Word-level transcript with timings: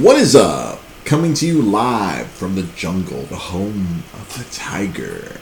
What 0.00 0.16
is 0.16 0.34
up? 0.34 0.80
Coming 1.04 1.34
to 1.34 1.46
you 1.46 1.60
live 1.60 2.30
from 2.30 2.54
the 2.54 2.62
jungle, 2.62 3.24
the 3.24 3.36
home 3.36 4.02
of 4.14 4.34
the 4.34 4.44
tiger. 4.50 5.36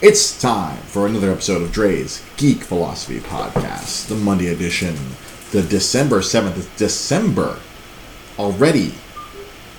It's 0.00 0.40
time 0.40 0.78
for 0.78 1.06
another 1.06 1.30
episode 1.30 1.62
of 1.62 1.70
Dre's 1.70 2.20
Geek 2.36 2.64
Philosophy 2.64 3.20
Podcast, 3.20 4.08
the 4.08 4.16
Monday 4.16 4.48
edition, 4.48 4.96
the 5.52 5.62
December 5.62 6.18
7th. 6.18 6.56
It's 6.56 6.76
December 6.76 7.60
already. 8.40 8.92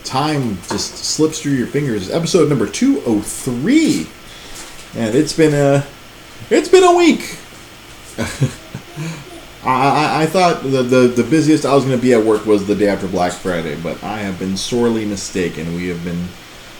Time 0.05 0.57
just 0.69 0.95
slips 0.95 1.41
through 1.41 1.55
your 1.55 1.67
fingers. 1.67 2.09
Episode 2.09 2.47
number 2.47 2.65
203. 2.65 4.07
And 4.95 5.15
it's 5.15 5.33
been 5.33 5.53
a 5.53 5.85
it's 6.49 6.69
been 6.69 6.85
a 6.85 6.95
week. 6.95 7.37
I, 9.65 10.23
I, 10.23 10.25
thought 10.25 10.63
the, 10.63 10.83
the, 10.83 11.07
the 11.07 11.23
busiest 11.23 11.65
I 11.65 11.73
was 11.73 11.85
going 11.85 11.97
to 11.97 12.01
be 12.01 12.13
at 12.13 12.23
work 12.23 12.45
was 12.45 12.67
the 12.67 12.75
day 12.75 12.89
after 12.89 13.07
Black 13.07 13.31
Friday, 13.31 13.79
but 13.81 14.03
I 14.03 14.19
have 14.19 14.37
been 14.37 14.57
sorely 14.57 15.05
mistaken. 15.05 15.73
We 15.73 15.87
have 15.87 16.03
been 16.03 16.27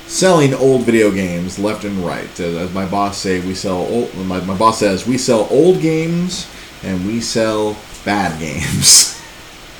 selling 0.07 0.53
old 0.53 0.81
video 0.81 1.09
games 1.09 1.57
left 1.57 1.85
and 1.85 1.97
right. 1.99 2.29
As, 2.39 2.55
as 2.55 2.73
my 2.73 2.85
boss 2.85 3.17
say, 3.17 3.39
we 3.39 3.55
sell 3.55 3.77
old. 3.77 4.13
My, 4.15 4.41
my 4.41 4.57
boss 4.57 4.79
says 4.79 5.07
we 5.07 5.17
sell 5.17 5.47
old 5.49 5.81
games 5.81 6.49
and 6.83 7.05
we 7.07 7.21
sell 7.21 7.77
bad 8.03 8.37
games. 8.39 9.21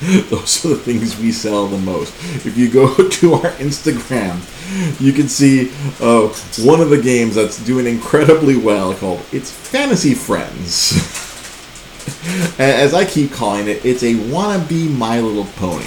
Those 0.00 0.64
are 0.64 0.70
the 0.70 0.76
things 0.76 1.18
we 1.18 1.30
sell 1.30 1.66
the 1.66 1.78
most. 1.78 2.14
If 2.46 2.56
you 2.56 2.70
go 2.70 2.94
to 3.08 3.34
our 3.34 3.50
Instagram, 3.52 4.40
you 5.00 5.12
can 5.12 5.28
see 5.28 5.70
uh, 6.00 6.28
one 6.66 6.80
of 6.80 6.90
the 6.90 7.00
games 7.00 7.34
that's 7.34 7.62
doing 7.64 7.86
incredibly 7.86 8.56
well 8.56 8.94
called 8.94 9.20
It's 9.30 9.50
Fantasy 9.50 10.14
Friends. 10.14 11.30
As 12.58 12.94
I 12.94 13.04
keep 13.04 13.32
calling 13.32 13.68
it, 13.68 13.84
it's 13.84 14.02
a 14.02 14.14
wannabe 14.14 14.90
My 14.96 15.20
Little 15.20 15.44
Pony. 15.56 15.86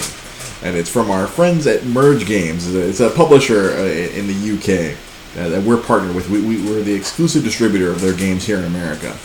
And 0.62 0.76
it's 0.76 0.90
from 0.90 1.10
our 1.10 1.26
friends 1.26 1.66
at 1.66 1.84
Merge 1.84 2.26
Games. 2.26 2.74
It's 2.74 3.00
a 3.00 3.10
publisher 3.10 3.70
uh, 3.70 3.84
in 3.84 4.26
the 4.26 4.56
UK 4.56 4.96
uh, 5.38 5.48
that 5.50 5.62
we're 5.62 5.80
partnered 5.80 6.14
with. 6.14 6.28
We, 6.28 6.40
we, 6.40 6.56
we're 6.62 6.82
the 6.82 6.94
exclusive 6.94 7.44
distributor 7.44 7.90
of 7.90 8.00
their 8.00 8.14
games 8.14 8.44
here 8.44 8.58
in 8.58 8.64
America. 8.64 9.16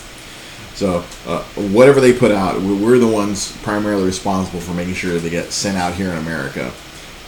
So 0.75 1.03
uh, 1.27 1.43
whatever 1.71 1.99
they 2.01 2.13
put 2.13 2.31
out, 2.31 2.61
we're 2.61 2.99
the 2.99 3.07
ones 3.07 3.55
primarily 3.63 4.05
responsible 4.05 4.59
for 4.59 4.73
making 4.73 4.95
sure 4.95 5.17
they 5.17 5.29
get 5.29 5.51
sent 5.51 5.77
out 5.77 5.93
here 5.93 6.09
in 6.09 6.17
America. 6.17 6.71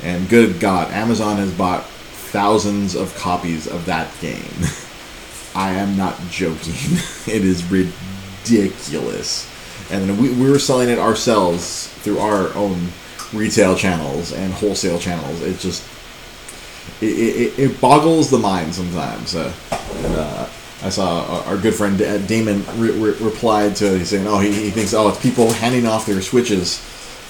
And 0.04 0.28
good 0.30 0.60
God, 0.60 0.92
Amazon 0.92 1.38
has 1.38 1.52
bought 1.54 1.86
thousands 1.86 2.96
of 2.96 3.16
copies 3.16 3.68
of 3.68 3.86
that 3.86 4.12
game. 4.20 4.44
I 5.56 5.72
am 5.72 5.96
not 5.96 6.20
joking. 6.30 6.74
it 7.34 7.46
is 7.46 7.64
ridiculous. 7.72 9.50
And 9.92 10.10
then 10.10 10.18
we, 10.18 10.30
we 10.34 10.50
were 10.50 10.60
selling 10.60 10.90
it 10.90 10.98
ourselves 10.98 11.88
through 12.02 12.20
our 12.20 12.54
own 12.54 12.90
retail 13.34 13.76
channels 13.76 14.34
and 14.34 14.54
wholesale 14.54 15.00
channels. 15.00 15.42
It 15.42 15.60
just 15.60 15.84
it, 17.02 17.06
it, 17.06 17.60
it 17.60 17.82
boggles 17.82 18.30
the 18.30 18.38
mind 18.38 18.74
sometimes. 18.74 19.36
Uh, 19.36 19.54
and, 19.72 20.16
uh, 20.16 20.50
I 20.84 20.90
saw 20.90 21.44
our 21.46 21.58
good 21.58 21.74
friend 21.74 21.98
Damon 22.28 22.64
re- 22.76 22.92
re- 22.92 23.18
replied 23.20 23.76
to 23.78 23.96
it, 23.96 24.00
He's 24.00 24.10
saying, 24.10 24.28
"Oh, 24.28 24.40
he, 24.40 24.52
he 24.52 24.70
thinks 24.70 24.94
oh 24.94 25.08
it's 25.08 25.20
people 25.20 25.52
handing 25.54 25.88
off 25.88 26.06
their 26.06 26.22
switches 26.22 26.80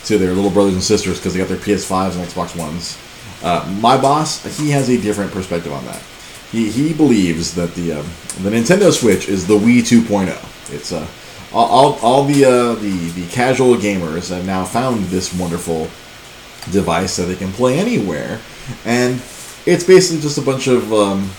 to 0.05 0.17
their 0.17 0.33
little 0.33 0.51
brothers 0.51 0.73
and 0.73 0.83
sisters 0.83 1.19
because 1.19 1.33
they 1.33 1.39
got 1.39 1.47
their 1.47 1.57
PS5s 1.57 2.15
and 2.15 2.27
Xbox 2.27 2.57
Ones." 2.57 2.97
Uh, 3.43 3.65
my 3.79 3.95
boss, 4.01 4.43
he 4.57 4.71
has 4.71 4.89
a 4.89 4.99
different 4.99 5.31
perspective 5.31 5.71
on 5.71 5.85
that. 5.85 6.01
He, 6.51 6.69
he 6.69 6.93
believes 6.93 7.53
that 7.55 7.75
the 7.75 7.93
uh, 7.93 8.01
the 8.41 8.49
Nintendo 8.49 8.91
Switch 8.91 9.29
is 9.29 9.47
the 9.47 9.57
Wii 9.57 9.79
2.0. 9.79 10.73
It's 10.73 10.91
a 10.91 10.99
uh, 10.99 11.07
all, 11.55 11.99
all 12.01 12.23
the, 12.25 12.45
uh, 12.45 12.75
the 12.75 13.09
the 13.11 13.27
casual 13.29 13.75
gamers 13.75 14.29
have 14.29 14.45
now 14.45 14.65
found 14.65 15.05
this 15.05 15.33
wonderful 15.33 15.83
device 16.71 17.15
that 17.17 17.25
they 17.25 17.35
can 17.35 17.51
play 17.51 17.79
anywhere, 17.79 18.39
and 18.83 19.21
it's 19.65 19.83
basically 19.83 20.21
just 20.21 20.37
a 20.37 20.41
bunch 20.41 20.67
of 20.67 20.91
um, 20.93 21.29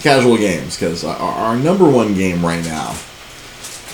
casual 0.00 0.36
games 0.36 0.76
because 0.76 1.04
our, 1.04 1.16
our, 1.16 1.56
number 1.56 1.88
one 1.88 2.14
game 2.14 2.44
right 2.44 2.64
now, 2.64 2.90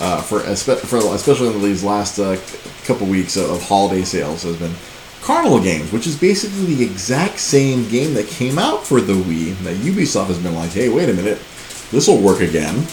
uh, 0.01 0.21
for, 0.23 0.41
for 0.41 0.99
especially 1.15 1.49
in 1.49 1.63
these 1.63 1.85
last 1.85 2.19
uh, 2.19 2.37
couple 2.85 3.07
weeks 3.07 3.37
of 3.37 3.63
holiday 3.63 4.03
sales, 4.03 4.43
has 4.43 4.57
been 4.57 4.75
Carnival 5.21 5.63
Games, 5.63 5.93
which 5.93 6.07
is 6.07 6.19
basically 6.19 6.75
the 6.75 6.85
exact 6.85 7.39
same 7.39 7.89
game 7.89 8.15
that 8.15 8.27
came 8.27 8.59
out 8.59 8.85
for 8.85 9.01
the 9.01 9.13
Wii. 9.13 9.57
That 9.59 9.77
Ubisoft 9.77 10.27
has 10.27 10.39
been 10.39 10.55
like, 10.55 10.71
hey, 10.71 10.89
wait 10.89 11.09
a 11.09 11.15
minute, 11.15 11.39
this 11.91 12.09
will 12.09 12.21
work 12.21 12.41
again. 12.41 12.87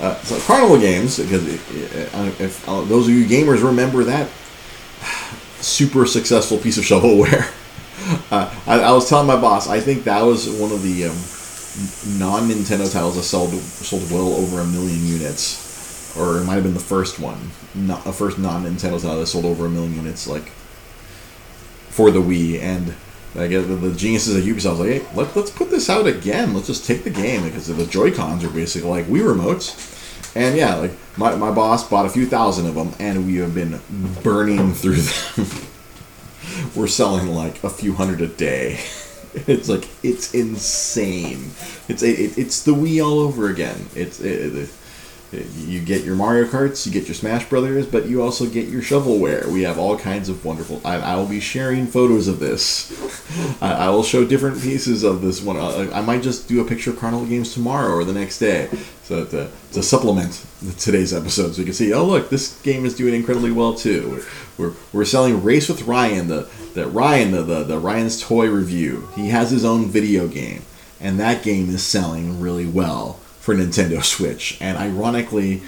Uh, 0.00 0.14
so 0.22 0.40
Carnival 0.40 0.78
Games, 0.78 1.18
because 1.18 1.46
if, 1.46 2.14
uh, 2.14 2.42
if 2.42 2.66
uh, 2.66 2.80
those 2.82 3.06
of 3.06 3.12
you 3.12 3.26
gamers 3.26 3.62
remember 3.62 4.02
that 4.04 4.30
super 5.60 6.06
successful 6.06 6.56
piece 6.56 6.78
of 6.78 6.84
shovelware, 6.84 7.52
uh, 8.32 8.54
I, 8.66 8.80
I, 8.80 8.92
was 8.92 9.10
telling 9.10 9.26
my 9.26 9.38
boss 9.38 9.68
I 9.68 9.78
think 9.78 10.04
that 10.04 10.22
was 10.22 10.48
one 10.48 10.72
of 10.72 10.82
the 10.82 11.04
um, 11.04 12.18
non-Nintendo 12.18 12.90
titles 12.90 13.16
that 13.16 13.24
sold 13.24 13.50
sold 13.52 14.10
well 14.10 14.32
over 14.36 14.60
a 14.60 14.66
million 14.66 15.06
units, 15.06 16.16
or 16.16 16.38
it 16.38 16.44
might 16.44 16.54
have 16.54 16.64
been 16.64 16.72
the 16.72 16.80
first 16.80 17.18
one, 17.18 17.50
not 17.74 18.06
a 18.06 18.12
first 18.12 18.38
non-Nintendo 18.38 19.02
title 19.02 19.18
that 19.20 19.26
sold 19.26 19.44
over 19.44 19.66
a 19.66 19.68
million 19.68 19.94
units, 19.94 20.26
like 20.26 20.48
for 21.90 22.10
the 22.10 22.20
Wii 22.20 22.58
and. 22.58 22.94
I 23.36 23.46
get 23.46 23.62
the, 23.62 23.76
the, 23.76 23.94
geniuses 23.94 24.36
at 24.36 24.42
Ubisoft 24.42 24.78
like, 24.78 24.88
hey, 24.88 25.06
let, 25.14 25.36
let's 25.36 25.50
put 25.50 25.70
this 25.70 25.88
out 25.88 26.06
again. 26.06 26.52
Let's 26.52 26.66
just 26.66 26.84
take 26.84 27.04
the 27.04 27.10
game 27.10 27.44
because 27.44 27.68
the 27.68 27.86
Joy 27.86 28.12
Cons 28.12 28.44
are 28.44 28.50
basically 28.50 28.90
like 28.90 29.06
Wii 29.06 29.22
remotes. 29.22 29.96
And 30.36 30.56
yeah, 30.56 30.74
like 30.76 30.92
my, 31.16 31.34
my 31.36 31.50
boss 31.50 31.88
bought 31.88 32.06
a 32.06 32.08
few 32.08 32.26
thousand 32.26 32.66
of 32.66 32.74
them, 32.74 32.92
and 32.98 33.26
we 33.26 33.36
have 33.36 33.54
been 33.54 33.80
burning 34.22 34.72
through 34.74 34.96
them. 34.96 35.46
We're 36.74 36.88
selling 36.88 37.28
like 37.28 37.62
a 37.62 37.70
few 37.70 37.94
hundred 37.94 38.20
a 38.20 38.28
day. 38.28 38.80
It's 39.32 39.68
like 39.68 39.88
it's 40.02 40.34
insane. 40.34 41.52
It's 41.86 42.02
it, 42.02 42.36
it's 42.36 42.64
the 42.64 42.72
Wii 42.72 43.00
all 43.00 43.20
over 43.20 43.48
again. 43.48 43.86
It's 43.94 44.18
it, 44.18 44.56
it, 44.56 44.70
you 45.32 45.80
get 45.80 46.04
your 46.04 46.16
Mario 46.16 46.44
Karts, 46.44 46.84
you 46.86 46.92
get 46.92 47.06
your 47.06 47.14
Smash 47.14 47.48
Brothers, 47.48 47.86
but 47.86 48.06
you 48.06 48.20
also 48.20 48.46
get 48.46 48.68
your 48.68 48.82
shovelware. 48.82 49.46
We 49.46 49.62
have 49.62 49.78
all 49.78 49.96
kinds 49.96 50.28
of 50.28 50.44
wonderful. 50.44 50.80
I, 50.84 50.96
I 50.96 51.16
will 51.16 51.26
be 51.26 51.38
sharing 51.38 51.86
photos 51.86 52.26
of 52.26 52.40
this. 52.40 52.90
I, 53.62 53.72
I, 53.86 53.88
will 53.90 54.02
show 54.02 54.24
different 54.24 54.60
pieces 54.60 55.04
of 55.04 55.22
this 55.22 55.40
one. 55.40 55.56
Uh, 55.56 55.88
I 55.94 56.00
might 56.00 56.22
just 56.22 56.48
do 56.48 56.60
a 56.60 56.64
picture 56.64 56.90
of 56.90 56.98
Carnival 56.98 57.26
Games 57.26 57.54
tomorrow 57.54 57.94
or 57.94 58.04
the 58.04 58.12
next 58.12 58.40
day, 58.40 58.68
so 59.04 59.24
to, 59.26 59.50
to 59.72 59.82
supplement 59.84 60.44
today's 60.78 61.14
episode, 61.14 61.54
so 61.54 61.58
you 61.58 61.64
can 61.64 61.74
see. 61.74 61.92
Oh, 61.92 62.04
look, 62.04 62.28
this 62.28 62.60
game 62.62 62.84
is 62.84 62.96
doing 62.96 63.14
incredibly 63.14 63.52
well 63.52 63.74
too. 63.74 64.22
We're 64.58 64.70
we're, 64.70 64.74
we're 64.92 65.04
selling 65.04 65.44
Race 65.44 65.68
with 65.68 65.82
Ryan, 65.82 66.26
the 66.26 66.50
the 66.74 66.88
Ryan 66.88 67.30
the, 67.30 67.42
the 67.42 67.62
the 67.62 67.78
Ryan's 67.78 68.20
Toy 68.20 68.48
Review. 68.48 69.08
He 69.14 69.28
has 69.28 69.52
his 69.52 69.64
own 69.64 69.86
video 69.86 70.26
game, 70.26 70.62
and 71.00 71.20
that 71.20 71.44
game 71.44 71.70
is 71.70 71.84
selling 71.84 72.40
really 72.40 72.66
well 72.66 73.19
for 73.40 73.54
Nintendo 73.54 74.04
Switch, 74.04 74.58
and 74.60 74.78
ironically, 74.78 75.62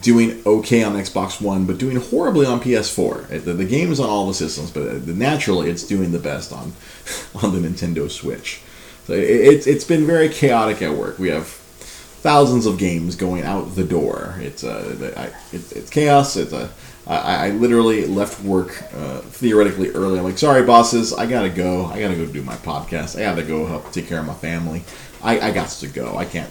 doing 0.00 0.42
okay 0.46 0.82
on 0.82 0.94
Xbox 0.94 1.40
One, 1.40 1.66
but 1.66 1.78
doing 1.78 1.96
horribly 1.96 2.46
on 2.46 2.60
PS4. 2.60 3.44
The, 3.44 3.52
the 3.52 3.64
game 3.64 3.92
is 3.92 4.00
on 4.00 4.08
all 4.08 4.26
the 4.26 4.34
systems, 4.34 4.70
but 4.70 4.88
uh, 4.88 4.98
naturally, 5.06 5.70
it's 5.70 5.86
doing 5.86 6.12
the 6.12 6.18
best 6.18 6.52
on 6.52 6.72
on 7.42 7.60
the 7.60 7.68
Nintendo 7.68 8.10
Switch. 8.10 8.60
So 9.06 9.12
it, 9.14 9.22
it's 9.22 9.66
it's 9.66 9.84
been 9.84 10.06
very 10.06 10.28
chaotic 10.28 10.82
at 10.82 10.94
work. 10.94 11.18
We 11.18 11.28
have 11.28 11.46
thousands 11.46 12.66
of 12.66 12.78
games 12.78 13.16
going 13.16 13.42
out 13.42 13.74
the 13.74 13.84
door. 13.84 14.36
It's 14.38 14.64
uh, 14.64 15.32
it, 15.52 15.72
it's 15.72 15.90
chaos. 15.90 16.36
It's 16.36 16.52
a 16.52 16.70
I, 17.06 17.48
I 17.48 17.50
literally 17.50 18.06
left 18.06 18.42
work 18.44 18.82
uh, 18.94 19.18
theoretically 19.20 19.90
early. 19.90 20.18
I'm 20.18 20.24
like, 20.24 20.38
sorry, 20.38 20.64
bosses, 20.64 21.12
I 21.12 21.26
gotta 21.26 21.48
go. 21.48 21.86
I 21.86 22.00
gotta 22.00 22.14
go 22.14 22.26
do 22.26 22.42
my 22.42 22.56
podcast. 22.56 23.18
I 23.18 23.22
gotta 23.22 23.42
go 23.42 23.66
help 23.66 23.90
take 23.92 24.06
care 24.06 24.20
of 24.20 24.26
my 24.26 24.34
family. 24.34 24.84
I, 25.22 25.40
I 25.40 25.50
got 25.50 25.68
to 25.68 25.88
go. 25.88 26.16
I 26.16 26.24
can't 26.24 26.50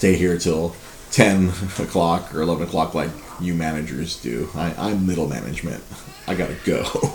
stay 0.00 0.16
here 0.16 0.38
till 0.38 0.74
10 1.10 1.50
o'clock 1.78 2.34
or 2.34 2.40
11 2.40 2.66
o'clock 2.66 2.94
like 2.94 3.10
you 3.38 3.52
managers 3.52 4.16
do. 4.22 4.48
I, 4.54 4.72
I'm 4.78 5.06
middle 5.06 5.28
management. 5.28 5.84
I 6.26 6.34
gotta 6.34 6.56
go. 6.64 6.80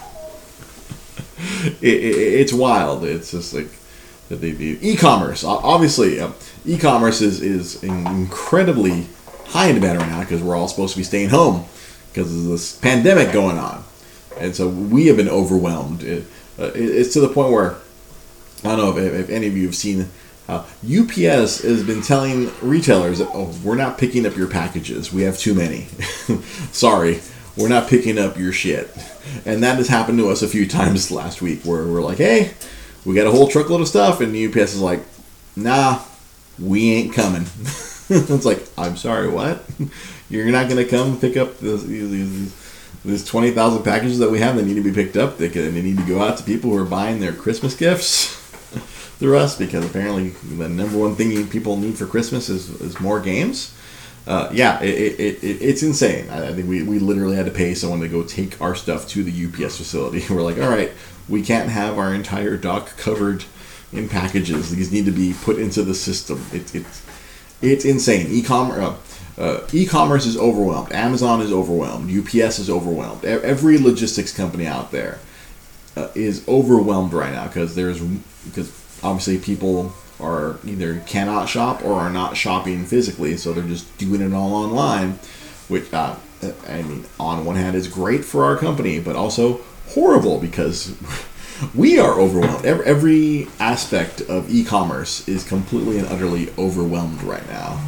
it, 1.81 1.84
it, 1.84 2.16
it's 2.41 2.53
wild. 2.53 3.03
It's 3.03 3.31
just 3.31 3.56
like 3.56 3.69
the 4.30 4.77
e-commerce. 4.83 5.44
Obviously, 5.44 6.19
uh, 6.19 6.31
e-commerce 6.63 7.24
is, 7.24 7.42
is 7.42 7.83
incredibly 7.83 9.07
high 9.48 9.69
in 9.69 9.75
demand 9.75 9.98
right 10.01 10.10
now 10.10 10.19
because 10.19 10.44
we're 10.44 10.56
all 10.56 10.68
supposed 10.68 10.94
to 10.94 11.00
be 11.00 11.04
staying 11.04 11.30
home 11.30 11.65
because 12.13 12.31
of 12.36 12.44
this 12.44 12.77
pandemic 12.77 13.33
going 13.33 13.57
on. 13.57 13.83
And 14.38 14.56
so 14.56 14.69
we 14.69 15.07
have 15.07 15.18
been 15.18 15.30
overwhelmed. 15.30 16.04
It, 16.04 16.25
uh, 16.60 16.69
it's 16.75 17.13
to 17.13 17.19
the 17.19 17.30
point 17.30 17.51
where 17.51 17.77
I 18.63 18.75
don't 18.75 18.77
know 18.77 18.95
if, 18.95 19.12
if 19.12 19.30
any 19.31 19.48
of 19.48 19.57
you 19.57 19.65
have 19.65 19.75
seen 19.75 20.07
uh, 20.47 20.63
UPS 20.83 21.63
has 21.63 21.83
been 21.83 22.01
telling 22.01 22.51
retailers, 22.62 23.19
"Oh, 23.19 23.53
we're 23.63 23.75
not 23.75 23.97
picking 23.97 24.25
up 24.25 24.36
your 24.36 24.47
packages. 24.47 25.12
We 25.12 25.24
have 25.24 25.38
too 25.38 25.56
many. 25.56 25.88
Sorry, 26.71 27.21
we're 27.57 27.69
not 27.69 27.89
picking 27.89 28.19
up 28.19 28.38
your 28.38 28.51
shit." 28.51 28.89
And 29.45 29.63
that 29.63 29.77
has 29.77 29.88
happened 29.88 30.19
to 30.19 30.30
us 30.30 30.44
a 30.44 30.47
few 30.47 30.68
times 30.69 31.09
last 31.09 31.42
week, 31.42 31.63
where 31.63 31.86
we're 31.86 32.01
like, 32.01 32.19
"Hey, 32.19 32.53
we 33.06 33.15
got 33.15 33.27
a 33.27 33.31
whole 33.31 33.47
truckload 33.47 33.81
of 33.81 33.88
stuff," 33.88 34.21
and 34.21 34.36
UPS 34.36 34.75
is 34.75 34.81
like, 34.81 35.01
"Nah, 35.56 36.01
we 36.59 36.94
ain't 36.94 37.15
coming." 37.15 37.44
it's 38.09 38.45
like, 38.45 38.68
"I'm 38.77 38.98
sorry, 38.98 39.27
what? 39.27 39.63
You're 40.30 40.45
not 40.51 40.69
gonna 40.69 40.86
come 40.86 41.19
pick 41.19 41.38
up 41.38 41.57
these, 41.59 42.51
these 43.03 43.25
20,000 43.25 43.83
packages 43.83 44.19
that 44.19 44.31
we 44.31 44.39
have 44.39 44.56
that 44.56 44.65
need 44.65 44.75
to 44.75 44.83
be 44.83 44.91
picked 44.91 45.15
up. 45.15 45.38
They, 45.38 45.50
can, 45.50 45.74
they 45.74 45.81
need 45.81 45.98
to 45.98 46.06
go 46.06 46.21
out 46.21 46.38
to 46.38 46.44
people 46.44 46.71
who 46.71 46.77
are 46.77 46.86
buying 46.86 47.19
their 47.19 47.33
Christmas 47.33 47.75
gifts 47.75 48.44
through 49.17 49.38
us 49.38 49.57
because 49.57 49.85
apparently 49.85 50.29
the 50.29 50.67
number 50.67 50.97
one 50.97 51.15
thing 51.15 51.47
people 51.47 51.77
need 51.77 51.97
for 51.97 52.06
Christmas 52.06 52.50
is, 52.50 52.69
is 52.81 53.00
more 53.00 53.19
games. 53.19 53.73
Uh, 54.27 54.50
yeah, 54.51 54.81
it, 54.81 55.19
it, 55.19 55.44
it, 55.44 55.62
it's 55.62 55.83
insane. 55.83 56.29
I, 56.29 56.50
I 56.50 56.53
think 56.53 56.67
we, 56.67 56.83
we 56.83 57.00
literally 57.00 57.35
had 57.35 57.45
to 57.45 57.51
pay 57.51 57.75
someone 57.75 58.01
to 58.01 58.07
go 58.07 58.23
take 58.23 58.59
our 58.59 58.75
stuff 58.75 59.07
to 59.09 59.23
the 59.23 59.45
UPS 59.45 59.77
facility. 59.77 60.23
We're 60.33 60.41
like, 60.41 60.57
all 60.57 60.69
right, 60.69 60.91
we 61.29 61.41
can't 61.41 61.69
have 61.69 61.97
our 61.97 62.13
entire 62.13 62.57
dock 62.57 62.97
covered 62.97 63.45
in 63.94 64.09
packages. 64.09 64.71
These 64.71 64.91
need 64.91 65.06
to 65.06 65.12
be 65.12 65.33
put 65.44 65.59
into 65.59 65.83
the 65.83 65.94
system. 65.94 66.44
It, 66.51 66.73
it, 66.73 66.85
it's 67.62 67.85
insane. 67.85 68.27
E-commerce, 68.29 68.79
uh, 69.38 69.41
uh, 69.41 69.67
e-commerce 69.71 70.25
is 70.25 70.38
overwhelmed. 70.38 70.91
Amazon 70.91 71.41
is 71.41 71.53
overwhelmed. 71.53 72.09
UPS 72.09 72.59
is 72.59 72.69
overwhelmed. 72.69 73.23
Every 73.23 73.77
logistics 73.77 74.35
company 74.35 74.65
out 74.65 74.91
there 74.91 75.19
uh, 75.95 76.09
is 76.15 76.45
overwhelmed 76.47 77.13
right 77.13 77.31
now 77.31 77.47
because 77.47 77.75
there's 77.75 78.01
because 78.01 78.85
obviously 79.06 79.38
people 79.38 79.94
are 80.19 80.57
either 80.66 81.00
cannot 81.07 81.48
shop 81.48 81.84
or 81.84 81.94
are 81.94 82.10
not 82.10 82.36
shopping 82.36 82.86
physically, 82.86 83.38
so 83.38 83.54
they're 83.54 83.63
just 83.63 83.98
doing 83.98 84.22
it 84.22 84.34
all 84.34 84.54
online. 84.54 85.19
Which 85.68 85.92
uh, 85.94 86.16
I 86.68 86.81
mean, 86.81 87.06
on 87.19 87.46
one 87.46 87.56
hand, 87.56 87.75
is 87.75 87.88
great 87.88 88.25
for 88.25 88.44
our 88.46 88.57
company, 88.57 89.00
but 89.00 89.16
also 89.16 89.62
horrible 89.90 90.40
because 90.40 90.96
we 91.75 92.00
are 92.00 92.19
overwhelmed. 92.19 92.66
Every, 92.66 93.48
aspect 93.60 94.22
of 94.22 94.54
e-commerce 94.54 95.28
is 95.28 95.44
completely 95.44 95.98
and 95.98 96.08
utterly 96.08 96.50
overwhelmed 96.58 97.22
right 97.24 97.48
now 97.48 97.81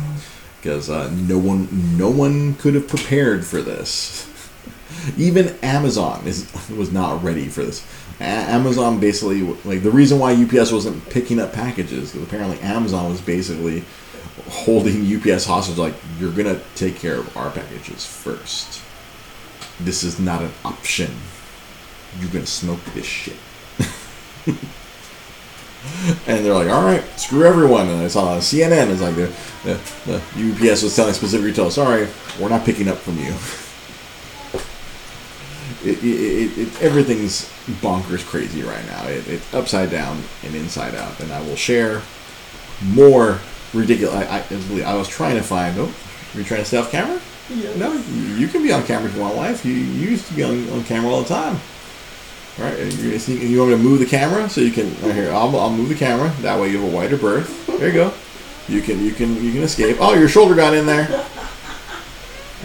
because 0.62 0.90
uh, 0.90 1.10
no 1.12 1.38
one 1.38 1.68
no 1.98 2.10
one 2.10 2.56
could 2.56 2.74
have 2.74 2.88
prepared 2.88 3.46
for 3.46 3.62
this. 3.62 4.28
Even 5.18 5.56
Amazon 5.62 6.26
is 6.26 6.52
was 6.70 6.92
not 6.92 7.24
ready 7.24 7.48
for 7.48 7.64
this. 7.64 7.86
Amazon 8.20 9.00
basically 9.00 9.42
like 9.64 9.84
the 9.84 9.92
reason 9.92 10.20
why 10.20 10.34
UPS 10.34 10.72
wasn't 10.72 11.08
picking 11.10 11.40
up 11.40 11.54
packages 11.54 12.12
because 12.12 12.28
apparently 12.28 12.60
Amazon 12.62 13.10
was 13.12 13.22
basically 13.22 13.84
holding 14.50 15.06
UPS 15.06 15.46
hostage 15.46 15.78
like 15.78 15.94
you're 16.20 16.32
gonna 16.32 16.60
take 16.76 16.96
care 16.96 17.16
of 17.16 17.38
our 17.38 17.52
packages 17.52 18.06
first. 18.06 18.82
This 19.80 20.04
is 20.04 20.20
not 20.20 20.42
an 20.42 20.52
option. 20.66 21.12
You're 22.20 22.32
gonna 22.32 22.46
smoke 22.46 22.80
this 22.94 23.06
shit. 23.06 23.36
and 26.28 26.46
they're 26.46 26.54
like, 26.54 26.70
all 26.70 26.84
right, 26.84 27.04
screw 27.20 27.44
everyone. 27.44 27.88
And 27.88 28.02
I 28.02 28.08
saw 28.08 28.38
CNN 28.38 28.90
is 28.90 29.02
like 29.02 29.16
the, 29.16 29.32
the, 29.64 29.80
the 30.06 30.72
UPS 30.72 30.82
was 30.84 30.96
telling 30.96 31.14
specific 31.14 31.46
retailers, 31.46 31.76
sorry, 31.76 32.08
we're 32.40 32.50
not 32.50 32.66
picking 32.66 32.88
up 32.88 32.98
from 32.98 33.18
you. 33.20 33.36
It, 35.88 36.04
it, 36.04 36.58
it, 36.58 36.82
everything's 36.82 37.50
bonkers 37.82 38.26
crazy 38.26 38.62
right 38.62 38.86
now. 38.88 39.06
it's 39.08 39.54
upside 39.54 39.90
down 39.90 40.22
and 40.44 40.56
inside 40.56 40.96
out. 40.96 41.20
And 41.20 41.32
I 41.32 41.42
will 41.42 41.56
share 41.56 42.02
more 42.84 43.40
ridiculous. 43.74 44.16
I, 44.16 44.40
I, 44.40 44.82
I 44.92 44.96
was 44.96 45.08
trying 45.08 45.36
to 45.36 45.44
find. 45.44 45.78
Oh, 45.80 45.86
are 45.86 46.38
you 46.38 46.44
trying 46.44 46.62
to 46.62 46.66
stay 46.66 46.78
off 46.78 46.92
camera? 46.92 47.20
Yeah. 47.50 47.76
No, 47.78 47.94
you 48.36 48.48
can 48.48 48.62
be 48.62 48.72
on 48.74 48.84
camera 48.84 49.10
if 49.10 49.16
you 49.16 49.22
want, 49.22 49.38
wife. 49.38 49.66
You, 49.66 49.74
you 49.74 50.10
used 50.10 50.28
to 50.28 50.34
be 50.34 50.44
on, 50.44 50.70
on 50.70 50.84
camera 50.84 51.10
all 51.10 51.22
the 51.22 51.30
time. 51.30 51.58
All 52.60 52.66
right, 52.66 52.78
you, 52.78 53.12
you 53.36 53.60
want 53.60 53.72
me 53.72 53.78
to 53.78 53.84
move 53.84 54.00
the 54.00 54.06
camera 54.06 54.50
so 54.50 54.62
you 54.62 54.72
can? 54.72 54.90
Right 55.02 55.14
here, 55.14 55.32
I'll, 55.32 55.56
I'll 55.58 55.72
move 55.72 55.90
the 55.90 55.96
camera. 55.96 56.30
That 56.42 56.60
way 56.60 56.70
you 56.70 56.82
have 56.82 56.92
a 56.92 56.96
wider 56.96 57.16
berth. 57.16 57.68
There 57.68 57.88
you 57.88 57.94
go. 57.94 58.14
You 58.68 58.82
can 58.82 59.00
you 59.04 59.14
can 59.14 59.42
you 59.42 59.54
can 59.54 59.62
escape. 59.62 59.98
Oh, 60.00 60.14
your 60.14 60.28
shoulder 60.28 60.56
got 60.56 60.74
in 60.74 60.86
there. 60.86 61.08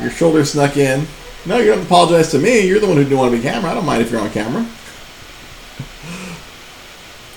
Your 0.00 0.10
shoulder 0.10 0.44
snuck 0.44 0.76
in. 0.76 1.06
No, 1.44 1.58
you 1.58 1.66
don't 1.66 1.84
apologize 1.84 2.30
to 2.30 2.38
me. 2.38 2.66
You're 2.66 2.80
the 2.80 2.86
one 2.86 2.96
who 2.96 3.02
didn't 3.02 3.18
want 3.18 3.32
to 3.32 3.36
be 3.36 3.42
camera. 3.42 3.70
I 3.70 3.74
don't 3.74 3.86
mind 3.86 4.02
if 4.02 4.10
you're 4.10 4.20
on 4.20 4.30
camera. 4.30 4.66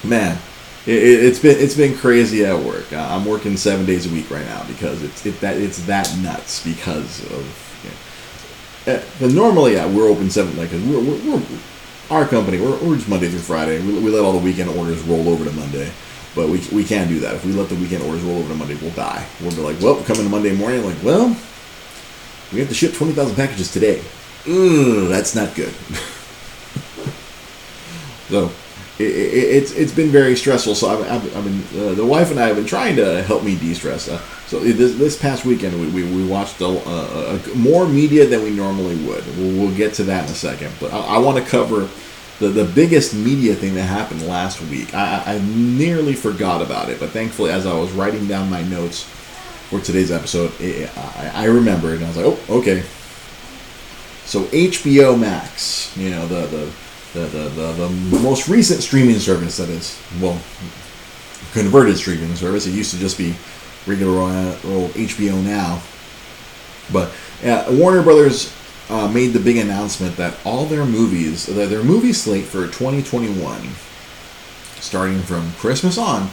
Man, 0.03 0.37
it, 0.85 1.23
has 1.23 1.39
been 1.39 1.57
it's 1.57 1.75
been 1.75 1.97
crazy 1.97 2.45
at 2.45 2.59
work. 2.63 2.93
Uh, 2.93 3.07
I'm 3.09 3.25
working 3.25 3.57
seven 3.57 3.85
days 3.85 4.05
a 4.05 4.13
week 4.13 4.29
right 4.29 4.45
now 4.45 4.63
because 4.67 5.01
it's 5.01 5.25
it, 5.25 5.39
that 5.41 5.57
it's 5.57 5.83
that 5.85 6.15
nuts 6.19 6.63
because 6.63 7.23
of. 7.31 7.61
You 7.83 8.93
know, 8.93 8.99
uh, 8.99 9.03
but 9.19 9.31
normally, 9.31 9.73
yeah, 9.73 9.87
we're 9.87 10.07
open 10.07 10.29
seven 10.29 10.55
like 10.55 10.71
we're, 10.71 10.99
we're, 11.01 11.31
we're 11.31 11.41
our 12.11 12.27
company, 12.27 12.61
we're, 12.61 12.77
we're 12.83 12.95
just 12.95 13.09
Monday 13.09 13.29
through 13.29 13.39
Friday. 13.39 13.81
We, 13.81 13.99
we 13.99 14.11
let 14.11 14.23
all 14.23 14.33
the 14.33 14.39
weekend 14.39 14.69
orders 14.69 15.01
roll 15.01 15.27
over 15.27 15.43
to 15.43 15.51
Monday. 15.51 15.91
But 16.35 16.49
we, 16.49 16.61
we 16.71 16.83
can't 16.83 17.09
do 17.09 17.19
that. 17.21 17.33
If 17.35 17.45
we 17.45 17.53
let 17.53 17.69
the 17.69 17.75
weekend 17.75 18.03
orders 18.03 18.21
roll 18.21 18.39
over 18.39 18.49
to 18.49 18.55
Monday, 18.55 18.75
we'll 18.75 18.91
die. 18.91 19.25
We'll 19.41 19.51
be 19.51 19.61
like, 19.61 19.79
well, 19.79 20.03
coming 20.03 20.29
Monday 20.29 20.53
morning, 20.53 20.85
like, 20.85 21.01
well, 21.01 21.35
we 22.55 22.61
have 22.61 22.69
to 22.69 22.75
ship 22.75 22.93
20,000 22.93 23.35
packages 23.35 23.71
today. 23.71 23.99
Ugh, 24.47 25.09
that's 25.09 25.35
not 25.35 25.53
good. 25.55 25.73
so, 28.29 28.49
it, 28.97 29.03
it, 29.03 29.07
it's 29.07 29.73
it's 29.73 29.91
been 29.91 30.09
very 30.09 30.37
stressful. 30.37 30.75
So 30.75 30.87
I've, 30.87 31.01
I've, 31.11 31.37
I've 31.37 31.43
been 31.43 31.81
uh, 31.81 31.93
the 31.95 32.05
wife 32.05 32.31
and 32.31 32.39
I 32.39 32.47
have 32.47 32.55
been 32.55 32.65
trying 32.65 32.95
to 32.95 33.21
help 33.23 33.43
me 33.43 33.57
de-stress. 33.57 34.07
Uh, 34.07 34.21
so 34.47 34.59
this, 34.59 34.95
this 34.95 35.19
past 35.19 35.43
weekend 35.43 35.77
we, 35.81 35.87
we, 35.87 36.03
we 36.15 36.25
watched 36.25 36.61
a, 36.61 36.65
a, 36.65 37.35
a, 37.35 37.55
more 37.55 37.87
media 37.87 38.25
than 38.25 38.43
we 38.43 38.51
normally 38.51 38.95
would. 39.05 39.25
We'll, 39.37 39.59
we'll, 39.59 39.75
get 39.75 39.95
to 39.95 40.03
that 40.05 40.25
in 40.25 40.31
a 40.31 40.35
second. 40.35 40.71
But 40.79 40.93
I, 40.93 40.99
I 40.99 41.17
want 41.17 41.43
to 41.43 41.49
cover 41.49 41.89
the, 42.39 42.47
the 42.47 42.63
biggest 42.63 43.13
media 43.13 43.53
thing 43.53 43.75
that 43.75 43.83
happened 43.83 44.25
last 44.27 44.61
week. 44.61 44.93
I, 44.93 45.23
I 45.25 45.39
nearly 45.39 46.13
forgot 46.13 46.61
about 46.61 46.89
it, 46.89 46.99
but 46.99 47.09
thankfully, 47.09 47.51
as 47.51 47.65
I 47.65 47.77
was 47.77 47.91
writing 47.91 48.27
down 48.27 48.49
my 48.49 48.61
notes 48.63 49.09
for 49.79 49.85
today's 49.85 50.11
episode, 50.11 50.51
it, 50.59 50.89
I, 50.97 51.31
I 51.33 51.45
remembered 51.45 51.95
and 51.95 52.05
I 52.05 52.07
was 52.07 52.17
like, 52.17 52.25
oh, 52.25 52.57
okay. 52.59 52.81
So 54.25 54.43
HBO 54.45 55.19
Max, 55.19 55.95
you 55.97 56.09
know 56.09 56.27
the 56.27 56.47
the 56.47 56.71
the, 57.13 57.19
the, 57.27 57.49
the, 57.49 57.73
the 57.73 58.19
most 58.19 58.49
recent 58.49 58.81
streaming 58.81 59.19
service 59.19 59.55
that 59.55 59.69
is, 59.69 59.97
well, 60.19 60.33
converted 61.53 61.97
streaming 61.97 62.35
service. 62.35 62.67
It 62.67 62.71
used 62.71 62.91
to 62.91 62.97
just 62.97 63.17
be 63.17 63.35
regular 63.87 64.19
old 64.19 64.91
HBO 64.91 65.41
Now. 65.41 65.81
But 66.91 67.13
uh, 67.43 67.73
Warner 67.79 68.03
Brothers 68.03 68.53
uh, 68.89 69.07
made 69.07 69.27
the 69.27 69.39
big 69.39 69.55
announcement 69.57 70.17
that 70.17 70.37
all 70.45 70.65
their 70.65 70.85
movies, 70.85 71.45
their 71.45 71.83
movie 71.83 72.11
slate 72.11 72.43
for 72.43 72.65
2021, 72.65 73.61
starting 74.81 75.19
from 75.19 75.53
Christmas 75.53 75.97
on, 75.97 76.29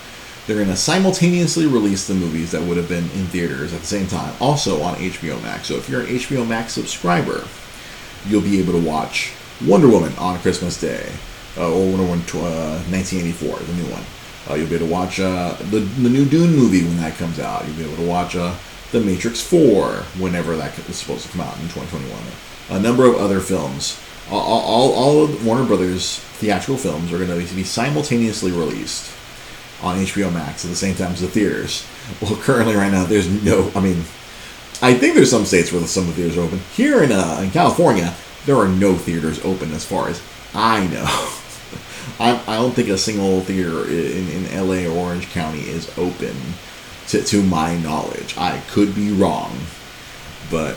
they're 0.47 0.57
going 0.57 0.69
to 0.69 0.77
simultaneously 0.77 1.67
release 1.67 2.07
the 2.07 2.15
movies 2.15 2.51
that 2.51 2.63
would 2.63 2.77
have 2.77 2.89
been 2.89 3.05
in 3.13 3.27
theaters 3.27 3.73
at 3.73 3.81
the 3.81 3.87
same 3.87 4.09
time, 4.09 4.35
also 4.41 4.83
on 4.83 4.97
HBO 4.97 5.41
Max. 5.43 5.69
So 5.69 5.77
if 5.77 5.89
you're 5.89 6.01
an 6.01 6.09
HBO 6.09 6.47
Max 6.47 6.73
subscriber, 6.73 7.47
you'll 8.27 8.43
be 8.43 8.59
able 8.59 8.73
to 8.73 8.85
watch 8.85 9.33
Wonder 9.65 9.89
Woman 9.89 10.13
on 10.19 10.39
Christmas 10.41 10.81
Day, 10.81 11.13
uh, 11.57 11.73
or 11.73 11.91
Wonder 11.91 12.05
Woman 12.05 12.25
uh, 12.35 12.83
1984, 12.91 13.59
the 13.59 13.73
new 13.75 13.91
one. 13.93 14.03
Uh, 14.51 14.55
you'll 14.55 14.69
be 14.69 14.75
able 14.75 14.87
to 14.87 14.93
watch 14.93 15.21
uh, 15.21 15.55
the, 15.71 15.79
the 15.79 16.09
new 16.09 16.25
Dune 16.25 16.57
movie 16.57 16.83
when 16.83 16.97
that 16.97 17.15
comes 17.15 17.39
out. 17.39 17.65
You'll 17.67 17.77
be 17.77 17.85
able 17.85 18.03
to 18.03 18.09
watch 18.09 18.35
uh, 18.35 18.57
The 18.91 19.01
Matrix 19.01 19.41
4 19.41 19.93
whenever 20.19 20.57
that 20.57 20.77
is 20.89 20.97
supposed 20.97 21.27
to 21.27 21.33
come 21.33 21.43
out 21.43 21.55
in 21.59 21.69
2021. 21.69 22.21
A 22.71 22.81
number 22.81 23.07
of 23.07 23.15
other 23.15 23.39
films. 23.39 24.01
All, 24.29 24.41
all, 24.41 24.93
all 24.93 25.25
of 25.25 25.47
Warner 25.47 25.65
Brothers 25.65 26.19
theatrical 26.19 26.79
films 26.79 27.13
are 27.13 27.25
going 27.25 27.47
to 27.47 27.55
be 27.55 27.63
simultaneously 27.63 28.51
released 28.51 29.13
on 29.83 29.99
HBO 29.99 30.33
Max 30.33 30.65
at 30.65 30.71
the 30.71 30.77
same 30.77 30.95
time 30.95 31.13
as 31.13 31.21
the 31.21 31.29
theaters. 31.29 31.87
Well, 32.21 32.37
currently, 32.37 32.75
right 32.75 32.93
now, 32.93 33.05
there's 33.05 33.29
no. 33.45 33.71
I 33.75 33.81
mean, 33.81 33.99
I 34.81 34.95
think 34.95 35.15
there's 35.15 35.31
some 35.31 35.45
states 35.45 35.73
where 35.73 35.85
some 35.87 36.09
of 36.09 36.17
the 36.17 36.23
theaters 36.23 36.39
are 36.39 36.43
open. 36.43 36.61
Here 36.75 37.03
in 37.03 37.13
uh, 37.13 37.41
in 37.43 37.51
California, 37.51 38.15
there 38.47 38.57
are 38.57 38.69
no 38.69 38.95
theaters 38.97 39.45
open 39.45 39.73
as 39.73 39.85
far 39.85 40.09
as 40.09 40.23
I 40.55 40.87
know. 40.89 41.05
I, 42.19 42.43
I 42.47 42.57
don't 42.57 42.73
think 42.73 42.89
a 42.89 42.99
single 42.99 43.41
theater 43.41 43.87
in, 43.87 44.29
in 44.29 44.69
LA 44.69 44.91
or 44.93 44.97
Orange 44.97 45.31
County 45.31 45.61
is 45.61 45.97
open 45.97 46.35
to, 47.09 47.23
to 47.23 47.43
my 47.43 47.77
knowledge. 47.77 48.37
I 48.37 48.61
could 48.69 48.95
be 48.95 49.11
wrong, 49.13 49.57
but 50.51 50.77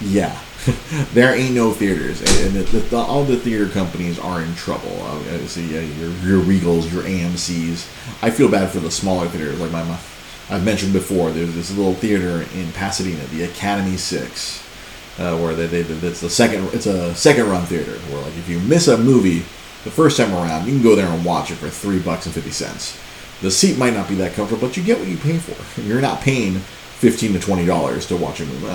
yeah, 0.00 0.38
there 1.12 1.34
ain't 1.34 1.54
no 1.54 1.72
theaters, 1.72 2.20
and, 2.20 2.54
the, 2.54 2.78
the, 2.78 2.96
all 2.96 3.24
the 3.24 3.36
theater 3.36 3.68
companies 3.68 4.18
are 4.18 4.42
in 4.42 4.54
trouble. 4.54 5.02
Uh, 5.02 5.38
see, 5.46 5.66
your, 5.72 5.82
your 5.82 6.42
Regals, 6.42 6.92
your 6.92 7.02
AMC's. 7.02 7.88
I 8.22 8.30
feel 8.30 8.48
bad 8.48 8.70
for 8.70 8.80
the 8.80 8.90
smaller 8.90 9.26
theaters, 9.28 9.60
like 9.60 9.72
my, 9.72 9.82
my 9.84 9.98
I've 10.50 10.64
mentioned 10.64 10.92
before. 10.92 11.30
There's 11.30 11.54
this 11.54 11.76
little 11.76 11.94
theater 11.94 12.46
in 12.54 12.70
Pasadena, 12.72 13.24
the 13.26 13.44
Academy 13.44 13.96
Six 13.96 14.62
uh, 15.18 15.36
where 15.38 15.54
they, 15.54 15.66
they 15.66 15.80
it's 15.80 16.20
the 16.20 16.30
second 16.30 16.64
it's 16.72 16.86
a 16.86 17.14
second 17.14 17.48
run 17.48 17.64
theater 17.66 17.92
where 18.10 18.22
like 18.22 18.36
if 18.36 18.48
you 18.48 18.58
miss 18.60 18.88
a 18.88 18.96
movie 18.96 19.40
the 19.84 19.90
first 19.90 20.16
time 20.16 20.32
around 20.32 20.66
you 20.66 20.72
can 20.72 20.82
go 20.82 20.94
there 20.94 21.06
and 21.06 21.24
watch 21.24 21.50
it 21.50 21.56
for 21.56 21.68
three 21.68 21.98
bucks 21.98 22.26
and 22.26 22.34
fifty 22.34 22.50
cents. 22.50 22.98
The 23.40 23.50
seat 23.50 23.76
might 23.76 23.92
not 23.92 24.08
be 24.08 24.14
that 24.16 24.34
comfortable, 24.34 24.68
but 24.68 24.76
you 24.76 24.84
get 24.84 25.00
what 25.00 25.08
you 25.08 25.16
pay 25.16 25.36
for. 25.36 25.80
You're 25.82 26.00
not 26.00 26.20
paying 26.20 26.54
fifteen 26.54 27.32
to 27.34 27.40
twenty 27.40 27.66
dollars 27.66 28.06
to 28.06 28.16
watch 28.16 28.40
a 28.40 28.46
movie. 28.46 28.66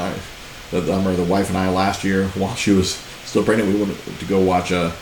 Remember 0.71 1.15
the 1.15 1.23
wife 1.23 1.49
and 1.49 1.57
I 1.57 1.69
last 1.69 2.03
year 2.03 2.27
while 2.35 2.55
she 2.55 2.71
was 2.71 2.95
still 3.25 3.43
pregnant, 3.43 3.73
we 3.73 3.81
went 3.81 3.97
to 4.19 4.25
go 4.25 4.39
watch 4.39 4.71
a 4.71 4.93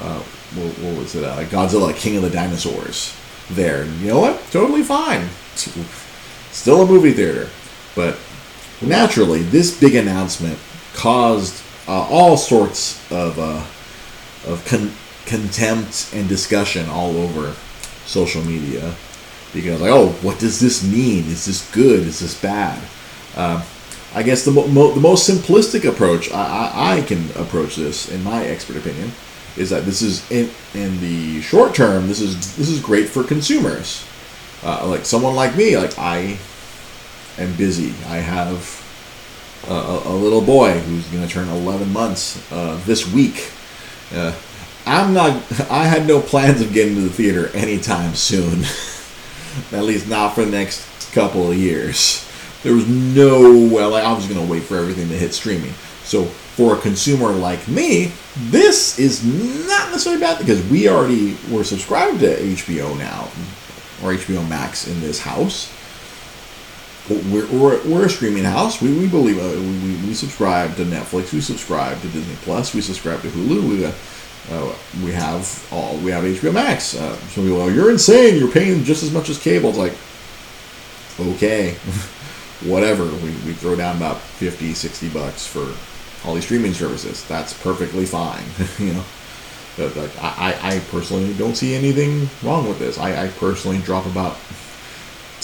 uh, 0.00 0.18
what, 0.54 0.78
what, 0.78 0.98
was 0.98 1.14
it? 1.14 1.24
Uh, 1.24 1.44
Godzilla 1.44 1.94
King 1.94 2.16
of 2.16 2.22
the 2.22 2.30
Dinosaurs. 2.30 3.16
There, 3.50 3.82
and 3.82 4.00
you 4.00 4.08
know 4.08 4.20
what? 4.20 4.42
Totally 4.50 4.82
fine. 4.82 5.28
Still 6.50 6.82
a 6.82 6.86
movie 6.86 7.12
theater, 7.12 7.50
but 7.94 8.18
naturally, 8.80 9.42
this 9.42 9.78
big 9.78 9.94
announcement 9.94 10.58
caused 10.94 11.62
uh, 11.86 12.06
all 12.08 12.38
sorts 12.38 12.98
of 13.12 13.38
uh, 13.38 13.62
of 14.50 14.64
con- 14.66 14.92
contempt 15.26 16.10
and 16.14 16.28
discussion 16.28 16.88
all 16.88 17.16
over 17.16 17.54
social 18.06 18.42
media 18.42 18.94
because 19.52 19.80
like 19.80 19.90
oh 19.90 20.08
what 20.20 20.38
does 20.38 20.60
this 20.60 20.84
mean 20.84 21.24
is 21.26 21.46
this 21.46 21.70
good 21.72 22.00
is 22.00 22.20
this 22.20 22.38
bad 22.40 22.82
uh, 23.36 23.64
I 24.14 24.22
guess 24.22 24.44
the, 24.44 24.52
mo- 24.52 24.92
the 24.92 25.00
most 25.00 25.28
simplistic 25.28 25.88
approach 25.88 26.30
I-, 26.32 26.36
I-, 26.36 26.98
I 26.98 27.02
can 27.02 27.30
approach 27.32 27.76
this 27.76 28.10
in 28.10 28.22
my 28.22 28.44
expert 28.44 28.76
opinion 28.76 29.10
is 29.56 29.70
that 29.70 29.84
this 29.84 30.02
is 30.02 30.28
in 30.30 30.50
in 30.74 31.00
the 31.00 31.40
short 31.40 31.74
term 31.74 32.08
this 32.08 32.20
is 32.20 32.56
this 32.56 32.68
is 32.68 32.80
great 32.80 33.08
for 33.08 33.22
consumers. 33.22 34.04
Uh, 34.62 34.86
like 34.88 35.04
someone 35.04 35.34
like 35.34 35.56
me 35.56 35.76
like 35.76 35.96
I 35.98 36.38
am 37.38 37.54
busy. 37.56 37.94
I 38.08 38.16
have 38.16 38.80
a, 39.68 40.02
a 40.06 40.14
little 40.14 40.40
boy 40.40 40.78
who's 40.80 41.06
going 41.08 41.26
to 41.26 41.32
turn 41.32 41.48
11 41.48 41.92
months 41.92 42.40
uh, 42.52 42.80
this 42.84 43.10
week. 43.12 43.50
Uh, 44.12 44.34
I'm 44.86 45.14
not 45.14 45.30
I 45.70 45.84
had 45.84 46.06
no 46.06 46.20
plans 46.20 46.60
of 46.60 46.72
getting 46.72 46.94
to 46.96 47.02
the 47.02 47.10
theater 47.10 47.48
anytime 47.48 48.14
soon. 48.14 48.64
At 49.72 49.84
least 49.84 50.08
not 50.08 50.34
for 50.34 50.44
the 50.44 50.50
next 50.50 51.12
couple 51.12 51.50
of 51.50 51.56
years 51.56 52.28
there 52.64 52.74
was 52.74 52.88
no 52.88 53.68
well 53.72 53.94
I 53.94 54.12
was 54.12 54.26
going 54.26 54.44
to 54.44 54.50
wait 54.50 54.64
for 54.64 54.76
everything 54.76 55.08
to 55.08 55.14
hit 55.14 55.32
streaming 55.32 55.74
so 56.04 56.24
for 56.24 56.76
a 56.76 56.80
consumer 56.80 57.32
like 57.32 57.66
me, 57.66 58.12
this 58.36 58.98
is 58.98 59.24
not 59.66 59.90
necessarily 59.90 60.20
bad 60.20 60.38
because 60.38 60.64
we 60.68 60.88
already 60.88 61.36
were 61.50 61.64
subscribed 61.64 62.20
to 62.20 62.36
HBO 62.36 62.96
now 62.98 63.24
or 64.02 64.14
HBO 64.14 64.48
Max 64.48 64.86
in 64.86 65.00
this 65.00 65.18
house. 65.18 65.72
We're, 67.08 67.46
we're, 67.50 67.84
we're 67.84 68.06
a 68.06 68.08
streaming 68.08 68.44
house. 68.44 68.80
We, 68.80 68.96
we 68.96 69.08
believe 69.08 69.38
uh, 69.38 69.60
we, 69.60 70.08
we 70.08 70.14
subscribe 70.14 70.76
to 70.76 70.84
Netflix. 70.84 71.32
We 71.32 71.40
subscribe 71.40 72.00
to 72.02 72.08
Disney 72.08 72.36
Plus. 72.42 72.74
We 72.74 72.80
subscribe 72.80 73.20
to 73.22 73.28
Hulu. 73.28 73.68
We, 73.68 73.84
uh, 73.84 73.92
uh, 74.52 74.74
we 75.02 75.10
have 75.12 75.66
all 75.72 75.96
we 75.98 76.10
have 76.12 76.22
HBO 76.22 76.54
Max. 76.54 76.94
Uh, 76.94 77.16
so 77.28 77.42
we 77.42 77.48
go, 77.48 77.66
you're 77.68 77.90
insane. 77.90 78.38
You're 78.38 78.52
paying 78.52 78.84
just 78.84 79.02
as 79.02 79.10
much 79.10 79.28
as 79.28 79.38
cable. 79.38 79.70
It's 79.70 79.78
like, 79.78 79.94
okay, 81.34 81.76
whatever. 82.62 83.04
We, 83.04 83.30
we 83.46 83.52
throw 83.52 83.76
down 83.76 83.96
about 83.96 84.20
50, 84.20 84.74
60 84.74 85.08
bucks 85.10 85.46
for 85.46 85.74
all 86.26 86.34
these 86.34 86.44
streaming 86.44 86.74
services. 86.74 87.26
That's 87.26 87.52
perfectly 87.52 88.06
fine. 88.06 88.44
you 88.78 88.94
know, 88.94 89.04
but 89.76 89.96
like 89.96 90.10
I, 90.22 90.56
I 90.62 90.78
personally 90.90 91.34
don't 91.34 91.56
see 91.56 91.74
anything 91.74 92.28
wrong 92.42 92.68
with 92.68 92.78
this. 92.78 92.98
I, 92.98 93.24
I 93.24 93.28
personally 93.28 93.78
drop 93.78 94.06
about 94.06 94.36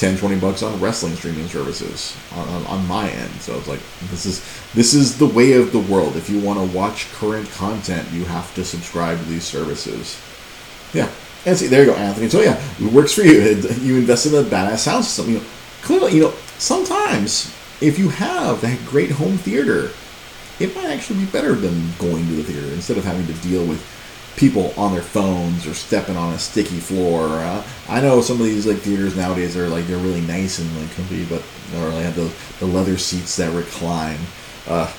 10 0.01 0.17
20 0.17 0.41
bucks 0.41 0.63
on 0.63 0.81
wrestling 0.81 1.15
streaming 1.15 1.47
services 1.47 2.17
on, 2.33 2.49
on, 2.49 2.67
on, 2.69 2.87
my 2.87 3.11
end 3.11 3.31
so 3.39 3.55
it's 3.59 3.69
like 3.69 3.81
this 4.05 4.25
is 4.25 4.43
this 4.73 4.95
is 4.95 5.19
the 5.19 5.27
way 5.27 5.53
of 5.53 5.73
the 5.73 5.79
world 5.79 6.17
if 6.17 6.31
you 6.31 6.41
want 6.41 6.59
to 6.59 6.75
watch 6.75 7.13
current 7.13 7.47
content 7.51 8.11
you 8.11 8.25
have 8.25 8.55
to 8.55 8.65
subscribe 8.65 9.19
to 9.19 9.25
these 9.25 9.45
services 9.45 10.19
yeah 10.95 11.07
and 11.45 11.55
see 11.55 11.67
there 11.67 11.85
you 11.85 11.91
go 11.91 11.97
anthony 11.97 12.31
so 12.31 12.41
yeah 12.41 12.59
it 12.81 12.91
works 12.91 13.13
for 13.13 13.21
you 13.21 13.33
you 13.83 13.99
invest 13.99 14.25
in 14.25 14.35
a 14.35 14.43
badass 14.43 14.79
sound 14.79 15.05
system 15.05 15.35
you 15.35 15.39
know 15.39 15.45
clearly 15.83 16.15
you 16.15 16.23
know 16.23 16.35
sometimes 16.59 17.55
if 17.81 17.99
you 17.99 18.09
have 18.09 18.61
that 18.61 18.79
great 18.87 19.11
home 19.11 19.37
theater 19.39 19.91
it 20.59 20.75
might 20.77 20.91
actually 20.91 21.21
be 21.21 21.31
better 21.31 21.55
than 21.55 21.91
going 21.99 22.27
to 22.27 22.35
the 22.35 22.43
theater 22.43 22.67
instead 22.75 22.99
of 22.99 23.05
having 23.05 23.27
to 23.27 23.33
deal 23.41 23.65
with 23.65 23.83
people 24.37 24.73
on 24.77 24.93
their 24.93 25.03
phones 25.03 25.67
or 25.67 25.75
stepping 25.75 26.17
on 26.17 26.33
a 26.33 26.39
sticky 26.39 26.79
floor. 26.79 27.27
Uh, 27.27 27.65
I 27.89 28.01
know 28.01 28.21
some 28.21 28.41
of 28.41 28.47
these 28.47 28.67
like 28.67 28.79
theaters 28.79 29.17
nowadays 29.17 29.57
are 29.57 29.69
like 29.69 29.87
they're 29.87 29.99
really 29.99 30.21
nice 30.23 30.59
and 30.59 30.77
like 30.81 30.95
comfy, 30.95 31.25
but 31.25 31.43
or 31.79 31.91
they 31.91 32.03
have 32.03 32.17
the 32.17 32.33
the 32.59 32.71
leather 32.71 32.97
seats 32.99 33.37
that 33.37 33.53
recline. 33.55 34.19
Uh, 34.67 34.93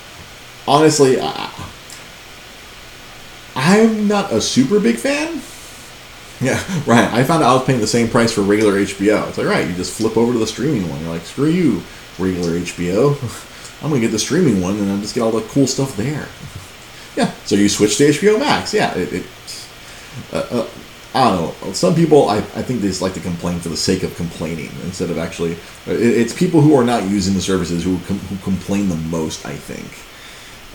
honestly, 0.68 1.20
I, 1.22 1.52
I'm 3.56 4.08
not 4.08 4.32
a 4.32 4.42
super 4.42 4.80
big 4.80 4.98
fan. 4.98 5.42
Yeah, 6.46 6.60
right. 6.88 7.14
I 7.14 7.24
found 7.24 7.44
out 7.44 7.52
I 7.52 7.54
was 7.54 7.66
paying 7.66 7.82
the 7.82 7.88
same 7.88 8.10
price 8.10 8.34
for 8.34 8.42
regular 8.42 8.74
HBO. 8.74 9.30
It's 9.30 9.38
like, 9.38 9.46
right, 9.46 9.68
you 9.68 9.76
just 9.76 9.96
flip 9.96 10.18
over 10.18 10.34
to 10.34 10.40
the 10.40 10.48
streaming 10.48 10.90
one. 10.90 11.00
You're 11.02 11.12
like, 11.12 11.22
screw 11.22 11.50
you, 11.50 11.84
regular 12.18 12.60
HBO. 12.60 13.14
I'm 13.84 13.90
gonna 13.90 14.02
get 14.02 14.10
the 14.10 14.18
streaming 14.18 14.60
one 14.60 14.78
and 14.78 14.88
then 14.90 15.02
just 15.02 15.14
get 15.14 15.22
all 15.22 15.32
the 15.32 15.42
cool 15.50 15.68
stuff 15.68 15.96
there. 15.96 16.28
yeah, 17.16 17.32
so 17.46 17.56
you 17.56 17.70
switch 17.70 17.98
to 17.98 18.06
HBO 18.06 18.40
Max. 18.40 18.74
Yeah, 18.74 18.92
it. 18.96 19.14
it 19.14 19.26
uh, 20.34 20.48
uh, 20.50 20.68
I 21.14 21.30
don't 21.30 21.66
know. 21.66 21.74
Some 21.74 21.94
people, 21.94 22.30
I, 22.30 22.38
I 22.38 22.62
think 22.62 22.82
they 22.82 22.88
just 22.88 23.02
like 23.02 23.14
to 23.16 23.20
complain 23.20 23.60
for 23.60 23.68
the 23.68 23.76
sake 23.76 24.04
of 24.04 24.16
complaining 24.16 24.72
instead 24.84 25.10
of 25.10 25.18
actually. 25.18 25.54
It, 25.86 26.00
it's 26.00 26.34
people 26.34 26.62
who 26.62 26.74
are 26.76 26.86
not 26.86 27.04
using 27.04 27.34
the 27.34 27.42
services 27.42 27.84
who 27.84 28.00
com, 28.08 28.18
who 28.18 28.38
complain 28.38 28.88
the 28.90 28.96
most. 28.96 29.46
I 29.46 29.54
think. 29.54 29.86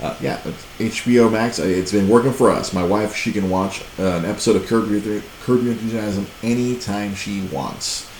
Uh, 0.03 0.15
yeah, 0.21 0.39
HBO 0.79 1.33
Max. 1.33 1.59
It's 1.59 1.93
been 1.93 2.09
working 2.09 2.33
for 2.33 2.51
us. 2.51 2.75
My 2.75 2.85
wife, 2.85 3.15
she 3.15 3.33
can 3.33 3.49
watch 3.49 3.83
uh, 3.99 4.19
an 4.19 4.27
episode 4.27 4.57
of 4.57 4.67
Curb 4.67 4.91
Your, 4.91 5.23
Curb 5.43 5.63
Your 5.63 5.73
Enthusiasm 5.73 6.27
anytime 6.43 7.15
she 7.15 7.43
wants. 7.47 8.11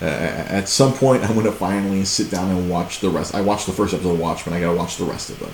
Uh, 0.00 0.04
at 0.04 0.68
some 0.68 0.94
point, 0.94 1.22
I'm 1.24 1.34
going 1.34 1.46
to 1.46 1.52
finally 1.52 2.04
sit 2.04 2.30
down 2.30 2.50
and 2.50 2.70
watch 2.70 3.00
the 3.00 3.10
rest. 3.10 3.34
I 3.34 3.42
watched 3.42 3.66
the 3.66 3.72
first 3.72 3.92
episode 3.92 4.12
of 4.12 4.20
Watchmen. 4.20 4.54
I 4.54 4.60
got 4.60 4.72
to 4.72 4.78
watch 4.78 4.96
the 4.96 5.04
rest 5.04 5.30
of 5.30 5.38
them. 5.38 5.52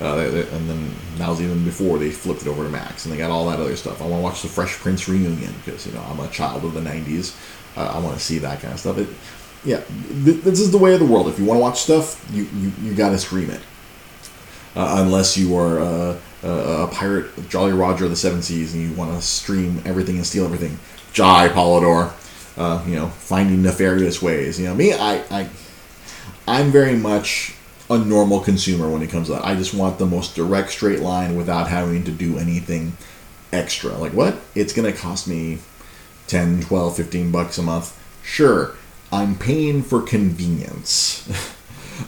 Uh, 0.00 0.18
and 0.18 0.68
then 0.68 0.94
that 1.16 1.28
was 1.28 1.40
even 1.40 1.64
before 1.64 1.98
they 1.98 2.10
flipped 2.10 2.42
it 2.42 2.48
over 2.48 2.62
to 2.62 2.68
Max, 2.68 3.06
and 3.06 3.14
they 3.14 3.16
got 3.16 3.30
all 3.30 3.48
that 3.48 3.58
other 3.58 3.74
stuff. 3.76 4.02
I 4.02 4.06
want 4.06 4.20
to 4.20 4.24
watch 4.24 4.42
the 4.42 4.48
Fresh 4.48 4.74
Prince 4.74 5.08
reunion 5.08 5.54
because 5.64 5.86
you 5.86 5.92
know 5.92 6.02
I'm 6.02 6.20
a 6.20 6.28
child 6.28 6.64
of 6.64 6.74
the 6.74 6.80
'90s. 6.80 7.34
Uh, 7.78 7.92
I 7.94 7.98
want 8.00 8.14
to 8.14 8.22
see 8.22 8.36
that 8.38 8.60
kind 8.60 8.74
of 8.74 8.80
stuff. 8.80 8.98
It, 8.98 9.08
yeah, 9.64 9.82
th- 10.24 10.42
this 10.42 10.60
is 10.60 10.70
the 10.70 10.76
way 10.76 10.92
of 10.92 11.00
the 11.00 11.06
world. 11.06 11.28
If 11.28 11.38
you 11.38 11.46
want 11.46 11.56
to 11.56 11.62
watch 11.62 11.80
stuff, 11.80 12.22
you 12.30 12.46
you, 12.56 12.72
you 12.82 12.94
got 12.94 13.10
to 13.10 13.18
stream 13.18 13.48
it. 13.48 13.62
Uh, 14.76 14.96
unless 14.98 15.36
you 15.36 15.56
are 15.56 15.80
uh, 15.80 16.16
a 16.42 16.86
pirate, 16.92 17.48
Jolly 17.48 17.72
Roger 17.72 18.04
of 18.04 18.10
the 18.10 18.16
Seven 18.16 18.42
Seas, 18.42 18.74
and 18.74 18.82
you 18.82 18.92
want 18.94 19.10
to 19.18 19.26
stream 19.26 19.82
everything 19.86 20.16
and 20.16 20.26
steal 20.26 20.44
everything. 20.44 20.78
Jai 21.12 21.48
Polidor 21.48 22.12
uh, 22.56 22.82
you 22.86 22.96
know, 22.96 23.08
finding 23.08 23.62
nefarious 23.62 24.22
ways. 24.22 24.58
You 24.58 24.66
know, 24.66 24.74
me, 24.74 24.92
I, 24.92 25.22
I, 25.30 25.48
I'm 26.48 26.70
very 26.70 26.96
much 26.96 27.54
a 27.90 27.98
normal 27.98 28.40
consumer 28.40 28.90
when 28.90 29.02
it 29.02 29.10
comes 29.10 29.28
to 29.28 29.34
that. 29.34 29.44
I 29.44 29.54
just 29.54 29.74
want 29.74 29.98
the 29.98 30.06
most 30.06 30.34
direct, 30.34 30.70
straight 30.70 31.00
line 31.00 31.36
without 31.36 31.68
having 31.68 32.04
to 32.04 32.10
do 32.10 32.38
anything 32.38 32.96
extra. 33.52 33.92
Like, 33.92 34.12
what? 34.12 34.38
It's 34.54 34.72
going 34.72 34.90
to 34.90 34.98
cost 34.98 35.28
me 35.28 35.58
10, 36.28 36.62
12, 36.62 36.96
15 36.96 37.30
bucks 37.30 37.58
a 37.58 37.62
month. 37.62 38.02
Sure, 38.22 38.74
I'm 39.12 39.36
paying 39.36 39.82
for 39.82 40.02
convenience. 40.02 41.54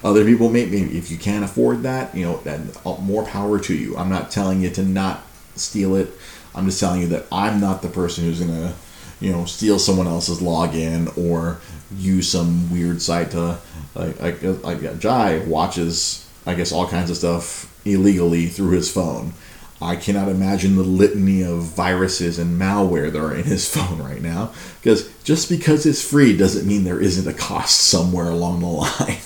Other 0.04 0.24
people 0.24 0.48
may, 0.48 0.66
maybe 0.66 0.96
if 0.98 1.10
you 1.10 1.18
can't 1.18 1.44
afford 1.44 1.82
that, 1.82 2.14
you 2.14 2.24
know, 2.24 2.38
then 2.38 2.70
uh, 2.84 2.96
more 3.00 3.24
power 3.24 3.58
to 3.60 3.74
you. 3.74 3.96
I'm 3.96 4.08
not 4.08 4.30
telling 4.30 4.60
you 4.60 4.70
to 4.70 4.82
not 4.82 5.22
steal 5.54 5.94
it. 5.94 6.10
I'm 6.54 6.66
just 6.66 6.80
telling 6.80 7.00
you 7.00 7.08
that 7.08 7.26
I'm 7.30 7.60
not 7.60 7.82
the 7.82 7.88
person 7.88 8.24
who's 8.24 8.40
to 8.40 8.74
you 9.20 9.32
know 9.32 9.44
steal 9.44 9.78
someone 9.78 10.06
else's 10.06 10.40
login 10.40 11.16
or 11.18 11.60
use 11.96 12.30
some 12.30 12.70
weird 12.72 13.02
site 13.02 13.32
to 13.32 13.58
like 13.94 14.20
like, 14.20 14.42
like 14.42 14.98
Jai 14.98 15.38
watches 15.40 16.28
I 16.46 16.54
guess 16.54 16.72
all 16.72 16.86
kinds 16.86 17.10
of 17.10 17.16
stuff 17.16 17.74
illegally 17.84 18.46
through 18.46 18.70
his 18.70 18.90
phone. 18.90 19.34
I 19.80 19.96
cannot 19.96 20.28
imagine 20.28 20.76
the 20.76 20.82
litany 20.82 21.42
of 21.42 21.62
viruses 21.62 22.38
and 22.38 22.60
malware 22.60 23.12
that 23.12 23.20
are 23.20 23.34
in 23.34 23.44
his 23.44 23.68
phone 23.74 23.98
right 23.98 24.22
now. 24.22 24.52
Because 24.80 25.10
just 25.22 25.48
because 25.48 25.86
it's 25.86 26.02
free 26.02 26.36
doesn't 26.36 26.66
mean 26.66 26.84
there 26.84 27.00
isn't 27.00 27.28
a 27.28 27.36
cost 27.36 27.80
somewhere 27.80 28.28
along 28.28 28.60
the 28.60 28.66
line. 28.66 29.18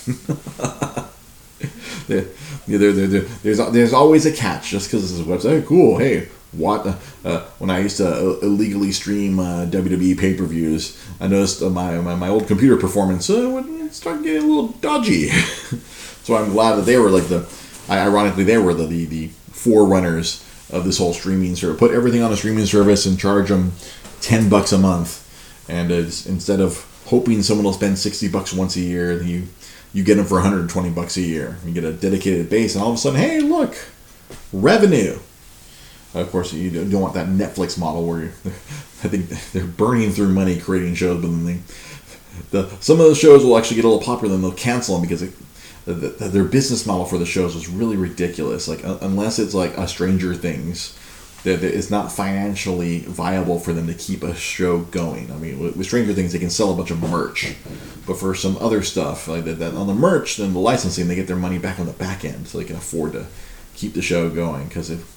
there, 2.08 2.26
there, 2.66 2.92
there, 2.92 3.20
there's, 3.20 3.58
there's 3.72 3.92
always 3.92 4.26
a 4.26 4.32
catch. 4.32 4.70
Just 4.70 4.88
because 4.88 5.02
this 5.02 5.12
is 5.12 5.20
a 5.20 5.24
website, 5.24 5.66
cool. 5.66 5.98
Hey, 5.98 6.28
what 6.52 6.98
uh, 7.24 7.40
when 7.58 7.70
I 7.70 7.78
used 7.80 7.96
to 7.96 8.06
uh, 8.06 8.38
illegally 8.40 8.92
stream 8.92 9.38
uh, 9.38 9.66
WWE 9.66 10.18
pay 10.18 10.34
per 10.34 10.44
views, 10.44 11.02
I 11.18 11.28
noticed 11.28 11.62
uh, 11.62 11.70
my, 11.70 11.98
my, 12.00 12.14
my 12.14 12.28
old 12.28 12.46
computer 12.46 12.76
performance 12.76 13.30
uh, 13.30 13.48
would 13.50 13.92
start 13.94 14.22
getting 14.22 14.42
a 14.42 14.46
little 14.46 14.68
dodgy. 14.68 15.28
so 16.22 16.36
I'm 16.36 16.50
glad 16.50 16.76
that 16.76 16.82
they 16.82 16.98
were 16.98 17.08
like 17.08 17.28
the, 17.28 17.48
ironically 17.88 18.44
they 18.44 18.58
were 18.58 18.74
the 18.74 18.86
the, 18.86 19.06
the 19.06 19.30
forerunners 19.62 20.44
of 20.70 20.84
this 20.84 20.98
whole 20.98 21.12
streaming 21.12 21.56
service. 21.56 21.78
Put 21.78 21.92
everything 21.92 22.22
on 22.22 22.32
a 22.32 22.36
streaming 22.36 22.66
service 22.66 23.06
and 23.06 23.18
charge 23.18 23.48
them 23.48 23.72
ten 24.20 24.48
bucks 24.48 24.72
a 24.72 24.78
month, 24.78 25.18
and 25.68 25.90
instead 25.90 26.60
of 26.60 26.86
hoping 27.06 27.42
someone 27.42 27.64
will 27.64 27.72
spend 27.72 27.98
sixty 27.98 28.28
bucks 28.28 28.52
once 28.52 28.76
a 28.76 28.80
year, 28.80 29.22
you 29.22 29.48
you 29.92 30.02
get 30.02 30.14
them 30.14 30.24
for 30.24 30.36
120 30.36 30.88
bucks 30.88 31.18
a 31.18 31.20
year. 31.20 31.58
You 31.66 31.72
get 31.72 31.84
a 31.84 31.92
dedicated 31.92 32.48
base, 32.48 32.74
and 32.74 32.82
all 32.82 32.90
of 32.90 32.96
a 32.96 32.98
sudden, 32.98 33.20
hey, 33.20 33.40
look, 33.40 33.76
revenue 34.52 35.18
of 36.14 36.30
course, 36.30 36.52
you 36.52 36.70
don't 36.70 37.00
want 37.00 37.14
that 37.14 37.28
Netflix 37.28 37.78
model 37.78 38.06
where 38.06 38.24
I 38.44 39.08
think 39.08 39.28
they're 39.52 39.64
burning 39.64 40.10
through 40.10 40.28
money 40.28 40.58
creating 40.58 40.94
shows, 40.94 41.20
but 41.22 41.28
then 41.28 41.46
they, 41.46 41.58
the 42.50 42.68
some 42.80 43.00
of 43.00 43.08
the 43.08 43.14
shows 43.14 43.44
will 43.44 43.56
actually 43.56 43.76
get 43.76 43.84
a 43.84 43.88
little 43.88 44.04
popular, 44.04 44.32
then 44.32 44.42
they'll 44.42 44.52
cancel 44.52 44.94
them 44.94 45.02
because 45.02 45.22
it, 45.22 45.32
the, 45.84 45.92
the, 45.92 46.28
their 46.28 46.44
business 46.44 46.86
model 46.86 47.04
for 47.04 47.18
the 47.18 47.26
shows 47.26 47.54
was 47.54 47.68
really 47.68 47.96
ridiculous. 47.96 48.68
Like 48.68 48.84
uh, 48.84 48.98
unless 49.00 49.38
it's 49.38 49.54
like 49.54 49.76
a 49.76 49.88
Stranger 49.88 50.34
Things, 50.34 50.98
that 51.44 51.64
it's 51.64 51.90
not 51.90 52.12
financially 52.12 53.00
viable 53.00 53.58
for 53.58 53.72
them 53.72 53.88
to 53.88 53.94
keep 53.94 54.22
a 54.22 54.34
show 54.34 54.80
going. 54.80 55.30
I 55.32 55.36
mean, 55.36 55.58
with, 55.58 55.76
with, 55.76 55.86
Stranger 55.86 56.14
Things, 56.14 56.32
they 56.32 56.38
can 56.38 56.50
sell 56.50 56.72
a 56.72 56.76
bunch 56.76 56.92
of 56.92 57.02
merch, 57.02 57.56
but 58.06 58.16
for 58.16 58.34
some 58.34 58.56
other 58.58 58.82
stuff 58.82 59.26
like 59.26 59.44
that, 59.44 59.58
that 59.58 59.74
on 59.74 59.88
the 59.88 59.94
merch, 59.94 60.36
then 60.36 60.52
the 60.52 60.60
licensing, 60.60 61.08
they 61.08 61.16
get 61.16 61.26
their 61.26 61.36
money 61.36 61.58
back 61.58 61.80
on 61.80 61.86
the 61.86 61.92
back 61.92 62.24
end, 62.24 62.46
so 62.46 62.58
they 62.58 62.64
can 62.64 62.76
afford 62.76 63.12
to 63.12 63.26
keep 63.74 63.94
the 63.94 64.02
show 64.02 64.30
going 64.30 64.68
because 64.68 64.90
if 64.90 65.10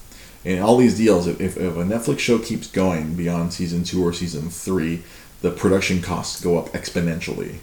in 0.44 0.60
all 0.62 0.76
these 0.76 0.96
deals, 0.96 1.26
if, 1.26 1.40
if 1.40 1.56
a 1.56 1.84
Netflix 1.84 2.20
show 2.20 2.38
keeps 2.38 2.68
going 2.68 3.14
beyond 3.14 3.52
season 3.52 3.82
two 3.82 4.04
or 4.04 4.12
season 4.12 4.48
three, 4.48 5.02
the 5.42 5.50
production 5.50 6.00
costs 6.00 6.40
go 6.40 6.58
up 6.58 6.68
exponentially 6.68 7.56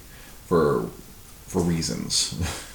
for 0.45 0.89
for 1.47 1.61
reasons. 1.61 2.35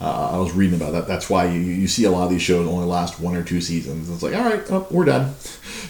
Uh, 0.00 0.30
I 0.32 0.38
was 0.38 0.52
reading 0.52 0.80
about 0.80 0.92
that. 0.92 1.06
That's 1.06 1.28
why 1.28 1.44
you, 1.46 1.60
you 1.60 1.86
see 1.86 2.04
a 2.04 2.10
lot 2.10 2.24
of 2.24 2.30
these 2.30 2.42
shows 2.42 2.66
only 2.66 2.86
last 2.86 3.20
one 3.20 3.36
or 3.36 3.42
two 3.42 3.60
seasons. 3.60 4.08
It's 4.08 4.22
like, 4.22 4.34
all 4.34 4.44
right, 4.44 4.62
oh, 4.70 4.86
we're 4.90 5.04
done. 5.04 5.34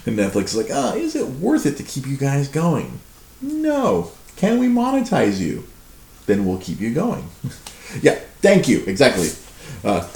And 0.07 0.19
Netflix 0.19 0.45
is 0.45 0.57
like, 0.57 0.69
oh, 0.73 0.97
is 0.97 1.15
it 1.15 1.27
worth 1.27 1.67
it 1.67 1.77
to 1.77 1.83
keep 1.83 2.07
you 2.07 2.17
guys 2.17 2.49
going? 2.49 3.01
No. 3.43 4.13
Can 4.37 4.59
we 4.59 4.67
monetize 4.67 5.41
you? 5.41 5.65
Then 6.25 6.47
we'll 6.47 6.57
keep 6.57 6.81
you 6.81 6.95
going. 6.95 7.29
yeah, 8.01 8.15
thank 8.41 8.67
you. 8.67 8.83
Exactly. 8.87 9.29
Uh, 9.85 10.09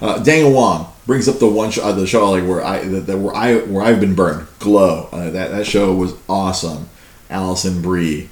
uh, 0.00 0.18
Daniel 0.24 0.52
Wong 0.52 0.92
brings 1.06 1.28
up 1.28 1.38
the 1.38 1.46
one 1.46 1.70
show, 1.70 1.82
uh, 1.82 1.92
the 1.92 2.06
show 2.06 2.28
like 2.30 2.44
where 2.44 2.64
I 2.64 2.84
that, 2.84 3.06
that, 3.06 3.18
where 3.18 3.34
I 3.34 3.58
where 3.58 3.84
I've 3.84 4.00
been 4.00 4.14
burned. 4.14 4.46
Glow. 4.58 5.08
Uh, 5.12 5.30
that 5.30 5.50
that 5.52 5.66
show 5.66 5.94
was 5.94 6.14
awesome. 6.28 6.88
Alison 7.28 7.80
Brie 7.80 8.28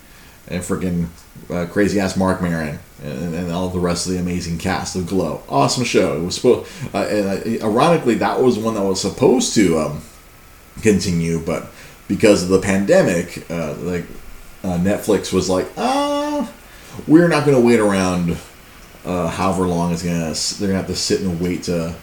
and 0.49 0.63
freaking 0.63 1.09
uh, 1.51 1.67
crazy 1.67 2.01
ass 2.01 2.17
Marc 2.17 2.41
Maron 2.43 2.79
and, 3.03 3.35
and, 3.35 3.53
all 3.53 3.69
the 3.69 3.79
rest 3.79 4.07
of 4.07 4.13
the 4.13 4.19
amazing 4.19 4.59
cast 4.59 4.97
of 4.97 5.07
Glow. 5.07 5.43
Awesome 5.49 5.85
show. 5.85 6.17
It 6.17 6.25
was 6.25 6.35
supposed. 6.35 6.71
Uh, 6.93 6.99
and 7.05 7.63
uh, 7.63 7.67
ironically, 7.67 8.17
that 8.17 8.41
was 8.43 8.59
one 8.59 8.75
that 8.75 8.83
was 8.83 9.01
supposed 9.01 9.55
to 9.55 9.79
um, 9.79 10.03
continue, 10.83 11.39
but 11.41 11.69
because 12.09 12.43
of 12.43 12.49
the 12.49 12.61
pandemic, 12.61 13.49
uh, 13.51 13.75
like 13.75 14.05
Netflix 14.63 15.33
was 15.33 15.49
like, 15.49 15.69
ah, 15.77 16.53
we're 17.07 17.29
not 17.29 17.45
going 17.45 17.57
to 17.57 17.65
wait 17.65 17.79
around 17.79 18.37
uh, 19.09 19.29
however 19.29 19.67
long 19.67 19.93
it's 19.93 20.03
gonna 20.03 20.35
they're 20.59 20.69
gonna 20.69 20.79
have 20.79 20.87
to 20.87 20.95
sit 20.95 21.21
and 21.21 21.41
wait 21.41 21.65
to 21.65 21.95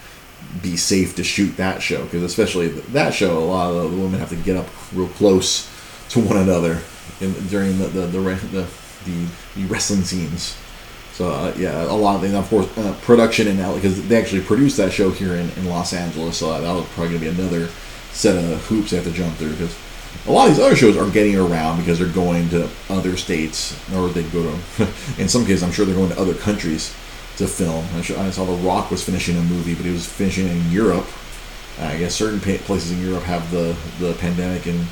be 0.61 0.75
safe 0.75 1.15
to 1.15 1.23
shoot 1.23 1.55
that 1.57 1.81
show 1.81 2.03
because 2.05 2.23
especially 2.23 2.67
that 2.67 3.13
show 3.13 3.37
a 3.37 3.45
lot 3.45 3.71
of 3.71 3.91
the 3.91 3.97
women 3.97 4.19
have 4.19 4.29
to 4.29 4.35
get 4.37 4.55
up 4.55 4.67
real 4.93 5.07
close 5.09 5.69
to 6.09 6.19
one 6.19 6.37
another 6.37 6.81
in, 7.21 7.33
during 7.47 7.77
the 7.77 7.87
the, 7.87 8.07
the 8.07 8.19
the, 8.19 8.67
the, 9.05 9.27
the 9.55 9.65
wrestling 9.67 10.03
scenes 10.03 10.57
so 11.13 11.29
uh, 11.29 11.53
yeah 11.57 11.83
a 11.83 11.93
lot 11.93 12.15
of 12.15 12.21
things 12.21 12.33
of 12.33 12.47
course 12.49 12.77
uh, 12.77 12.97
production 13.01 13.47
in 13.47 13.57
LA 13.57 13.75
because 13.75 14.07
they 14.07 14.17
actually 14.17 14.41
produced 14.41 14.77
that 14.77 14.91
show 14.91 15.11
here 15.11 15.35
in, 15.35 15.49
in 15.51 15.65
Los 15.65 15.93
Angeles 15.93 16.37
so 16.37 16.49
that 16.59 16.73
was 16.73 16.85
probably 16.89 17.17
gonna 17.17 17.31
be 17.31 17.41
another 17.41 17.67
set 18.11 18.35
of 18.37 18.65
hoops 18.65 18.91
they 18.91 18.97
have 18.97 19.05
to 19.05 19.11
jump 19.11 19.35
through 19.35 19.51
because 19.51 19.75
a 20.27 20.31
lot 20.31 20.49
of 20.49 20.55
these 20.55 20.65
other 20.65 20.75
shows 20.75 20.97
are 20.97 21.09
getting 21.09 21.35
around 21.35 21.79
because 21.79 21.99
they're 21.99 22.07
going 22.07 22.49
to 22.49 22.69
other 22.89 23.15
states, 23.17 23.77
or 23.93 24.07
they 24.09 24.23
go 24.23 24.43
to, 24.77 24.87
in 25.19 25.27
some 25.27 25.45
cases, 25.45 25.61
I'm 25.61 25.71
sure 25.71 25.85
they're 25.85 25.95
going 25.95 26.09
to 26.09 26.19
other 26.19 26.33
countries 26.33 26.95
to 27.37 27.47
film. 27.47 27.85
I 27.95 28.01
saw 28.31 28.45
The 28.45 28.53
Rock 28.67 28.91
was 28.91 29.03
finishing 29.03 29.37
a 29.37 29.41
movie, 29.41 29.75
but 29.75 29.85
he 29.85 29.91
was 29.91 30.05
finishing 30.05 30.47
in 30.47 30.71
Europe. 30.71 31.05
I 31.79 31.97
guess 31.97 32.15
certain 32.15 32.39
places 32.39 32.91
in 32.91 33.01
Europe 33.01 33.23
have 33.23 33.51
the, 33.51 33.75
the 33.99 34.13
pandemic 34.13 34.65
and 34.65 34.87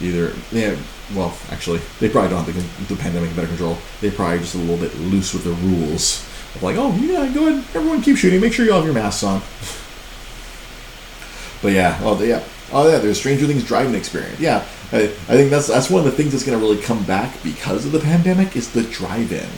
either, 0.00 0.32
yeah, 0.52 0.76
well, 1.14 1.36
actually, 1.50 1.80
they 2.00 2.08
probably 2.08 2.30
don't 2.30 2.44
have 2.44 2.54
the, 2.54 2.94
the 2.94 3.00
pandemic 3.00 3.34
better 3.34 3.48
control. 3.48 3.78
They're 4.00 4.10
probably 4.10 4.38
just 4.38 4.54
a 4.54 4.58
little 4.58 4.76
bit 4.76 4.94
loose 4.98 5.32
with 5.32 5.44
the 5.44 5.52
rules 5.52 6.24
of 6.54 6.62
like, 6.62 6.76
oh, 6.76 6.94
yeah, 6.96 7.32
go 7.32 7.48
ahead, 7.48 7.64
everyone 7.74 8.02
keep 8.02 8.16
shooting, 8.16 8.40
make 8.40 8.52
sure 8.52 8.64
you 8.64 8.72
all 8.72 8.78
have 8.78 8.86
your 8.86 8.94
masks 8.94 9.22
on. 9.22 9.40
but 11.62 11.72
yeah, 11.72 11.98
oh, 12.02 12.22
yeah. 12.22 12.42
Oh 12.70 12.90
yeah, 12.90 12.98
there's 12.98 13.18
Stranger 13.18 13.46
Things 13.46 13.64
driving 13.64 13.94
experience. 13.94 14.38
Yeah, 14.38 14.58
I, 14.92 15.04
I 15.04 15.36
think 15.36 15.50
that's 15.50 15.68
that's 15.68 15.88
one 15.88 16.00
of 16.00 16.04
the 16.04 16.12
things 16.12 16.32
that's 16.32 16.44
to 16.58 16.62
really 16.62 16.82
come 16.82 17.02
back 17.04 17.42
because 17.42 17.86
of 17.86 17.92
the 17.92 17.98
pandemic 17.98 18.56
is 18.56 18.72
the 18.72 18.82
drive-in. 18.82 19.48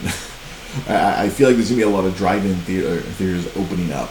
I, 0.93 1.25
I, 1.25 1.29
feel 1.29 1.47
like 1.47 1.57
there's 1.57 1.69
to 1.69 1.75
be 1.75 1.81
a 1.81 1.89
lot 1.89 2.05
of 2.05 2.15
drive-in 2.15 2.55
theater, 2.59 3.01
theaters 3.01 3.45
opening 3.57 3.91
up, 3.91 4.09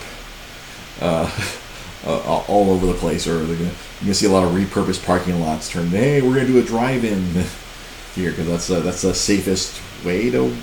uh, 1.01 1.27
uh, 2.05 2.45
all 2.49 2.71
over 2.71 2.87
the 2.87 2.95
place, 2.95 3.27
or 3.27 3.45
they're 3.45 3.57
gonna, 3.57 3.71
you're 4.01 4.09
to 4.09 4.15
see 4.15 4.27
a 4.27 4.31
lot 4.31 4.45
of 4.45 4.53
repurposed 4.53 5.05
parking 5.05 5.41
lots 5.41 5.69
turned. 5.69 5.91
Hey, 5.91 6.23
we're 6.23 6.41
to 6.41 6.47
do 6.47 6.59
a 6.59 6.63
drive-in 6.63 7.23
here 8.15 8.31
because 8.31 8.47
that's 8.47 8.71
a, 8.71 8.81
that's 8.81 9.03
the 9.03 9.15
safest 9.15 9.81
way 10.05 10.31
to 10.31 10.55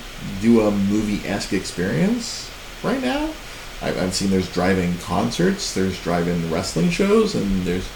do 0.41 0.61
a 0.61 0.71
movie-esque 0.71 1.53
experience 1.53 2.51
right 2.83 3.01
now. 3.01 3.25
I've, 3.81 3.97
I've 3.99 4.13
seen 4.13 4.31
there's 4.31 4.51
drive-in 4.51 4.97
concerts, 4.99 5.73
there's 5.73 6.01
drive-in 6.01 6.51
wrestling 6.51 6.89
shows, 6.89 7.35
and 7.35 7.61
there's 7.61 7.87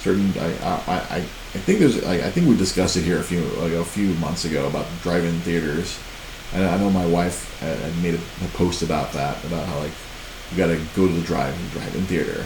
certain. 0.00 0.32
I 0.38 0.52
I, 0.62 0.94
I, 0.96 1.16
I 1.16 1.58
think 1.64 1.78
there's. 1.80 2.04
I, 2.04 2.14
I 2.14 2.30
think 2.30 2.46
we 2.46 2.56
discussed 2.56 2.96
it 2.96 3.02
here 3.02 3.18
a 3.18 3.22
few 3.22 3.40
like 3.40 3.72
a 3.72 3.84
few 3.84 4.14
months 4.14 4.44
ago 4.44 4.66
about 4.66 4.86
drive-in 5.02 5.40
theaters. 5.40 5.98
And 6.52 6.64
I 6.64 6.76
know 6.78 6.90
my 6.90 7.06
wife 7.06 7.58
had 7.60 7.96
made 8.02 8.14
a, 8.14 8.18
a 8.18 8.48
post 8.54 8.82
about 8.82 9.12
that 9.12 9.42
about 9.44 9.66
how 9.66 9.78
like 9.78 9.92
you 10.50 10.56
got 10.56 10.66
to 10.66 10.76
go 10.96 11.06
to 11.06 11.12
the 11.12 11.22
drive 11.22 11.54
drive-in 11.72 12.04
theater. 12.04 12.44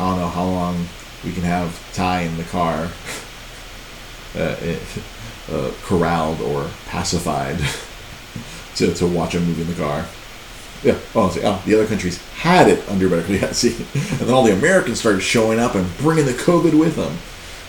I 0.00 0.08
don't 0.08 0.18
know 0.18 0.28
how 0.28 0.46
long 0.46 0.86
we 1.22 1.30
can 1.30 1.42
have 1.42 1.78
Ty 1.92 2.22
in 2.22 2.38
the 2.38 2.44
car, 2.44 2.88
uh, 4.34 4.56
uh, 5.52 5.72
corralled 5.82 6.40
or 6.40 6.70
pacified 6.86 7.58
to, 8.76 8.94
to 8.94 9.06
watch 9.06 9.34
a 9.34 9.40
movie 9.40 9.60
in 9.60 9.68
the 9.68 9.74
car. 9.74 10.06
Yeah. 10.82 10.98
Oh, 11.14 11.30
oh, 11.44 11.62
the 11.66 11.74
other 11.74 11.86
countries 11.86 12.16
had 12.32 12.68
it 12.68 12.88
under 12.88 13.08
see, 13.52 13.76
and 13.76 14.20
then 14.20 14.30
all 14.30 14.42
the 14.42 14.54
Americans 14.54 15.00
started 15.00 15.20
showing 15.20 15.58
up 15.58 15.74
and 15.74 15.86
bringing 15.98 16.24
the 16.24 16.32
COVID 16.32 16.78
with 16.78 16.96
them. 16.96 17.18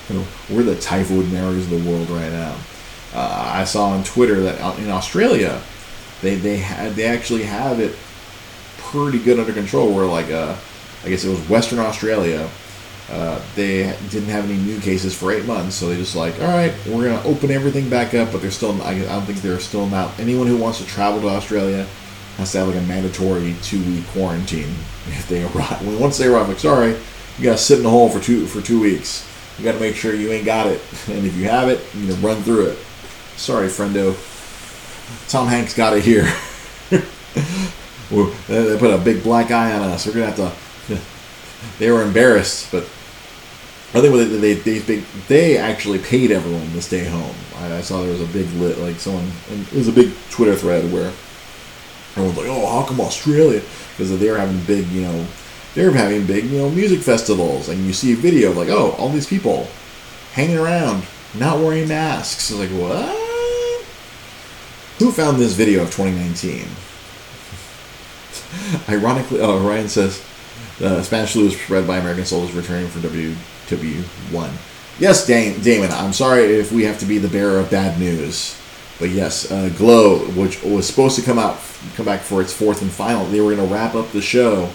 You 0.07 0.21
know, 0.21 0.27
we're 0.49 0.63
the 0.63 0.79
typhoid 0.79 1.29
Marys 1.33 1.69
of 1.69 1.83
the 1.83 1.91
world 1.91 2.09
right 2.09 2.31
now. 2.31 2.55
Uh, 3.13 3.51
I 3.55 3.65
saw 3.65 3.89
on 3.89 4.05
Twitter 4.05 4.39
that 4.43 4.79
in 4.79 4.89
Australia, 4.89 5.61
they 6.21 6.35
they 6.35 6.59
had 6.59 6.93
they 6.93 7.03
actually 7.03 7.43
have 7.43 7.81
it 7.81 7.93
pretty 8.77 9.19
good 9.19 9.37
under 9.37 9.51
control. 9.51 9.93
Where 9.93 10.05
like 10.05 10.31
uh, 10.31 10.55
I 11.03 11.09
guess 11.09 11.23
it 11.23 11.29
was 11.29 11.39
Western 11.49 11.79
Australia. 11.79 12.49
Uh, 13.09 13.41
they 13.55 13.93
didn't 14.09 14.29
have 14.29 14.45
any 14.45 14.57
new 14.57 14.79
cases 14.79 15.13
for 15.13 15.33
eight 15.33 15.45
months, 15.45 15.75
so 15.75 15.89
they 15.89 15.97
just 15.97 16.15
like, 16.15 16.33
all 16.39 16.47
right, 16.47 16.73
we're 16.87 17.09
gonna 17.09 17.21
open 17.27 17.51
everything 17.51 17.89
back 17.89 18.13
up, 18.13 18.31
but 18.31 18.41
they're 18.41 18.51
still. 18.51 18.81
I, 18.83 18.99
don't 18.99 19.23
think 19.23 19.41
they're 19.41 19.59
still 19.59 19.87
not. 19.87 20.17
Anyone 20.17 20.47
who 20.47 20.55
wants 20.55 20.79
to 20.79 20.85
travel 20.85 21.19
to 21.21 21.27
Australia 21.27 21.85
has 22.37 22.53
to 22.53 22.59
have 22.59 22.67
like 22.69 22.77
a 22.77 22.81
mandatory 22.87 23.53
two 23.63 23.83
week 23.83 24.07
quarantine 24.07 24.73
if 25.07 25.27
they 25.27 25.43
arrive. 25.43 25.99
Once 25.99 26.17
they 26.17 26.27
arrive, 26.27 26.47
like 26.47 26.59
sorry, 26.59 26.91
you 27.37 27.43
gotta 27.43 27.57
sit 27.57 27.79
in 27.79 27.83
the 27.83 27.89
hole 27.89 28.09
for 28.09 28.21
two 28.21 28.45
for 28.45 28.61
two 28.61 28.79
weeks. 28.79 29.27
You 29.57 29.65
gotta 29.65 29.79
make 29.79 29.95
sure 29.95 30.15
you 30.15 30.31
ain't 30.31 30.45
got 30.45 30.67
it, 30.67 30.81
and 31.09 31.25
if 31.25 31.35
you 31.35 31.49
have 31.49 31.67
it, 31.67 31.81
you 31.93 32.07
know 32.07 32.15
run 32.15 32.41
through 32.43 32.67
it. 32.67 32.77
Sorry, 33.35 33.67
friendo. 33.67 34.15
Tom 35.29 35.47
Hanks 35.47 35.73
got 35.73 35.97
it 35.97 36.03
here. 36.03 36.31
they 36.89 38.77
put 38.77 38.93
a 38.93 38.97
big 39.03 39.21
black 39.23 39.51
eye 39.51 39.73
on 39.73 39.89
us. 39.89 40.05
We're 40.05 40.13
gonna 40.13 40.25
have 40.27 40.35
to. 40.37 40.51
They 41.77 41.91
were 41.91 42.01
embarrassed, 42.01 42.71
but 42.71 42.83
I 43.93 43.99
think 43.99 44.13
they 44.41 44.53
they 44.53 44.79
they, 44.79 45.03
they 45.27 45.57
actually 45.57 45.99
paid 45.99 46.31
everyone 46.31 46.71
to 46.71 46.81
stay 46.81 47.05
home. 47.05 47.35
I, 47.57 47.77
I 47.77 47.81
saw 47.81 48.01
there 48.01 48.11
was 48.11 48.21
a 48.21 48.25
big 48.33 48.47
lit 48.53 48.77
like 48.77 48.95
someone. 48.99 49.29
It 49.49 49.73
was 49.73 49.87
a 49.87 49.93
big 49.93 50.13
Twitter 50.29 50.55
thread 50.55 50.91
where 50.91 51.11
everyone's 52.15 52.37
like, 52.37 52.47
"Oh, 52.47 52.65
how 52.67 52.87
come 52.87 53.01
Australia?" 53.01 53.61
Because 53.91 54.17
they 54.17 54.31
were 54.31 54.37
having 54.37 54.63
big, 54.63 54.87
you 54.87 55.01
know, 55.01 55.27
they 55.75 55.85
were 55.85 55.91
having 55.91 56.25
big, 56.25 56.45
you 56.45 56.59
know, 56.59 56.69
music 56.69 57.01
festivals, 57.01 57.67
and 57.67 57.85
you 57.85 57.93
see 57.93 58.13
a 58.13 58.15
video 58.15 58.51
of 58.51 58.57
like, 58.57 58.69
"Oh, 58.69 58.91
all 58.91 59.09
these 59.09 59.27
people 59.27 59.67
hanging 60.33 60.57
around, 60.57 61.03
not 61.35 61.59
wearing 61.59 61.89
masks." 61.89 62.49
It's 62.49 62.59
like, 62.59 62.69
what? 62.69 63.17
Who 64.99 65.11
found 65.11 65.37
this 65.37 65.53
video 65.53 65.83
of 65.83 65.93
2019? 65.93 66.67
Ironically, 68.89 69.39
oh, 69.41 69.59
Ryan 69.59 69.89
says 69.89 70.23
uh, 70.81 71.01
Spanish 71.03 71.33
flu 71.33 71.47
is 71.47 71.59
spread 71.59 71.87
by 71.87 71.97
American 71.97 72.25
soldiers 72.25 72.55
returning 72.55 72.87
from 72.87 73.01
WW1. 73.01 74.51
Yes, 74.99 75.25
Damon, 75.25 75.91
I'm 75.91 76.13
sorry 76.13 76.43
if 76.43 76.71
we 76.71 76.83
have 76.83 76.99
to 76.99 77.05
be 77.05 77.17
the 77.17 77.27
bearer 77.27 77.59
of 77.59 77.71
bad 77.71 77.99
news. 77.99 78.57
But 78.99 79.09
yes, 79.09 79.51
uh, 79.51 79.69
Glow, 79.77 80.19
which 80.31 80.61
was 80.63 80.85
supposed 80.85 81.15
to 81.15 81.23
come 81.23 81.39
out, 81.39 81.57
come 81.95 82.05
back 82.05 82.21
for 82.21 82.39
its 82.39 82.53
fourth 82.53 82.83
and 82.83 82.91
final, 82.91 83.25
they 83.25 83.41
were 83.41 83.55
going 83.55 83.67
to 83.67 83.73
wrap 83.73 83.95
up 83.95 84.11
the 84.11 84.21
show 84.21 84.69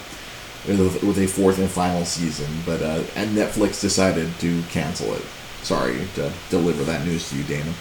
with, 0.67 1.19
a 1.19 1.27
fourth 1.27 1.59
and 1.59 1.71
final 1.71 2.05
season. 2.05 2.49
But 2.65 2.83
uh, 2.83 3.05
and 3.15 3.37
Netflix 3.37 3.81
decided 3.81 4.29
to 4.41 4.63
cancel 4.71 5.13
it. 5.15 5.23
Sorry 5.63 6.01
to 6.15 6.33
deliver 6.51 6.83
that 6.85 7.05
news 7.07 7.31
to 7.31 7.37
you, 7.37 7.45
Damon. 7.45 7.75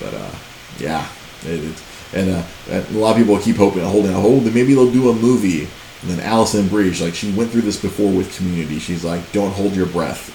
But 0.00 0.14
uh, 0.14 0.30
yeah, 0.78 1.06
it, 1.42 1.64
it, 1.64 1.82
and, 2.12 2.30
uh, 2.30 2.42
a 2.70 2.98
lot 2.98 3.12
of 3.12 3.18
people 3.18 3.38
keep 3.38 3.56
hoping, 3.56 3.82
holding 3.82 4.12
out 4.12 4.22
hope 4.22 4.44
that 4.44 4.54
maybe 4.54 4.74
they'll 4.74 4.90
do 4.90 5.10
a 5.10 5.14
movie. 5.14 5.68
And 6.02 6.10
then 6.10 6.20
Alison 6.20 6.68
Brie, 6.68 6.90
like 6.94 7.14
she 7.14 7.30
went 7.32 7.50
through 7.50 7.60
this 7.62 7.80
before 7.80 8.10
with 8.10 8.34
Community. 8.36 8.78
She's 8.78 9.04
like, 9.04 9.32
"Don't 9.32 9.52
hold 9.52 9.76
your 9.76 9.86
breath. 9.86 10.30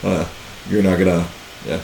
uh, 0.04 0.28
you're 0.68 0.82
not 0.82 0.98
gonna, 0.98 1.26
yeah, 1.66 1.80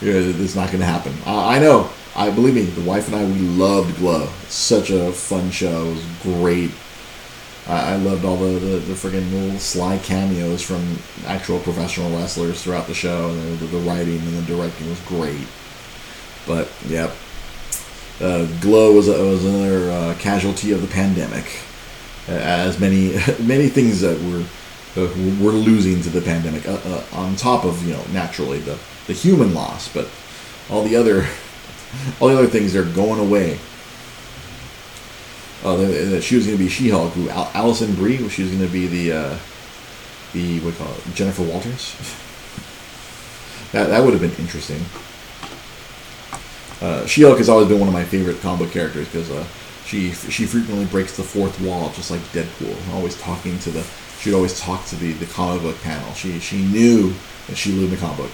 yeah. 0.00 0.14
it's 0.14 0.56
not 0.56 0.72
gonna 0.72 0.84
happen." 0.84 1.14
I, 1.24 1.60
know. 1.60 1.90
I 2.16 2.30
believe 2.30 2.54
me. 2.54 2.62
The 2.62 2.80
wife 2.88 3.06
and 3.06 3.16
I, 3.16 3.24
we 3.24 3.38
loved 3.38 3.96
Glow. 3.98 4.26
Such 4.48 4.90
a 4.90 5.12
fun 5.12 5.50
show. 5.52 5.86
It 5.86 5.94
was 5.94 6.04
great. 6.22 6.70
I, 7.68 7.92
I 7.92 7.96
loved 7.96 8.24
all 8.24 8.36
the 8.36 8.58
the, 8.58 8.76
the 8.78 8.94
friggin' 8.94 9.30
little 9.32 9.58
sly 9.60 9.98
cameos 9.98 10.60
from 10.60 10.98
actual 11.24 11.60
professional 11.60 12.10
wrestlers 12.18 12.64
throughout 12.64 12.88
the 12.88 12.94
show, 12.94 13.30
and 13.30 13.58
the, 13.60 13.66
the 13.66 13.78
writing 13.78 14.18
and 14.18 14.36
the 14.38 14.42
directing 14.42 14.90
was 14.90 14.98
great. 15.02 15.46
But 16.48 16.68
yep, 16.88 17.12
uh, 18.20 18.46
Glow 18.60 18.92
was, 18.92 19.08
was 19.08 19.44
another 19.44 19.90
uh, 19.90 20.14
casualty 20.18 20.72
of 20.72 20.82
the 20.82 20.88
pandemic. 20.88 21.46
as 22.28 22.78
many 22.78 23.12
many 23.40 23.68
things 23.68 24.00
that 24.00 24.18
we're 24.20 24.46
uh, 24.96 25.08
we're 25.40 25.50
losing 25.50 26.00
to 26.02 26.08
the 26.08 26.20
pandemic. 26.20 26.66
Uh, 26.68 26.78
uh, 26.84 27.04
on 27.12 27.34
top 27.36 27.64
of 27.64 27.84
you 27.86 27.92
know 27.92 28.04
naturally 28.12 28.58
the 28.58 28.78
the 29.06 29.12
human 29.12 29.52
loss, 29.54 29.92
but 29.92 30.08
all 30.70 30.82
the 30.84 30.96
other 30.96 31.26
all 32.20 32.28
the 32.28 32.38
other 32.38 32.46
things 32.46 32.76
are 32.76 32.84
going 32.84 33.20
away. 33.20 33.58
Uh, 35.64 36.20
she 36.20 36.36
was 36.36 36.44
going 36.46 36.58
to 36.58 36.62
be 36.62 36.68
She-Hulk. 36.68 37.14
Who 37.14 37.30
Al- 37.30 37.50
Alison 37.54 37.94
Brie? 37.94 38.28
She 38.28 38.42
was 38.42 38.52
going 38.52 38.64
to 38.64 38.72
be 38.72 38.86
the 38.86 39.12
uh, 39.12 39.38
the 40.32 40.60
what 40.60 40.74
call 40.76 40.92
it? 40.92 41.14
Jennifer 41.14 41.42
Walters. 41.42 41.96
that 43.72 43.88
that 43.88 44.04
would 44.04 44.12
have 44.12 44.22
been 44.22 44.36
interesting. 44.44 44.84
Uh, 46.84 47.06
She-Hulk 47.06 47.38
has 47.38 47.48
always 47.48 47.68
been 47.68 47.78
one 47.78 47.88
of 47.88 47.94
my 47.94 48.04
favorite 48.04 48.42
comic 48.42 48.70
characters 48.70 49.08
because 49.08 49.30
uh, 49.30 49.46
she 49.86 50.12
she 50.12 50.44
frequently 50.44 50.84
breaks 50.84 51.16
the 51.16 51.22
fourth 51.22 51.58
wall, 51.62 51.90
just 51.96 52.10
like 52.10 52.20
Deadpool. 52.32 52.76
Always 52.92 53.18
talking 53.18 53.58
to 53.60 53.70
the 53.70 53.82
she'd 54.20 54.34
always 54.34 54.60
talk 54.60 54.84
to 54.86 54.96
the 54.96 55.12
the 55.12 55.24
comic 55.26 55.62
book 55.62 55.80
panel. 55.80 56.12
She 56.12 56.38
she 56.40 56.58
knew 56.62 57.14
that 57.46 57.56
she 57.56 57.72
lived 57.72 57.92
in 57.92 57.98
a 57.98 58.00
comic 58.00 58.18
book. 58.18 58.30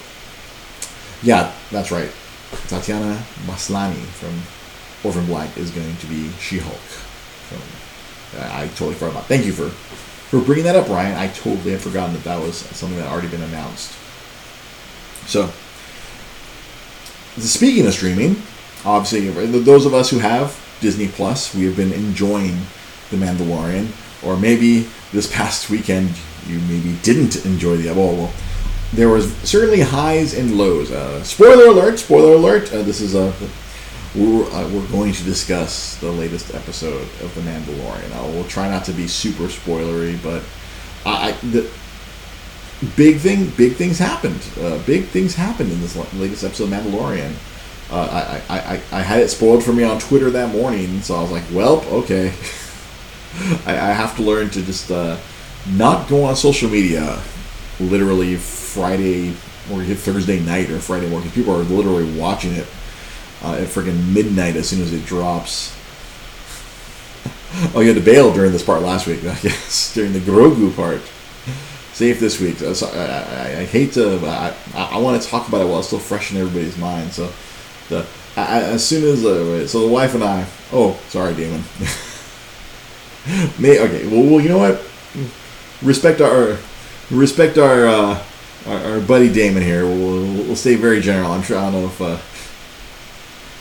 Yeah, 1.23 1.53
that's 1.71 1.91
right. 1.91 2.11
Tatiana 2.67 3.23
Maslany 3.45 4.03
from 4.19 4.33
Orphan 5.07 5.25
Black 5.27 5.57
is 5.57 5.71
going 5.71 5.95
to 5.95 6.05
be 6.07 6.29
She-Hulk. 6.39 6.87
So, 7.49 7.55
I 8.37 8.67
totally 8.75 8.95
forgot 8.95 9.11
about. 9.11 9.25
Thank 9.27 9.45
you 9.45 9.53
for 9.53 9.69
for 9.69 10.41
bringing 10.41 10.65
that 10.65 10.75
up, 10.75 10.89
Ryan. 10.89 11.17
I 11.17 11.27
totally 11.27 11.71
had 11.71 11.79
forgotten 11.79 12.13
that 12.15 12.25
that 12.25 12.41
was 12.41 12.57
something 12.57 12.97
that 12.97 13.05
had 13.05 13.13
already 13.13 13.29
been 13.29 13.43
announced. 13.43 13.93
So, 15.27 15.51
speaking 17.37 17.85
of 17.85 17.93
streaming, 17.93 18.41
obviously, 18.85 19.29
those 19.59 19.85
of 19.85 19.93
us 19.93 20.09
who 20.09 20.19
have 20.19 20.59
Disney 20.81 21.07
Plus, 21.07 21.53
we 21.55 21.65
have 21.65 21.75
been 21.75 21.93
enjoying 21.93 22.57
The 23.09 23.17
Mandalorian, 23.17 23.91
or 24.23 24.37
maybe 24.37 24.87
this 25.11 25.31
past 25.31 25.69
weekend 25.69 26.11
you 26.47 26.59
maybe 26.61 26.95
didn't 27.03 27.45
enjoy 27.45 27.77
the. 27.77 27.93
Well, 27.93 28.15
well 28.15 28.33
there 28.93 29.09
was 29.09 29.31
certainly 29.37 29.81
highs 29.81 30.33
and 30.33 30.57
lows. 30.57 30.91
Uh, 30.91 31.23
spoiler 31.23 31.67
alert! 31.67 31.99
Spoiler 31.99 32.33
alert! 32.33 32.73
Uh, 32.73 32.81
this 32.81 32.99
is 32.99 33.15
a 33.15 33.33
we're, 34.13 34.43
uh, 34.51 34.67
we're 34.69 34.85
going 34.87 35.13
to 35.13 35.23
discuss 35.23 35.95
the 35.97 36.11
latest 36.11 36.53
episode 36.53 37.07
of 37.21 37.33
The 37.33 37.41
Mandalorian. 37.41 38.11
I 38.11 38.21
will 38.35 38.43
try 38.43 38.69
not 38.69 38.83
to 38.85 38.91
be 38.91 39.07
super 39.07 39.43
spoilery, 39.43 40.21
but 40.21 40.43
I, 41.05 41.31
the 41.43 41.69
big 42.95 43.17
thing, 43.17 43.49
big 43.51 43.73
things 43.73 43.97
happened. 43.99 44.41
Uh, 44.59 44.79
big 44.85 45.05
things 45.05 45.35
happened 45.35 45.71
in 45.71 45.81
this 45.81 45.95
latest 46.13 46.43
episode 46.43 46.65
of 46.65 46.69
Mandalorian. 46.71 47.33
Uh, 47.91 48.41
I, 48.49 48.55
I, 48.55 48.59
I, 48.59 48.81
I 48.91 49.01
had 49.01 49.21
it 49.21 49.29
spoiled 49.29 49.63
for 49.63 49.73
me 49.73 49.83
on 49.83 49.99
Twitter 49.99 50.29
that 50.31 50.53
morning, 50.53 51.01
so 51.01 51.15
I 51.15 51.21
was 51.21 51.31
like, 51.31 51.43
well, 51.51 51.83
okay. 51.91 52.27
I, 53.65 53.71
I 53.71 53.91
have 53.93 54.15
to 54.17 54.23
learn 54.23 54.49
to 54.51 54.61
just 54.61 54.91
uh, 54.91 55.17
not 55.69 56.09
go 56.09 56.23
on 56.23 56.35
social 56.35 56.69
media 56.69 57.21
literally 57.79 58.35
Friday 58.35 59.29
or 59.71 59.83
Thursday 59.83 60.39
night 60.39 60.69
or 60.69 60.79
Friday 60.79 61.09
morning 61.09 61.31
people 61.31 61.53
are 61.53 61.63
literally 61.63 62.17
watching 62.17 62.53
it 62.53 62.67
uh, 63.43 63.55
at 63.55 63.67
freaking 63.67 64.13
midnight 64.13 64.55
as 64.55 64.69
soon 64.69 64.81
as 64.81 64.93
it 64.93 65.05
drops. 65.05 65.75
oh, 67.75 67.79
you 67.81 67.87
had 67.87 67.95
to 67.95 68.01
bail 68.01 68.33
during 68.33 68.51
this 68.51 68.63
part 68.63 68.81
last 68.81 69.07
week, 69.07 69.19
I 69.25 69.35
guess, 69.35 69.93
during 69.93 70.13
the 70.13 70.19
Grogu 70.19 70.75
part. 70.75 71.01
Safe 71.93 72.19
this 72.19 72.39
week. 72.39 72.61
I, 72.61 72.67
I, 72.67 73.59
I, 73.61 73.65
hate 73.65 73.93
to, 73.93 74.17
I, 74.25 74.55
I 74.75 74.97
want 74.97 75.21
to 75.21 75.27
talk 75.27 75.47
about 75.47 75.61
it 75.61 75.67
while 75.67 75.79
it's 75.79 75.87
still 75.87 75.99
fresh 75.99 76.31
in 76.31 76.37
everybody's 76.37 76.77
mind. 76.77 77.11
So, 77.11 77.31
the 77.89 78.05
as 78.37 78.85
soon 78.85 79.03
as 79.03 79.25
uh, 79.25 79.67
so 79.67 79.81
the 79.81 79.93
wife 79.93 80.15
and 80.15 80.23
I. 80.23 80.45
Oh, 80.71 80.99
sorry, 81.09 81.33
Damon. 81.33 81.63
May 83.59 83.79
okay. 83.79 84.07
Well, 84.07 84.23
well, 84.23 84.41
you 84.41 84.49
know 84.49 84.57
what? 84.57 84.81
Respect 85.81 86.21
our 86.21 86.57
respect 87.09 87.57
our 87.57 87.87
uh, 87.87 88.23
our, 88.67 88.77
our, 88.77 88.99
buddy 89.01 89.31
Damon 89.31 89.63
here. 89.63 89.85
We'll, 89.85 90.23
we'll, 90.45 90.55
stay 90.55 90.75
very 90.75 91.01
general. 91.01 91.31
I'm 91.31 91.43
sure 91.43 91.57
I 91.57 91.71
don't 91.71 91.81
know 91.81 91.87
if. 91.87 92.01
Uh, 92.01 92.17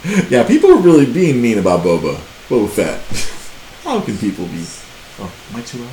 yeah, 0.30 0.46
people 0.46 0.70
are 0.70 0.80
really 0.80 1.10
being 1.10 1.42
mean 1.42 1.58
about 1.58 1.80
Boba. 1.80 2.16
Boba 2.48 2.68
Fett. 2.68 3.00
How 3.84 4.00
can 4.00 4.16
people 4.18 4.46
be? 4.46 4.64
Oh, 5.18 5.32
am 5.50 5.56
I 5.56 5.62
too 5.62 5.78
loud? 5.78 5.90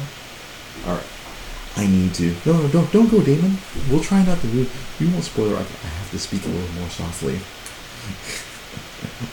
All 0.88 0.96
right. 0.96 1.06
I 1.78 1.86
need 1.86 2.14
to. 2.16 2.36
No, 2.44 2.54
no, 2.54 2.68
don't, 2.70 2.92
don't 2.92 3.10
go, 3.10 3.22
Damon. 3.22 3.56
We'll 3.90 4.02
try 4.02 4.26
not 4.26 4.42
to. 4.42 4.48
We, 4.48 4.68
we 5.00 5.08
won't 5.12 5.24
spoil. 5.24 5.54
Our 5.54 5.60
I 5.60 5.62
have 5.62 6.12
to 6.12 6.20
speak 6.20 6.44
a 6.44 6.48
little 6.48 6.74
more 6.74 6.90
softly. 6.90 7.40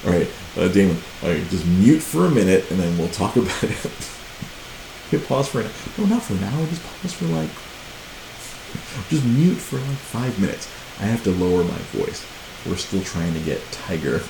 All 0.06 0.12
right, 0.12 0.28
uh, 0.58 0.68
Damon. 0.68 0.98
All 1.22 1.30
right, 1.30 1.48
just 1.48 1.66
mute 1.66 2.02
for 2.02 2.26
a 2.26 2.30
minute, 2.30 2.70
and 2.70 2.78
then 2.78 2.98
we'll 2.98 3.08
talk 3.08 3.36
about 3.36 3.64
it. 3.64 3.70
Hit 5.10 5.26
pause 5.26 5.48
for 5.48 5.62
an. 5.62 5.70
No, 5.96 6.04
not 6.04 6.22
for 6.22 6.34
an 6.34 6.44
hour. 6.44 6.66
Just 6.66 6.84
pause 6.84 7.14
for 7.14 7.24
like. 7.26 7.50
Just 9.08 9.24
mute 9.24 9.56
for 9.56 9.76
like 9.76 9.96
five 9.96 10.38
minutes. 10.38 10.68
I 11.00 11.04
have 11.04 11.24
to 11.24 11.30
lower 11.30 11.64
my 11.64 11.78
voice. 11.96 12.26
We're 12.66 12.76
still 12.76 13.02
trying 13.02 13.32
to 13.34 13.40
get 13.40 13.60
Tiger 13.72 14.20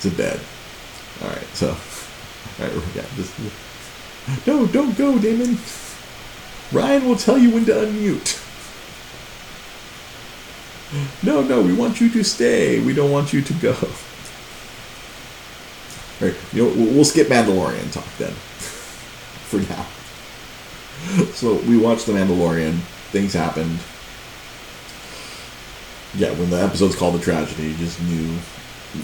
to 0.00 0.10
bed. 0.10 0.40
All 1.22 1.28
right, 1.28 1.46
so, 1.52 1.68
all 1.68 2.66
right, 2.66 2.72
yeah, 2.94 3.04
just 3.16 3.34
no, 4.46 4.66
don't 4.66 4.96
go, 4.96 5.18
Damon. 5.18 5.58
Ryan 6.72 7.06
will 7.06 7.16
tell 7.16 7.36
you 7.38 7.50
when 7.50 7.64
to 7.66 7.72
unmute. 7.72 8.38
No, 11.22 11.42
no, 11.42 11.62
we 11.62 11.72
want 11.72 12.00
you 12.00 12.08
to 12.10 12.24
stay. 12.24 12.80
We 12.80 12.94
don't 12.94 13.10
want 13.10 13.32
you 13.32 13.42
to 13.42 13.52
go. 13.54 13.74
All 16.20 16.28
right, 16.28 16.36
you 16.52 16.64
know, 16.64 16.72
we'll 16.76 17.04
skip 17.04 17.28
Mandalorian 17.28 17.92
talk 17.92 18.06
then, 18.18 18.32
for 19.48 19.58
now. 19.70 19.86
So 21.32 21.54
we 21.68 21.78
watched 21.78 22.06
The 22.06 22.12
Mandalorian. 22.12 22.78
Things 23.10 23.32
happened. 23.32 23.78
Yeah, 26.14 26.32
when 26.38 26.50
the 26.50 26.60
episode's 26.60 26.96
called 26.96 27.14
The 27.14 27.20
Tragedy, 27.20 27.68
you 27.68 27.76
just 27.76 28.00
knew 28.02 28.36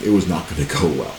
it 0.05 0.11
was 0.11 0.29
not 0.29 0.49
going 0.49 0.67
to 0.67 0.75
go 0.75 0.89
well. 0.89 1.15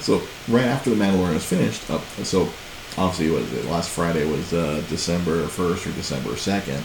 So 0.00 0.22
right 0.48 0.66
after 0.66 0.90
the 0.90 0.96
Mandalorian 0.96 1.34
was 1.34 1.44
finished, 1.44 1.88
uh, 1.90 1.98
so 2.24 2.50
obviously 3.00 3.30
was 3.30 3.50
it 3.52 3.64
last 3.66 3.88
Friday 3.88 4.24
was 4.30 4.52
uh, 4.52 4.82
December 4.88 5.46
first 5.46 5.86
or 5.86 5.92
December 5.92 6.36
second. 6.36 6.82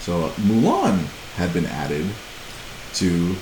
So 0.00 0.24
uh, 0.24 0.30
Mulan 0.30 1.06
had 1.36 1.52
been 1.54 1.66
added 1.66 2.06
to 2.94 3.36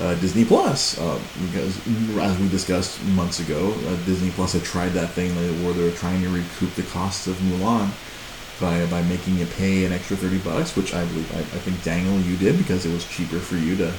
uh, 0.00 0.14
Disney 0.16 0.44
Plus 0.44 0.98
uh, 0.98 1.18
because, 1.46 1.76
as 2.18 2.38
we 2.38 2.48
discussed 2.48 3.02
months 3.04 3.40
ago, 3.40 3.72
uh, 3.86 3.96
Disney 4.04 4.30
Plus 4.30 4.52
had 4.52 4.62
tried 4.62 4.90
that 4.90 5.10
thing 5.10 5.34
where 5.64 5.72
they 5.72 5.82
were 5.82 5.96
trying 5.96 6.22
to 6.22 6.28
recoup 6.28 6.74
the 6.74 6.82
costs 6.82 7.26
of 7.26 7.36
Mulan 7.36 7.90
by 8.60 8.84
by 8.86 9.02
making 9.08 9.38
you 9.38 9.46
pay 9.46 9.84
an 9.86 9.92
extra 9.92 10.16
thirty 10.16 10.38
bucks, 10.38 10.76
which 10.76 10.94
I 10.94 11.04
believe 11.06 11.34
I, 11.34 11.40
I 11.40 11.60
think 11.64 11.82
Daniel 11.82 12.20
you 12.20 12.36
did 12.36 12.58
because 12.58 12.84
it 12.84 12.92
was 12.92 13.06
cheaper 13.08 13.38
for 13.38 13.56
you 13.56 13.76
to 13.76 13.92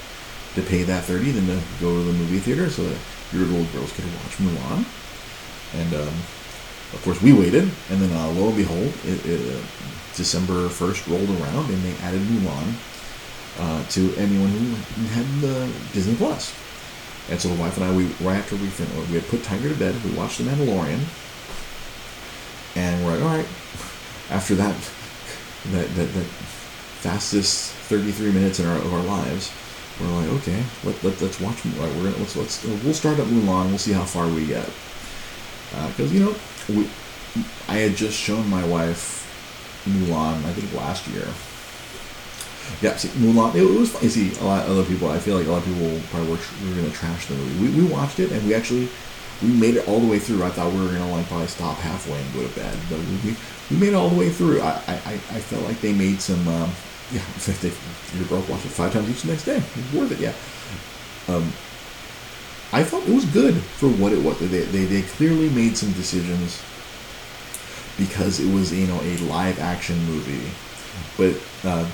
to 0.56 0.62
pay 0.62 0.84
that 0.84 1.04
30 1.06 1.32
than 1.32 1.48
to 1.48 1.60
go 1.82 1.90
to 1.98 2.04
the 2.04 2.14
movie 2.14 2.38
theater 2.38 2.70
so 2.70 2.84
that 2.84 2.98
your 3.32 3.42
little 3.46 3.66
girls 3.74 3.92
could 3.94 4.06
watch 4.06 4.38
Mulan. 4.38 4.86
And 5.74 5.94
um, 5.96 6.14
of 6.94 7.02
course, 7.04 7.22
we 7.22 7.34
waited, 7.34 7.64
and 7.90 8.02
then 8.02 8.12
uh, 8.12 8.28
lo 8.32 8.48
and 8.48 8.58
behold, 8.58 8.94
it, 9.06 9.26
it, 9.26 9.56
uh, 9.56 9.62
December 10.16 10.70
1st 10.70 11.10
rolled 11.10 11.30
around, 11.42 11.70
and 11.70 11.82
they 11.84 11.94
added 12.06 12.22
Mulan 12.22 12.74
uh, 13.60 13.84
to 13.90 14.14
anyone 14.16 14.50
who 14.50 15.06
had 15.14 15.26
the 15.42 15.72
Disney 15.92 16.16
Plus. 16.16 16.54
And 17.30 17.40
so 17.40 17.50
the 17.50 17.60
wife 17.60 17.78
and 17.78 17.86
I, 17.86 17.96
we 17.96 18.06
right 18.22 18.38
after 18.38 18.56
we 18.56 18.68
finished, 18.68 19.10
we 19.10 19.16
had 19.16 19.28
put 19.28 19.44
Tiger 19.44 19.70
to 19.70 19.76
bed, 19.76 19.96
we 20.04 20.12
watched 20.12 20.38
The 20.38 20.44
Mandalorian, 20.44 21.00
and 22.76 23.06
we're 23.06 23.12
like, 23.14 23.22
all 23.22 23.38
right. 23.38 23.48
After 24.30 24.56
that, 24.56 24.76
that 25.72 25.88
that, 25.96 26.14
that 26.14 26.26
fastest 27.04 27.74
33 27.92 28.32
minutes 28.32 28.60
in 28.60 28.66
our, 28.66 28.78
of 28.78 28.94
our 28.94 29.04
lives, 29.04 29.52
we're 30.00 30.08
like, 30.08 30.30
okay, 30.42 30.64
let, 30.84 31.04
let, 31.04 31.22
let's 31.22 31.40
watch. 31.40 31.66
Right, 31.66 31.94
we're 31.96 32.10
gonna, 32.10 32.18
let's 32.18 32.36
let's 32.36 32.64
we'll 32.64 32.94
start 32.94 33.20
at 33.20 33.28
Mulan. 33.28 33.68
We'll 33.68 33.78
see 33.78 33.92
how 33.92 34.06
far 34.06 34.28
we 34.28 34.46
get. 34.48 34.66
Because 35.70 36.12
uh, 36.12 36.14
you 36.14 36.20
know, 36.22 36.36
we, 36.70 36.90
I 37.68 37.78
had 37.78 37.96
just 37.96 38.18
shown 38.18 38.50
my 38.50 38.66
wife 38.66 39.24
Mulan. 39.88 40.46
I 40.46 40.54
think 40.54 40.74
last 40.74 41.08
year. 41.08 41.28
Yeah, 42.82 42.96
see, 42.96 43.10
Mulan. 43.20 43.56
It, 43.56 43.64
was 43.64 43.92
fun. 43.92 44.10
See, 44.10 44.34
a 44.40 44.44
lot 44.44 44.66
of 44.66 44.72
other 44.72 44.84
people. 44.84 45.10
I 45.10 45.20
feel 45.20 45.38
like 45.38 45.48
a 45.48 45.52
lot 45.52 45.58
of 45.58 45.66
people 45.66 46.02
probably 46.10 46.32
were, 46.32 46.38
were 46.38 46.76
gonna 46.76 46.92
trash 46.92 47.28
the 47.28 47.36
movie. 47.36 47.68
We, 47.68 47.84
we 47.84 47.88
watched 47.92 48.20
it 48.20 48.32
and 48.32 48.46
we 48.48 48.54
actually 48.54 48.90
we 49.42 49.50
made 49.50 49.76
it 49.76 49.88
all 49.88 50.00
the 50.00 50.08
way 50.08 50.20
through. 50.20 50.44
I 50.44 50.50
thought 50.50 50.72
we 50.72 50.80
were 50.80 50.88
gonna 50.88 51.12
like 51.12 51.28
probably 51.28 51.48
stop 51.48 51.78
halfway 51.78 52.20
and 52.20 52.34
go 52.34 52.48
to 52.48 52.56
bed, 52.56 52.78
but 52.90 53.00
we 53.00 53.36
we 53.70 53.78
made 53.78 53.90
it 53.90 53.96
all 53.96 54.10
the 54.10 54.20
way 54.20 54.30
through. 54.30 54.62
I 54.62 54.82
I, 54.88 55.14
I 55.14 55.40
felt 55.40 55.64
like 55.66 55.82
they 55.82 55.94
made 55.94 56.22
some. 56.22 56.48
Um, 56.48 56.72
yeah, 57.12 57.22
they, 57.62 57.72
your 58.18 58.26
girl 58.28 58.42
watched 58.50 58.66
it 58.66 58.70
five 58.70 58.94
times 58.94 59.10
each 59.10 59.22
the 59.22 59.28
next 59.28 59.44
day. 59.44 59.58
It's 59.58 59.94
worth 59.94 60.12
it, 60.12 60.20
yeah. 60.20 60.34
Um, 61.28 61.52
I 62.74 62.84
thought 62.84 63.08
it 63.08 63.14
was 63.14 63.26
good 63.26 63.54
for 63.54 63.88
what 63.88 64.14
it 64.14 64.24
was. 64.24 64.40
They, 64.40 64.48
they, 64.48 64.86
they 64.86 65.04
clearly 65.04 65.50
made 65.50 65.78
some 65.78 65.92
decisions 65.94 66.60
because 67.98 68.40
it 68.40 68.52
was, 68.52 68.74
you 68.74 68.88
know, 68.88 69.00
a 69.02 69.18
live 69.30 69.60
action 69.60 69.98
movie. 70.06 70.50
But 71.16 71.38
uh, 71.70 71.88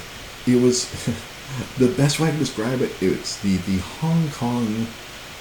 it 0.47 0.55
was, 0.55 0.89
the 1.77 1.89
best 1.89 2.21
way 2.21 2.31
to 2.31 2.37
describe 2.37 2.81
it, 2.81 2.91
it's 3.01 3.41
the, 3.41 3.57
the 3.57 3.77
Hong 3.99 4.29
Kong 4.31 4.87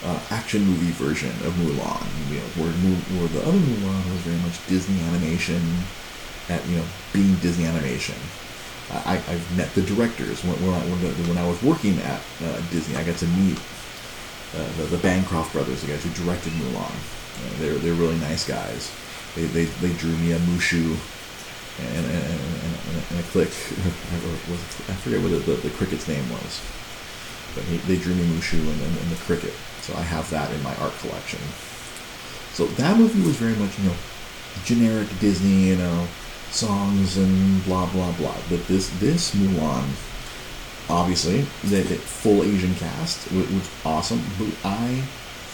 uh, 0.03 0.20
action 0.31 0.64
movie 0.64 0.90
version 0.90 1.31
of 1.46 1.55
Mulan. 1.55 2.03
You 2.31 2.38
know, 2.38 2.46
where, 2.59 2.72
where 3.18 3.29
the 3.29 3.42
other 3.46 3.59
Mulan 3.59 4.11
was 4.11 4.20
very 4.22 4.38
much 4.38 4.66
Disney 4.66 5.01
animation, 5.03 5.62
at 6.48 6.66
you 6.66 6.77
know 6.77 6.85
being 7.12 7.35
Disney 7.37 7.66
animation. 7.66 8.16
I, 8.90 9.16
I've 9.29 9.57
met 9.57 9.74
the 9.74 9.83
directors 9.83 10.42
when, 10.42 10.55
when, 10.64 10.72
I, 10.72 10.81
when, 11.29 11.37
I 11.37 11.46
was 11.46 11.62
working 11.62 11.98
at 11.98 12.22
uh, 12.42 12.59
Disney. 12.70 12.96
I 12.96 13.05
got 13.05 13.18
to 13.18 13.27
meet 13.27 13.59
uh, 14.56 14.66
the, 14.76 14.96
the 14.96 14.98
Bancroft 14.98 15.52
brothers, 15.52 15.82
the 15.82 15.88
guys 15.88 16.02
who 16.04 16.11
directed 16.24 16.52
Mulan. 16.54 16.90
Uh, 16.90 17.61
they're 17.61 17.78
they're 17.78 17.94
really 17.94 18.18
nice 18.18 18.46
guys. 18.46 18.90
They, 19.34 19.44
they, 19.44 19.64
they 19.66 19.92
drew 19.94 20.16
me 20.16 20.32
a 20.32 20.38
Mushu 20.38 20.96
and, 21.78 22.06
and, 22.06 22.24
and, 22.24 23.02
and 23.11 23.20
a 23.20 23.22
click. 23.30 23.48
I 24.88 24.94
forget 25.04 25.20
what 25.22 25.30
the, 25.30 25.52
the, 25.52 25.70
cricket's 25.76 26.08
name 26.08 26.28
was, 26.30 26.61
but 27.54 27.62
he, 27.64 27.76
they 27.87 27.96
drew 27.96 28.14
me 28.14 28.24
Mushu 28.24 28.58
and, 28.58 28.82
and, 28.82 28.98
and 28.98 29.11
the 29.11 29.20
cricket. 29.22 29.52
So 29.82 29.94
I 29.94 30.02
have 30.02 30.28
that 30.30 30.50
in 30.50 30.62
my 30.62 30.74
art 30.76 30.92
collection. 30.98 31.40
So 32.52 32.66
that 32.82 32.96
movie 32.96 33.20
was 33.20 33.37
very 33.37 33.54
much 33.54 33.78
you 33.78 33.84
know 33.84 33.96
generic 34.64 35.08
Disney, 35.20 35.68
you 35.68 35.76
know 35.76 36.08
songs 36.50 37.16
and 37.16 37.64
blah 37.64 37.87
blah 37.92 38.12
blah. 38.12 38.37
But 38.48 38.66
this 38.66 38.88
this 38.98 39.34
Mulan, 39.34 39.87
obviously, 40.88 41.42
the, 41.64 41.83
the 41.83 41.96
full 41.96 42.42
Asian 42.42 42.74
cast 42.77 43.31
was, 43.33 43.51
was 43.51 43.70
awesome. 43.85 44.22
But 44.38 44.48
I 44.64 45.03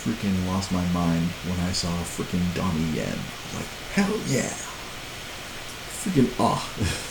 freaking 0.05 0.47
lost 0.47 0.73
my 0.73 0.85
mind 0.93 1.25
when 1.49 1.59
I 1.61 1.73
saw 1.73 1.89
freaking 2.03 2.45
Donnie 2.55 2.85
Yen. 2.93 3.09
I 3.09 3.47
was 3.47 3.55
like, 3.55 3.71
hell 3.93 4.17
yeah! 4.29 4.53
Freaking 6.03 6.31
ah. 6.39 7.11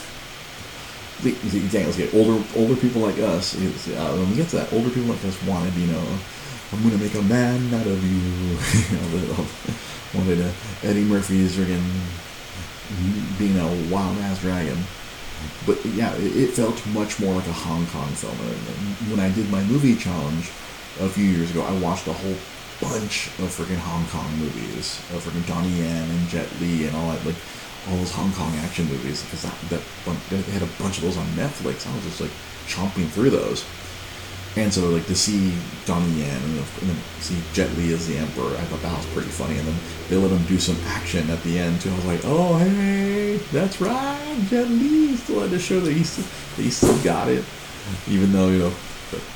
The, 1.22 1.30
the 1.30 1.60
get 1.70 2.12
older 2.12 2.42
older 2.56 2.76
people 2.76 3.00
like 3.00 3.18
us. 3.20 3.54
Uh, 3.54 4.16
when 4.18 4.30
we 4.30 4.36
get 4.36 4.48
to 4.48 4.56
that, 4.56 4.72
older 4.72 4.90
people 4.90 5.08
like 5.10 5.24
us 5.24 5.40
wanted, 5.44 5.72
you 5.74 5.86
know, 5.86 6.04
I'm 6.72 6.82
gonna 6.82 6.98
make 6.98 7.14
a 7.14 7.22
man 7.22 7.72
out 7.72 7.86
of 7.86 8.02
you. 8.02 8.18
you 9.22 9.28
know, 9.28 9.46
wanted 10.12 10.42
uh, 10.42 10.50
Eddie 10.82 11.04
Murphy's 11.04 11.56
freaking 11.56 11.86
being 13.38 13.56
a 13.58 13.92
wild 13.92 14.18
ass 14.18 14.40
dragon. 14.40 14.76
But 15.66 15.84
yeah, 15.84 16.14
it, 16.16 16.50
felt 16.50 16.84
much 16.88 17.20
more 17.20 17.34
like 17.34 17.46
a 17.46 17.52
Hong 17.52 17.86
Kong 17.86 18.08
film. 18.12 18.36
When 19.10 19.20
I 19.20 19.30
did 19.32 19.50
my 19.50 19.62
movie 19.64 19.96
challenge 19.96 20.50
a 21.00 21.08
few 21.08 21.24
years 21.24 21.50
ago, 21.50 21.62
I 21.62 21.76
watched 21.78 22.06
a 22.06 22.12
whole 22.12 22.36
bunch 22.80 23.28
of 23.38 23.48
freaking 23.50 23.78
Hong 23.78 24.06
Kong 24.08 24.30
movies, 24.38 25.00
of 25.12 25.24
freaking 25.24 25.46
Donnie 25.46 25.70
Yen 25.70 26.10
and 26.10 26.28
Jet 26.28 26.48
Li 26.60 26.86
and 26.86 26.96
all 26.96 27.12
that, 27.12 27.24
like 27.24 27.36
all 27.88 27.96
those 27.96 28.12
Hong 28.12 28.32
Kong 28.32 28.52
action 28.64 28.86
movies, 28.86 29.22
because 29.22 29.42
that, 29.42 29.54
that 29.70 29.82
they 30.30 30.40
had 30.52 30.62
a 30.62 30.70
bunch 30.82 30.98
of 30.98 31.04
those 31.04 31.16
on 31.16 31.26
Netflix. 31.34 31.86
I 31.86 31.94
was 31.94 32.04
just 32.04 32.20
like 32.20 32.32
chomping 32.66 33.08
through 33.08 33.30
those. 33.30 33.64
And 34.56 34.72
so, 34.72 34.88
like, 34.90 35.06
to 35.06 35.16
see 35.16 35.52
Donnie 35.84 36.20
Yen 36.20 36.40
and, 36.42 36.58
and 36.58 36.90
then 36.90 36.96
see 37.18 37.36
Jet 37.52 37.70
Li 37.76 37.92
as 37.92 38.06
the 38.06 38.16
Emperor, 38.16 38.56
I 38.56 38.64
thought 38.66 38.82
that 38.82 38.96
was 38.96 39.06
pretty 39.06 39.28
funny. 39.28 39.58
And 39.58 39.66
then 39.66 39.76
they 40.08 40.16
let 40.16 40.30
him 40.30 40.44
do 40.46 40.60
some 40.60 40.76
action 40.86 41.28
at 41.28 41.42
the 41.42 41.58
end, 41.58 41.80
too. 41.80 41.90
I 41.90 41.96
was 41.96 42.04
like, 42.04 42.20
oh, 42.24 42.58
hey, 42.58 43.38
that's 43.50 43.80
right. 43.80 44.38
Jet 44.48 44.68
Li 44.68 45.16
still 45.16 45.40
had 45.40 45.50
to 45.50 45.58
show 45.58 45.80
that 45.80 45.92
he 45.92 46.04
still, 46.04 46.24
that 46.56 46.62
he 46.62 46.70
still 46.70 46.96
got 47.02 47.28
it. 47.28 47.44
Even 48.08 48.30
though, 48.30 48.48
you 48.48 48.58
know, 48.58 48.72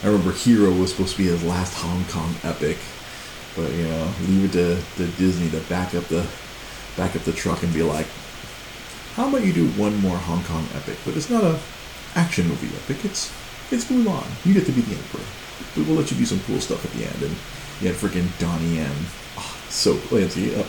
I 0.05 0.07
remember 0.07 0.33
Hero 0.33 0.73
was 0.73 0.93
supposed 0.93 1.17
to 1.17 1.19
be 1.19 1.25
his 1.25 1.43
last 1.43 1.75
Hong 1.75 2.05
Kong 2.05 2.33
epic. 2.45 2.79
But, 3.57 3.73
you 3.73 3.89
know, 3.89 4.13
leave 4.29 4.45
it 4.45 4.53
to, 4.53 4.81
to 4.99 5.07
Disney 5.19 5.51
to 5.51 5.59
back 5.69 5.97
up 5.97 6.05
the 6.05 6.25
back 6.97 7.17
up 7.17 7.23
the 7.23 7.33
truck 7.33 7.63
and 7.65 7.73
be 7.75 7.83
like, 7.83 8.07
how 9.15 9.29
about 9.29 9.45
you 9.45 9.53
do 9.53 9.67
one 9.71 9.97
more 10.01 10.17
Hong 10.17 10.45
Kong 10.45 10.65
epic? 10.77 10.97
But 11.05 11.17
it's 11.17 11.29
not 11.29 11.43
a 11.43 11.59
action 12.15 12.47
movie 12.47 12.69
epic. 12.77 13.05
It's 13.05 13.33
it's 13.71 13.85
Mulan. 13.87 14.27
You 14.45 14.55
get 14.55 14.67
to 14.67 14.73
be 14.73 14.81
the 14.83 14.97
emperor. 14.97 15.25
We 15.77 15.83
will 15.85 15.95
let 15.95 16.11
you 16.11 16.17
do 16.17 16.25
some 16.25 16.41
cool 16.41 16.61
stuff 16.61 16.85
at 16.85 16.91
the 16.93 17.05
end. 17.05 17.23
And 17.23 17.37
you 17.81 17.89
had 17.89 17.97
freaking 17.97 18.27
Donnie 18.39 18.77
Yen. 18.77 18.91
Oh, 19.37 19.61
so 19.69 19.97
Clancy, 19.97 20.55
uh, 20.55 20.65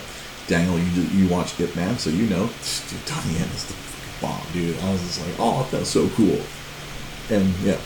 Daniel, 0.46 0.78
you 0.78 1.02
you 1.12 1.28
watched 1.28 1.60
Ip 1.60 1.74
Man, 1.76 1.98
so 1.98 2.10
you 2.10 2.26
know, 2.26 2.48
dude, 2.88 3.04
Donnie 3.06 3.34
Yen 3.34 3.48
is 3.48 3.66
the 3.66 3.74
bomb, 4.20 4.40
dude. 4.52 4.78
I 4.78 4.92
was 4.92 5.00
just 5.02 5.20
like, 5.26 5.34
oh, 5.38 5.68
that's 5.70 5.88
so 5.88 6.08
cool. 6.10 6.40
And 7.30 7.54
yeah, 7.60 7.78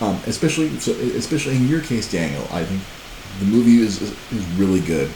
um, 0.00 0.18
especially 0.26 0.70
so, 0.78 0.92
especially 0.92 1.56
in 1.56 1.68
your 1.68 1.80
case, 1.80 2.10
Daniel, 2.10 2.46
I 2.50 2.64
think 2.64 2.80
the 3.38 3.44
movie 3.44 3.80
is 3.80 4.00
is 4.02 4.44
really 4.58 4.80
good 4.80 5.10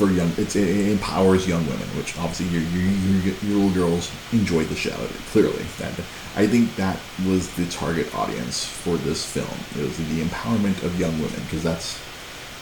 for 0.00 0.10
young. 0.10 0.32
It's, 0.38 0.56
it 0.56 0.88
empowers 0.88 1.46
young 1.46 1.64
women, 1.66 1.86
which 1.98 2.16
obviously 2.16 2.46
your 2.46 2.62
your, 2.72 3.34
your, 3.44 3.58
little 3.58 3.70
girls 3.70 4.10
enjoyed 4.32 4.68
the 4.68 4.74
show. 4.74 4.96
Clearly, 5.30 5.64
that 5.78 5.92
I 6.36 6.46
think 6.46 6.74
that 6.76 6.98
was 7.26 7.52
the 7.54 7.66
target 7.66 8.14
audience 8.14 8.64
for 8.64 8.96
this 8.96 9.26
film. 9.26 9.58
It 9.76 9.86
was 9.86 9.98
the 9.98 10.22
empowerment 10.22 10.82
of 10.82 10.98
young 10.98 11.12
women 11.20 11.40
because 11.44 11.62
that's 11.62 11.98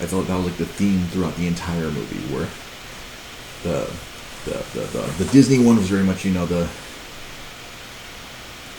I 0.02 0.06
felt 0.06 0.26
that 0.26 0.36
was 0.36 0.46
like 0.46 0.56
the 0.56 0.66
theme 0.66 1.06
throughout 1.14 1.36
the 1.36 1.46
entire 1.46 1.90
movie, 1.90 2.22
where 2.34 2.48
the 3.62 3.86
the 4.44 4.58
the, 4.74 4.84
the, 4.98 5.24
the 5.24 5.30
Disney 5.30 5.64
one 5.64 5.76
was 5.76 5.88
very 5.88 6.04
much 6.04 6.24
you 6.24 6.32
know 6.32 6.46
the 6.46 6.68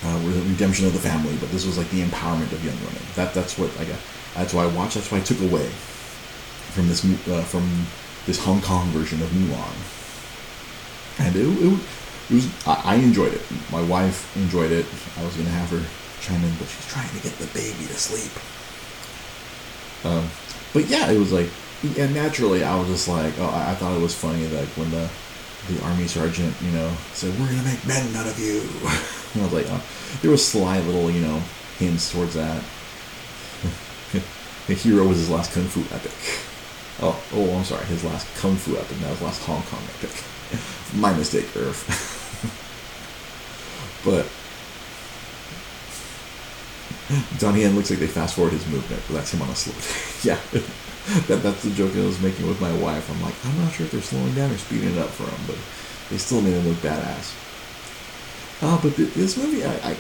uh, 0.04 0.20
redemption 0.52 0.86
of 0.86 0.92
the 0.92 1.00
family, 1.00 1.36
but 1.40 1.50
this 1.52 1.66
was 1.66 1.78
like 1.78 1.90
the 1.92 2.04
empowerment 2.04 2.52
of 2.52 2.64
young 2.66 2.78
women. 2.84 3.04
That 3.16 3.34
that's 3.34 3.58
what 3.58 3.72
I 3.80 3.86
got. 3.86 4.00
That's 4.36 4.54
why 4.54 4.64
I 4.64 4.68
watched. 4.68 4.96
That's 4.96 5.10
why 5.12 5.20
I 5.20 5.22
took 5.22 5.40
away 5.40 5.68
from 6.76 6.90
this 6.90 7.06
uh, 7.30 7.42
from 7.44 7.64
this 8.30 8.46
Hong 8.46 8.62
Kong 8.62 8.86
version 8.90 9.20
of 9.24 9.30
Mulan. 9.30 9.74
And 11.18 11.36
it, 11.36 11.42
it, 11.42 11.80
it 12.30 12.34
was, 12.36 12.68
I, 12.68 12.94
I 12.94 12.96
enjoyed 12.96 13.34
it. 13.34 13.42
My 13.72 13.82
wife 13.82 14.38
enjoyed 14.38 14.72
it. 14.72 14.86
I 15.18 15.26
was 15.26 15.36
to 15.36 15.44
have 15.46 15.72
her 15.72 15.84
chime 16.22 16.44
in, 16.44 16.54
but 16.60 16.68
she's 16.68 16.86
trying 16.88 17.10
to 17.10 17.24
get 17.24 17.34
the 17.40 17.48
baby 17.58 17.88
to 17.88 17.98
sleep. 17.98 18.30
Um, 20.06 20.30
but 20.74 20.86
yeah, 20.88 21.10
it 21.10 21.18
was 21.18 21.34
like, 21.34 21.50
and 21.98 22.14
naturally, 22.14 22.64
I 22.64 22.78
was 22.78 22.88
just 22.88 23.08
like, 23.08 23.34
oh, 23.40 23.50
I, 23.50 23.72
I 23.72 23.76
thought 23.76 23.98
it 23.98 24.02
was 24.02 24.14
funny 24.14 24.46
that 24.46 24.68
when 24.78 24.92
the 24.92 25.10
the 25.68 25.84
army 25.84 26.08
sergeant, 26.08 26.56
you 26.62 26.72
know, 26.72 26.90
said, 27.14 27.38
"We're 27.38 27.48
gonna 27.48 27.64
make 27.64 27.86
men 27.86 28.16
out 28.16 28.28
of 28.28 28.40
you," 28.40 28.62
and 29.34 29.42
I 29.42 29.44
was 29.44 29.54
like, 29.54 29.66
oh, 29.70 29.84
there 30.22 30.32
was 30.32 30.46
sly 30.46 30.80
little, 30.80 31.12
you 31.12 31.20
know, 31.22 31.42
hints 31.78 32.12
towards 32.12 32.34
that. 32.36 32.64
the 34.68 34.74
hero 34.74 35.06
was 35.06 35.18
his 35.18 35.30
last 35.30 35.52
kung 35.52 35.66
fu 35.66 35.82
epic. 35.94 36.49
Oh, 37.02 37.22
oh, 37.34 37.56
I'm 37.56 37.64
sorry. 37.64 37.86
His 37.86 38.04
last 38.04 38.28
Kung 38.38 38.56
Fu 38.56 38.78
epic. 38.78 38.98
That 39.00 39.12
was 39.12 39.22
last 39.22 39.44
Hong 39.46 39.64
Kong 39.64 39.82
epic. 39.98 40.12
My 40.96 41.14
mistake, 41.14 41.46
Irv. 41.56 41.78
but 44.06 44.28
Donnie 47.40 47.62
Yen 47.62 47.76
looks 47.76 47.90
like 47.90 48.00
they 48.00 48.08
fast 48.08 48.36
forward 48.36 48.54
his 48.54 48.68
movement, 48.68 49.02
but 49.08 49.16
that's 49.16 49.34
him 49.34 49.42
on 49.42 49.50
a 49.50 49.56
slow. 49.56 49.74
yeah, 50.30 50.40
that 51.28 51.42
that's 51.42 51.64
the 51.64 51.72
joke 51.72 51.96
I 51.96 52.06
was 52.06 52.22
making 52.22 52.48
with 52.48 52.62
my 52.62 52.74
wife. 52.78 53.10
I'm 53.10 53.22
like, 53.24 53.34
I'm 53.46 53.58
not 53.64 53.74
sure 53.74 53.86
if 53.86 53.92
they're 53.92 54.02
slowing 54.02 54.36
down 54.36 54.52
or 54.52 54.58
speeding 54.58 54.92
it 54.92 54.98
up 54.98 55.10
for 55.10 55.24
him, 55.24 55.42
but 55.48 55.58
they 56.10 56.18
still 56.18 56.42
made 56.42 56.54
him 56.54 56.68
look 56.68 56.78
badass. 56.78 57.34
Ah, 58.62 58.78
uh, 58.78 58.82
but 58.82 58.96
th- 58.96 59.14
this 59.14 59.38
movie, 59.38 59.64
I, 59.64 59.74
I 59.92 59.98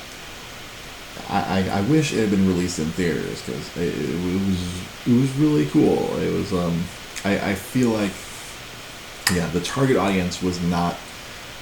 I, 1.29 1.69
I, 1.69 1.81
wish 1.81 2.11
it 2.11 2.19
had 2.19 2.31
been 2.31 2.47
released 2.47 2.79
in 2.79 2.85
theaters 2.85 3.41
because 3.45 3.77
it, 3.77 3.93
it, 3.93 4.47
was 4.47 5.07
it 5.07 5.21
was 5.21 5.31
really 5.37 5.67
cool. 5.67 6.17
It 6.19 6.33
was 6.33 6.51
um 6.53 6.83
I, 7.23 7.51
I 7.51 7.55
feel 7.55 7.89
like 7.89 8.11
yeah 9.35 9.47
the 9.51 9.61
target 9.61 9.97
audience 9.97 10.41
was 10.41 10.59
not 10.63 10.97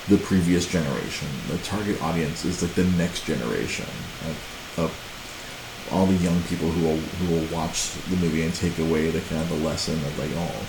the 0.07 0.17
previous 0.17 0.67
generation. 0.67 1.27
The 1.49 1.57
target 1.59 2.01
audience 2.01 2.45
is 2.45 2.61
like 2.61 2.73
the 2.75 2.85
next 2.97 3.25
generation 3.25 3.85
of, 4.25 4.77
of 4.77 5.89
all 5.91 6.05
the 6.05 6.15
young 6.15 6.41
people 6.43 6.69
who 6.69 6.87
will 6.87 6.97
who 6.97 7.35
will 7.35 7.53
watch 7.53 7.91
the 8.09 8.15
movie 8.17 8.43
and 8.43 8.53
take 8.53 8.79
away 8.79 9.09
the 9.09 9.21
kind 9.21 9.41
of 9.41 9.49
the 9.49 9.67
lesson 9.67 9.95
of 9.95 10.17
like 10.17 10.31
oh 10.35 10.65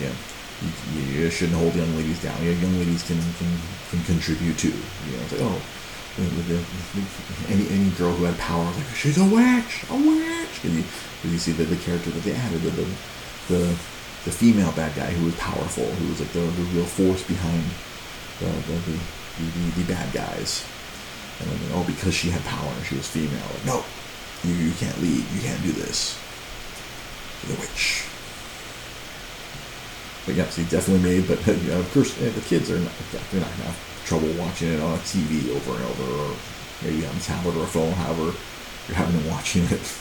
yeah 0.00 0.12
you, 0.94 1.02
you, 1.02 1.30
shouldn't 1.30 1.58
hold 1.58 1.74
young 1.74 1.96
ladies 1.96 2.22
down. 2.22 2.42
Young 2.44 2.78
ladies 2.78 3.02
can, 3.02 3.18
can 3.38 3.50
can 3.90 4.02
contribute 4.04 4.56
too. 4.56 4.68
You 4.68 5.16
know, 5.16 5.22
it's 5.24 5.32
like 5.32 5.42
oh 5.42 5.60
any 6.18 7.66
any 7.68 7.90
girl 7.90 8.12
who 8.12 8.24
had 8.24 8.38
power, 8.38 8.64
like 8.64 8.86
she's 8.94 9.18
a 9.18 9.24
witch, 9.24 9.84
a 9.90 9.94
witch. 9.94 10.64
And 10.64 10.74
you, 10.74 10.84
you 11.24 11.38
see 11.38 11.52
the, 11.52 11.64
the 11.64 11.76
character 11.76 12.10
that 12.10 12.22
they 12.22 12.32
added, 12.32 12.62
the, 12.62 12.70
the 12.70 12.86
the 13.48 13.78
the 14.24 14.30
female 14.32 14.72
bad 14.72 14.94
guy 14.94 15.10
who 15.10 15.26
was 15.26 15.34
powerful, 15.36 15.84
who 15.84 16.08
was 16.08 16.20
like 16.20 16.30
the, 16.30 16.40
the 16.40 16.62
real 16.72 16.84
force 16.84 17.22
behind 17.24 17.64
the 18.38 18.46
the, 18.46 18.78
the, 18.86 18.98
the, 19.42 19.82
the 19.82 19.92
bad 19.92 20.12
guys. 20.12 20.64
And 21.40 21.50
then, 21.50 21.58
oh, 21.72 21.84
because 21.84 22.14
she 22.14 22.30
had 22.30 22.42
power 22.44 22.70
and 22.70 22.86
she 22.86 22.94
was 22.94 23.08
female, 23.08 23.42
like, 23.42 23.66
no, 23.66 23.82
you, 24.44 24.54
you 24.54 24.72
can't 24.74 24.96
lead, 25.02 25.24
you 25.34 25.40
can't 25.40 25.60
do 25.64 25.72
this. 25.72 26.16
You're 27.42 27.56
the 27.56 27.60
witch. 27.62 28.06
But 30.26 30.36
yes, 30.36 30.54
he 30.56 30.64
definitely 30.64 31.02
made. 31.02 31.26
But 31.26 31.44
you 31.46 31.70
know, 31.70 31.80
of 31.80 31.92
course, 31.92 32.16
eh, 32.22 32.30
the 32.30 32.40
kids 32.42 32.70
are 32.70 32.78
not. 32.78 32.92
They're 33.32 33.40
not 33.40 33.50
have 33.50 33.93
trouble 34.04 34.28
watching 34.38 34.72
it 34.72 34.80
on 34.80 34.94
a 34.94 35.02
TV 35.02 35.50
over 35.54 35.72
and 35.72 35.84
over, 35.84 36.22
or 36.22 36.36
maybe 36.82 37.06
on 37.06 37.16
a 37.16 37.20
tablet 37.20 37.56
or 37.56 37.64
a 37.64 37.66
phone, 37.66 37.92
however 37.92 38.36
you're 38.86 38.96
having 38.96 39.18
been 39.20 39.30
watching 39.30 39.64
it. 39.70 39.98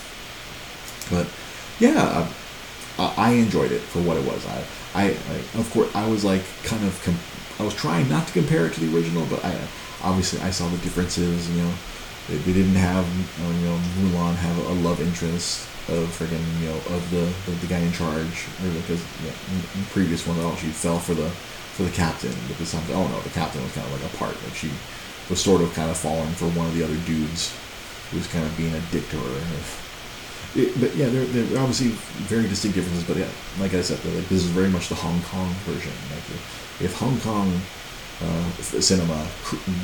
But 1.09 1.27
yeah, 1.79 2.27
I, 2.99 3.13
I 3.17 3.29
enjoyed 3.31 3.71
it 3.71 3.81
for 3.81 3.99
what 4.01 4.17
it 4.17 4.25
was. 4.25 4.45
I, 4.45 4.63
I, 4.93 5.03
I, 5.05 5.59
of 5.59 5.69
course, 5.71 5.93
I 5.95 6.07
was 6.07 6.23
like 6.23 6.43
kind 6.63 6.83
of, 6.83 7.59
I 7.59 7.63
was 7.63 7.73
trying 7.73 8.09
not 8.09 8.27
to 8.27 8.33
compare 8.33 8.65
it 8.67 8.73
to 8.73 8.79
the 8.79 8.95
original, 8.95 9.25
but 9.29 9.43
I 9.43 9.57
obviously 10.03 10.41
I 10.41 10.51
saw 10.51 10.67
the 10.67 10.77
differences. 10.77 11.49
You 11.49 11.63
know, 11.63 11.73
they, 12.27 12.37
they 12.37 12.53
didn't 12.53 12.75
have 12.75 13.05
uh, 13.05 13.51
you 13.51 13.65
know 13.65 13.79
Mulan 13.99 14.35
have 14.35 14.57
a 14.57 14.73
love 14.87 15.01
interest 15.01 15.67
of 15.89 16.07
freaking 16.17 16.43
you 16.61 16.69
know 16.69 16.77
of 16.95 17.11
the, 17.11 17.27
the, 17.45 17.57
the 17.59 17.67
guy 17.67 17.79
in 17.79 17.91
charge 17.91 18.47
because 18.61 19.03
in, 19.19 19.81
the 19.81 19.87
previous 19.91 20.25
one 20.25 20.37
oh 20.39 20.55
she 20.55 20.67
fell 20.67 20.97
for 20.97 21.13
the 21.13 21.29
for 21.73 21.83
the 21.83 21.91
captain 21.91 22.33
but 22.47 22.57
this 22.57 22.71
time 22.71 22.83
oh 22.91 23.07
no 23.07 23.19
the 23.21 23.29
captain 23.29 23.61
was 23.63 23.71
kind 23.73 23.85
of 23.87 23.93
like 23.93 24.13
a 24.13 24.17
part 24.17 24.35
like 24.43 24.55
she 24.55 24.69
was 25.29 25.41
sort 25.41 25.61
of 25.61 25.73
kind 25.73 25.89
of 25.89 25.97
falling 25.97 26.31
for 26.33 26.45
one 26.49 26.67
of 26.67 26.75
the 26.75 26.83
other 26.83 26.97
dudes 27.05 27.55
who 28.11 28.17
was 28.17 28.27
kind 28.27 28.45
of 28.45 28.55
being 28.57 28.73
a 28.73 28.81
dick 28.91 29.07
to 29.09 29.17
her 29.17 29.41
it, 30.55 30.69
but 30.79 30.95
yeah 30.95 31.09
there 31.09 31.23
are 31.57 31.63
obviously 31.63 31.89
very 32.29 32.47
distinct 32.47 32.75
differences 32.75 33.03
but 33.07 33.17
yeah 33.17 33.29
like 33.59 33.73
I 33.73 33.81
said 33.81 34.03
like 34.05 34.27
this 34.29 34.43
is 34.43 34.51
very 34.51 34.69
much 34.69 34.89
the 34.89 34.95
Hong 34.95 35.21
Kong 35.23 35.49
version 35.65 35.93
like 36.13 36.25
if 36.81 36.93
Hong 36.97 37.19
Kong 37.21 37.49
uh, 38.21 38.49
cinema 38.61 39.27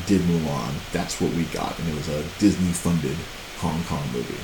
did 0.06 0.22
Mulan 0.22 0.74
that's 0.92 1.20
what 1.20 1.34
we 1.34 1.44
got 1.46 1.78
and 1.80 1.90
it 1.90 1.96
was 1.96 2.10
a 2.10 2.24
Disney 2.38 2.72
funded 2.72 3.18
Hong 3.58 3.84
Kong 3.86 4.04
movie 4.14 4.40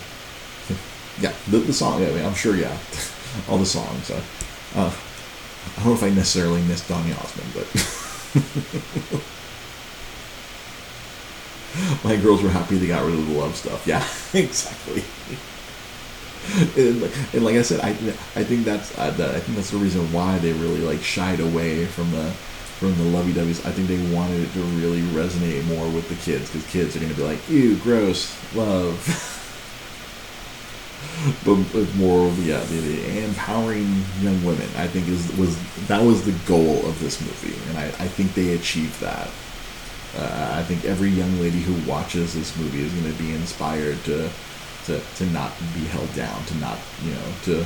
yeah, 1.21 1.33
the, 1.47 1.59
the 1.59 1.73
song. 1.73 2.01
Yeah, 2.01 2.09
I 2.09 2.25
I'm 2.25 2.33
sure. 2.33 2.55
Yeah, 2.55 2.75
all 3.49 3.57
the 3.57 3.65
songs. 3.65 4.09
Uh, 4.11 4.21
uh, 4.75 4.93
I 5.77 5.83
don't 5.83 5.87
know 5.87 5.93
if 5.93 6.03
I 6.03 6.09
necessarily 6.09 6.61
missed 6.63 6.87
Donny 6.87 7.13
Osmond, 7.13 7.51
but 7.53 7.67
my 12.03 12.15
girls 12.15 12.41
were 12.41 12.49
happy 12.49 12.77
they 12.77 12.87
got 12.87 13.05
rid 13.05 13.15
of 13.15 13.27
the 13.27 13.33
love 13.33 13.55
stuff. 13.55 13.85
Yeah, 13.85 14.05
exactly. 14.33 15.03
And, 16.77 17.03
and, 17.33 17.43
like 17.43 17.55
I 17.55 17.63
said, 17.63 17.79
I 17.81 17.89
I 17.89 18.43
think 18.43 18.65
that's 18.65 18.97
uh, 18.97 19.09
that, 19.11 19.33
I 19.33 19.39
think 19.39 19.57
that's 19.57 19.71
the 19.71 19.77
reason 19.77 20.11
why 20.13 20.37
they 20.39 20.53
really 20.53 20.81
like 20.81 21.01
shied 21.01 21.39
away 21.39 21.85
from 21.85 22.11
the 22.11 22.31
from 22.79 22.95
the 22.97 23.03
lovey 23.05 23.33
dovey's. 23.33 23.65
I 23.65 23.71
think 23.71 23.87
they 23.87 24.15
wanted 24.15 24.41
it 24.41 24.53
to 24.53 24.59
really 24.59 25.01
resonate 25.01 25.65
more 25.65 25.89
with 25.89 26.07
the 26.07 26.15
kids 26.15 26.51
because 26.51 26.69
kids 26.69 26.95
are 26.95 26.99
to 26.99 27.13
be 27.13 27.23
like, 27.23 27.49
ew, 27.49 27.77
gross, 27.77 28.35
love. 28.53 29.31
but, 31.45 31.95
more 31.95 32.27
of 32.27 32.45
yeah, 32.45 32.59
the, 32.59 32.77
the, 32.77 33.23
empowering 33.25 34.03
young 34.21 34.43
women. 34.43 34.69
I 34.77 34.87
think 34.87 35.07
is 35.07 35.31
was 35.37 35.57
that 35.87 36.01
was 36.03 36.25
the 36.25 36.35
goal 36.47 36.85
of 36.85 36.99
this 36.99 37.21
movie, 37.21 37.57
and 37.69 37.77
I, 37.77 37.85
I 37.85 38.07
think 38.07 38.33
they 38.33 38.55
achieved 38.55 38.99
that. 39.01 39.29
Uh, 40.17 40.55
I 40.55 40.63
think 40.63 40.85
every 40.85 41.09
young 41.09 41.39
lady 41.39 41.59
who 41.59 41.75
watches 41.89 42.33
this 42.33 42.55
movie 42.57 42.81
is 42.81 42.93
going 42.93 43.11
to 43.11 43.21
be 43.21 43.33
inspired 43.33 44.01
to, 44.05 44.29
to 44.85 44.99
to 44.99 45.25
not 45.27 45.51
be 45.73 45.85
held 45.85 46.13
down, 46.15 46.43
to 46.45 46.55
not 46.57 46.77
you 47.03 47.11
know 47.11 47.33
to 47.43 47.65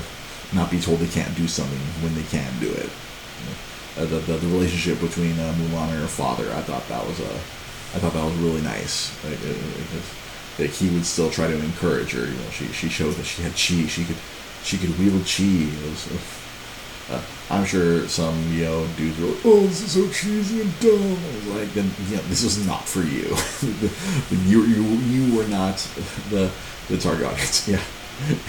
not 0.53 0.71
be 0.71 0.79
told 0.79 0.99
they 0.99 1.07
can't 1.07 1.35
do 1.35 1.47
something 1.47 1.79
when 2.01 2.15
they 2.15 2.23
can 2.23 2.51
do 2.59 2.71
it. 2.71 2.89
Uh, 3.97 4.05
the, 4.05 4.19
the, 4.19 4.33
the 4.37 4.47
relationship 4.47 4.99
between 5.01 5.37
uh, 5.39 5.53
Mulan 5.57 5.91
and 5.91 5.99
her 5.99 6.07
father, 6.07 6.49
I 6.53 6.61
thought 6.61 6.87
that 6.87 7.05
was 7.05 7.19
a, 7.19 7.33
I 7.95 7.99
thought 7.99 8.13
that 8.13 8.23
was 8.23 8.35
really 8.35 8.61
nice. 8.61 9.11
Like, 9.23 9.33
it, 9.33 9.57
it, 9.57 10.03
that 10.59 10.69
he 10.69 10.89
would 10.89 11.05
still 11.05 11.29
try 11.31 11.47
to 11.47 11.55
encourage 11.55 12.11
her. 12.11 12.25
You 12.25 12.37
know, 12.37 12.49
she 12.51 12.67
she 12.67 12.89
showed 12.89 13.15
that 13.15 13.25
she 13.25 13.41
had 13.41 13.53
chi. 13.53 13.87
She 13.87 14.05
could 14.05 14.17
she 14.63 14.77
could 14.77 14.97
wield 14.99 15.25
chi. 15.25 15.67
Was, 15.87 16.07
uh, 17.09 17.21
I'm 17.49 17.65
sure 17.65 18.07
some 18.07 18.37
you 18.53 18.65
know 18.65 18.87
dudes 18.95 19.19
were 19.19 19.27
like, 19.27 19.45
"Oh, 19.45 19.61
this 19.61 19.81
is 19.81 19.91
so 19.93 20.07
cheesy 20.11 20.61
and 20.61 20.79
dumb." 20.79 21.17
I 21.17 21.35
was 21.35 21.47
like, 21.47 21.73
"Then 21.73 21.89
you 22.09 22.17
know, 22.17 22.21
this 22.23 22.43
was 22.43 22.65
not 22.67 22.87
for 22.87 23.01
you. 23.01 23.35
you 24.45 24.63
you 24.63 24.83
you 24.83 25.35
were 25.35 25.47
not 25.47 25.77
the 26.29 26.51
the 26.87 26.97
target 26.97 27.25
audience." 27.25 27.67
Yeah, 28.19 28.27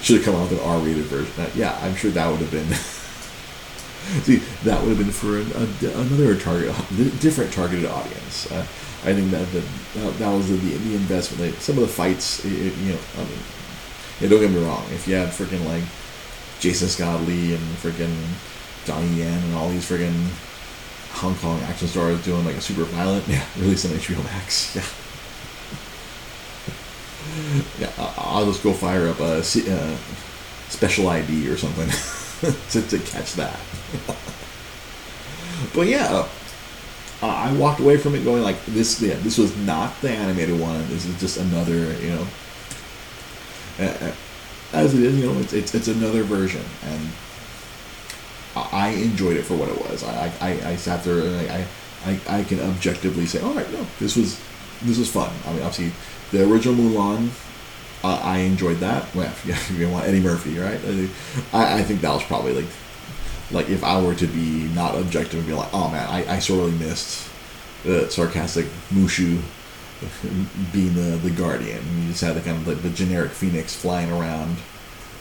should 0.00 0.16
have 0.18 0.24
come 0.24 0.36
out 0.36 0.48
with 0.48 0.60
an 0.60 0.64
R-rated 0.64 1.04
version. 1.06 1.32
Uh, 1.42 1.50
yeah, 1.56 1.76
I'm 1.82 1.96
sure 1.96 2.12
that 2.12 2.30
would 2.30 2.40
have 2.40 2.52
been. 2.52 2.72
See, 4.22 4.36
that 4.62 4.80
would 4.80 4.96
have 4.96 4.98
been 4.98 5.10
for 5.10 5.38
an, 5.38 5.50
a, 5.52 5.90
another 5.98 6.38
target, 6.38 6.72
different 7.20 7.52
targeted 7.52 7.86
audience. 7.86 8.50
Uh, 8.50 8.64
I 9.04 9.14
think 9.14 9.30
that 9.30 9.46
that, 9.52 10.18
that 10.18 10.32
was 10.32 10.48
the, 10.48 10.56
the 10.56 10.94
investment. 10.94 11.52
Like, 11.52 11.60
some 11.60 11.76
of 11.76 11.82
the 11.82 11.88
fights, 11.88 12.44
it, 12.44 12.50
you 12.50 12.92
know, 12.92 12.98
I 13.16 13.24
mean, 13.24 13.38
yeah, 14.20 14.28
don't 14.28 14.40
get 14.40 14.50
me 14.50 14.64
wrong. 14.64 14.84
If 14.90 15.06
you 15.06 15.14
had 15.14 15.28
freaking 15.28 15.64
like 15.66 15.84
Jason 16.58 16.88
Scott 16.88 17.22
Lee 17.22 17.54
and 17.54 17.62
freaking 17.76 18.14
Donnie 18.84 19.18
Yen 19.18 19.42
and 19.44 19.54
all 19.54 19.68
these 19.68 19.88
freaking 19.88 20.28
Hong 21.12 21.36
Kong 21.36 21.60
action 21.62 21.86
stars 21.86 22.24
doing 22.24 22.44
like 22.44 22.56
a 22.56 22.60
super 22.60 22.84
violent, 22.84 23.26
yeah, 23.28 23.44
release 23.58 23.84
on 23.84 23.92
HBO 23.92 24.24
Max, 24.24 24.74
yeah. 24.76 24.82
yeah, 27.78 28.12
I'll 28.18 28.46
just 28.46 28.62
go 28.62 28.72
fire 28.72 29.08
up 29.08 29.20
a 29.20 29.38
uh, 29.38 29.96
special 30.68 31.08
ID 31.08 31.48
or 31.48 31.56
something 31.56 31.88
to, 32.70 32.82
to 32.82 32.98
catch 32.98 33.34
that. 33.34 33.58
but 35.74 35.86
yeah, 35.86 36.26
uh, 37.22 37.26
I 37.26 37.52
walked 37.52 37.80
away 37.80 37.96
from 37.96 38.14
it 38.14 38.24
going 38.24 38.42
like 38.42 38.64
this. 38.66 39.00
Yeah, 39.02 39.14
this 39.16 39.38
was 39.38 39.56
not 39.58 40.00
the 40.00 40.10
animated 40.10 40.58
one. 40.58 40.88
This 40.88 41.04
is 41.04 41.18
just 41.20 41.36
another, 41.36 41.92
you 42.00 42.10
know. 42.10 42.26
As 44.72 44.94
it 44.94 45.02
is, 45.02 45.18
you 45.18 45.26
know, 45.26 45.38
it's, 45.40 45.52
it's 45.52 45.74
it's 45.74 45.88
another 45.88 46.22
version, 46.22 46.62
and 46.84 47.08
I 48.54 48.90
enjoyed 48.90 49.36
it 49.36 49.44
for 49.44 49.56
what 49.56 49.68
it 49.68 49.78
was. 49.90 50.04
I 50.04 50.32
I, 50.40 50.70
I 50.70 50.76
sat 50.76 51.02
there 51.04 51.20
and 51.20 51.50
I, 51.50 51.66
I 52.04 52.38
I 52.40 52.44
can 52.44 52.60
objectively 52.60 53.26
say, 53.26 53.40
all 53.40 53.52
right, 53.52 53.70
no, 53.72 53.86
this 53.98 54.16
was 54.16 54.40
this 54.82 54.98
was 54.98 55.10
fun. 55.10 55.32
I 55.46 55.52
mean, 55.52 55.62
obviously, 55.62 55.92
the 56.30 56.48
original 56.50 56.74
Mulan, 56.74 57.30
uh, 58.04 58.20
I 58.22 58.38
enjoyed 58.38 58.78
that. 58.78 59.12
Well, 59.14 59.32
yeah, 59.44 59.58
you 59.72 59.88
want 59.88 60.06
Eddie 60.06 60.20
Murphy, 60.20 60.58
right? 60.58 60.80
I, 61.52 61.78
I 61.80 61.82
think 61.82 62.00
that 62.02 62.12
was 62.12 62.22
probably 62.24 62.52
like 62.52 62.70
like 63.50 63.68
if 63.68 63.82
I 63.82 64.00
were 64.02 64.14
to 64.14 64.26
be 64.26 64.68
not 64.74 64.96
objective 64.96 65.40
and 65.40 65.46
be 65.46 65.54
like, 65.54 65.72
oh 65.72 65.90
man, 65.90 66.08
I, 66.08 66.36
I 66.36 66.38
sorely 66.38 66.72
missed 66.72 67.28
the 67.84 68.10
sarcastic 68.10 68.66
Mushu 68.90 69.40
being 70.72 70.94
the 70.94 71.16
the 71.16 71.30
guardian. 71.30 71.82
You 72.00 72.08
just 72.08 72.20
had 72.22 72.36
the 72.36 72.40
kind 72.40 72.56
of 72.56 72.68
like 72.68 72.82
the 72.82 72.90
generic 72.90 73.30
phoenix 73.30 73.74
flying 73.74 74.10
around. 74.10 74.56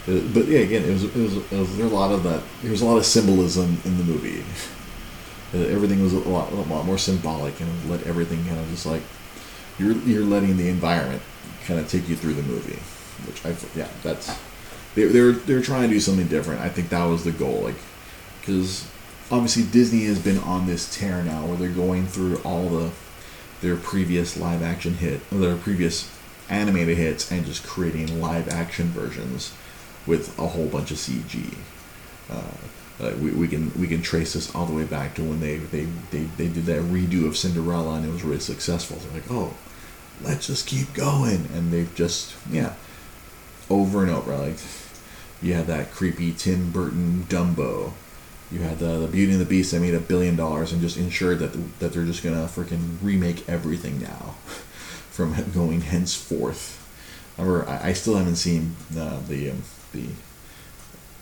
Uh, 0.07 0.21
but 0.33 0.45
yeah, 0.45 0.59
again, 0.59 0.83
it 0.83 0.91
was, 0.91 1.03
it 1.03 1.15
was, 1.15 1.35
it 1.35 1.51
was 1.51 1.77
there 1.77 1.85
was 1.85 1.93
a 1.93 1.95
lot 1.95 2.11
of 2.11 2.23
that. 2.23 2.43
There 2.61 2.71
was 2.71 2.81
a 2.81 2.85
lot 2.85 2.97
of 2.97 3.05
symbolism 3.05 3.81
in 3.85 3.97
the 3.97 4.03
movie. 4.03 4.43
Uh, 5.53 5.59
everything 5.59 6.03
was 6.03 6.11
a 6.11 6.19
lot, 6.19 6.51
a 6.51 6.55
lot 6.55 6.85
more 6.85 6.97
symbolic 6.97 7.57
and 7.61 7.89
let 7.89 8.05
everything 8.05 8.43
kind 8.43 8.59
of 8.59 8.69
just 8.69 8.85
like 8.85 9.01
you're 9.79 9.93
you're 9.99 10.25
letting 10.25 10.57
the 10.57 10.67
environment 10.67 11.21
kind 11.65 11.79
of 11.79 11.89
take 11.89 12.09
you 12.09 12.17
through 12.17 12.33
the 12.33 12.43
movie, 12.43 12.79
which 13.25 13.45
I 13.45 13.55
yeah 13.77 13.87
that's 14.03 14.37
they 14.95 15.05
they're 15.05 15.31
they're 15.31 15.61
trying 15.61 15.87
to 15.87 15.95
do 15.95 15.99
something 16.01 16.27
different. 16.27 16.59
I 16.59 16.67
think 16.67 16.89
that 16.89 17.05
was 17.05 17.23
the 17.23 17.31
goal. 17.31 17.61
Like 17.61 17.77
because 18.47 18.88
obviously 19.29 19.63
Disney 19.63 20.05
has 20.05 20.19
been 20.19 20.38
on 20.39 20.67
this 20.67 20.95
tear 20.95 21.21
now 21.21 21.45
where 21.45 21.57
they're 21.57 21.69
going 21.69 22.07
through 22.07 22.38
all 22.43 22.69
the 22.69 22.91
their 23.60 23.75
previous 23.75 24.38
live 24.38 24.62
action 24.62 24.93
hit, 24.93 25.27
their 25.31 25.57
previous 25.57 26.10
animated 26.47 26.95
hits, 26.95 27.29
and 27.31 27.45
just 27.45 27.65
creating 27.65 28.21
live 28.21 28.47
action 28.47 28.88
versions 28.88 29.53
with 30.05 30.38
a 30.39 30.47
whole 30.47 30.67
bunch 30.67 30.91
of 30.91 30.97
CG. 30.97 31.55
Uh, 32.29 33.12
we, 33.19 33.31
we 33.31 33.47
can 33.47 33.71
we 33.77 33.88
can 33.88 34.01
trace 34.01 34.33
this 34.33 34.53
all 34.55 34.65
the 34.65 34.73
way 34.73 34.86
back 34.86 35.15
to 35.15 35.23
when 35.23 35.41
they, 35.41 35.57
they, 35.57 35.86
they, 36.12 36.23
they 36.38 36.47
did 36.47 36.65
that 36.65 36.81
redo 36.83 37.27
of 37.27 37.36
Cinderella 37.36 37.95
and 37.95 38.05
it 38.05 38.12
was 38.12 38.23
really 38.23 38.39
successful. 38.39 38.97
They're 38.97 39.21
like, 39.21 39.31
oh, 39.31 39.55
let's 40.21 40.47
just 40.47 40.67
keep 40.67 40.93
going, 40.93 41.49
and 41.53 41.71
they've 41.71 41.93
just 41.95 42.36
yeah, 42.49 42.75
over 43.69 44.03
and 44.03 44.12
over. 44.12 44.38
Like 44.38 44.57
you 45.41 45.53
had 45.53 45.67
that 45.67 45.91
creepy 45.91 46.31
Tim 46.31 46.71
Burton 46.71 47.25
Dumbo 47.27 47.91
you 48.51 48.60
had 48.60 48.79
the, 48.79 48.99
the 48.99 49.07
Beauty 49.07 49.33
and 49.33 49.41
the 49.41 49.45
Beast 49.45 49.71
that 49.71 49.81
made 49.81 49.93
a 49.93 49.99
billion 49.99 50.36
dollars 50.36 50.71
and 50.71 50.81
just 50.81 50.97
ensured 50.97 51.39
that 51.39 51.53
the, 51.53 51.60
that 51.79 51.93
they're 51.93 52.05
just 52.05 52.23
gonna 52.23 52.45
freaking 52.45 52.97
remake 53.01 53.47
everything 53.49 54.01
now, 54.01 54.36
from 55.12 55.36
going 55.51 55.81
henceforth. 55.81 56.75
Remember, 57.38 57.67
I, 57.67 57.89
I 57.89 57.93
still 57.93 58.15
haven't 58.15 58.38
seen 58.38 58.75
the 58.91 59.07
um, 59.51 59.63
the 59.93 60.07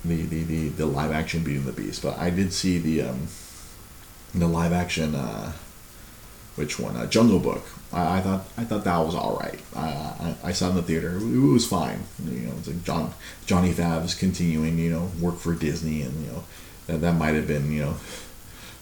the, 0.04 0.22
the, 0.22 0.44
the, 0.44 0.70
the 0.70 0.86
live 0.86 1.12
action 1.12 1.44
Beauty 1.44 1.60
and 1.60 1.68
the 1.68 1.72
Beast, 1.72 2.04
but 2.04 2.18
I 2.20 2.30
did 2.30 2.54
see 2.54 2.78
the 2.78 3.02
um, 3.02 3.28
the 4.34 4.48
live 4.48 4.74
action 4.74 5.16
uh, 5.16 5.54
which 6.56 6.80
one? 6.80 6.96
Uh, 6.96 7.06
Jungle 7.06 7.40
Book. 7.40 7.64
I, 7.92 8.18
I, 8.18 8.22
thought 8.22 8.46
I 8.58 8.64
thought 8.64 8.84
that 8.86 8.98
was 9.00 9.16
all 9.16 9.38
right. 9.38 9.60
I, 9.76 10.36
I 10.44 10.52
saw 10.52 10.68
it 10.68 10.70
in 10.72 10.76
the 10.78 10.82
theater. 10.82 11.18
It, 11.18 11.22
was 11.22 11.68
fine. 11.68 12.04
You 12.24 12.48
know, 12.48 12.54
it's 12.58 12.68
like 12.68 12.84
John 12.84 13.14
Johnny 13.46 13.74
Favs 13.74 14.18
continuing, 14.18 14.78
you 14.78 14.90
know, 14.90 15.12
work 15.20 15.38
for 15.38 15.54
Disney, 15.54 16.02
and 16.02 16.26
you 16.26 16.32
know, 16.32 16.44
that, 16.88 17.02
that 17.02 17.14
might 17.14 17.36
have 17.36 17.48
been, 17.48 17.72
you 17.72 17.82
know, 17.82 17.96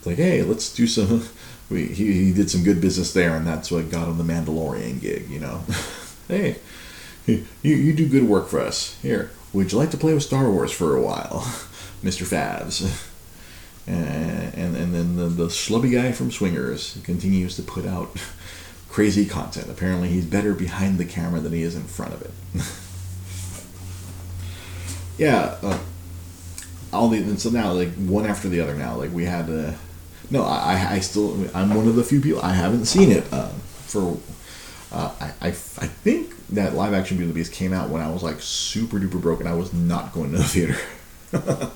like, 0.05 0.17
hey, 0.17 0.43
let's 0.43 0.73
do 0.73 0.87
some. 0.87 1.27
We, 1.69 1.85
he, 1.87 2.25
he 2.25 2.33
did 2.33 2.51
some 2.51 2.61
good 2.61 2.81
business 2.81 3.13
there, 3.13 3.35
and 3.35 3.47
that's 3.47 3.71
what 3.71 3.89
got 3.89 4.07
him 4.07 4.17
the 4.17 4.23
Mandalorian 4.23 4.99
gig, 5.01 5.29
you 5.29 5.39
know. 5.39 5.63
hey, 6.27 6.57
you, 7.25 7.45
you 7.63 7.93
do 7.93 8.07
good 8.07 8.27
work 8.27 8.49
for 8.49 8.59
us. 8.59 8.99
Here, 9.01 9.31
would 9.53 9.71
you 9.71 9.77
like 9.77 9.89
to 9.91 9.97
play 9.97 10.13
with 10.13 10.23
Star 10.23 10.51
Wars 10.51 10.71
for 10.71 10.95
a 10.95 11.01
while, 11.01 11.39
Mr. 12.03 12.27
Favs? 12.27 13.09
And, 13.87 14.53
and, 14.53 14.75
and 14.75 14.93
then 14.93 15.15
the, 15.15 15.25
the 15.27 15.45
schlubby 15.47 15.91
guy 15.91 16.11
from 16.11 16.31
Swingers 16.31 16.99
continues 17.03 17.55
to 17.55 17.63
put 17.63 17.85
out 17.85 18.15
crazy 18.89 19.25
content. 19.25 19.69
Apparently, 19.69 20.09
he's 20.09 20.25
better 20.25 20.53
behind 20.53 20.97
the 20.97 21.05
camera 21.05 21.39
than 21.39 21.53
he 21.53 21.63
is 21.63 21.75
in 21.75 21.83
front 21.83 22.13
of 22.13 22.21
it. 22.21 22.31
yeah, 25.17 25.57
uh, 25.63 25.79
all 26.93 27.09
the 27.09 27.17
and 27.17 27.39
so 27.39 27.49
now 27.49 27.71
like 27.73 27.89
one 27.95 28.25
after 28.25 28.47
the 28.49 28.59
other 28.61 28.75
now 28.75 28.95
like 28.95 29.11
we 29.11 29.25
had 29.25 29.49
uh 29.49 29.71
no 30.29 30.43
I 30.43 30.93
I 30.95 30.99
still 30.99 31.33
I'm 31.53 31.73
one 31.75 31.87
of 31.87 31.95
the 31.95 32.03
few 32.03 32.21
people 32.21 32.41
I 32.41 32.53
haven't 32.53 32.85
seen 32.85 33.11
it 33.11 33.25
uh, 33.31 33.49
for 33.87 34.17
Uh, 34.91 35.11
I, 35.19 35.25
I, 35.41 35.47
I 35.47 35.87
think 36.05 36.35
that 36.49 36.75
live 36.75 36.93
action 36.93 37.17
Beauty 37.17 37.29
and 37.29 37.35
the 37.35 37.39
Beast 37.39 37.51
came 37.51 37.73
out 37.73 37.89
when 37.89 38.01
I 38.01 38.11
was 38.11 38.21
like 38.21 38.39
super 38.39 38.99
duper 38.99 39.19
broke 39.19 39.39
and 39.39 39.49
I 39.49 39.55
was 39.55 39.73
not 39.73 40.13
going 40.13 40.31
to 40.31 40.37
the 40.37 40.43
theater. 40.43 40.77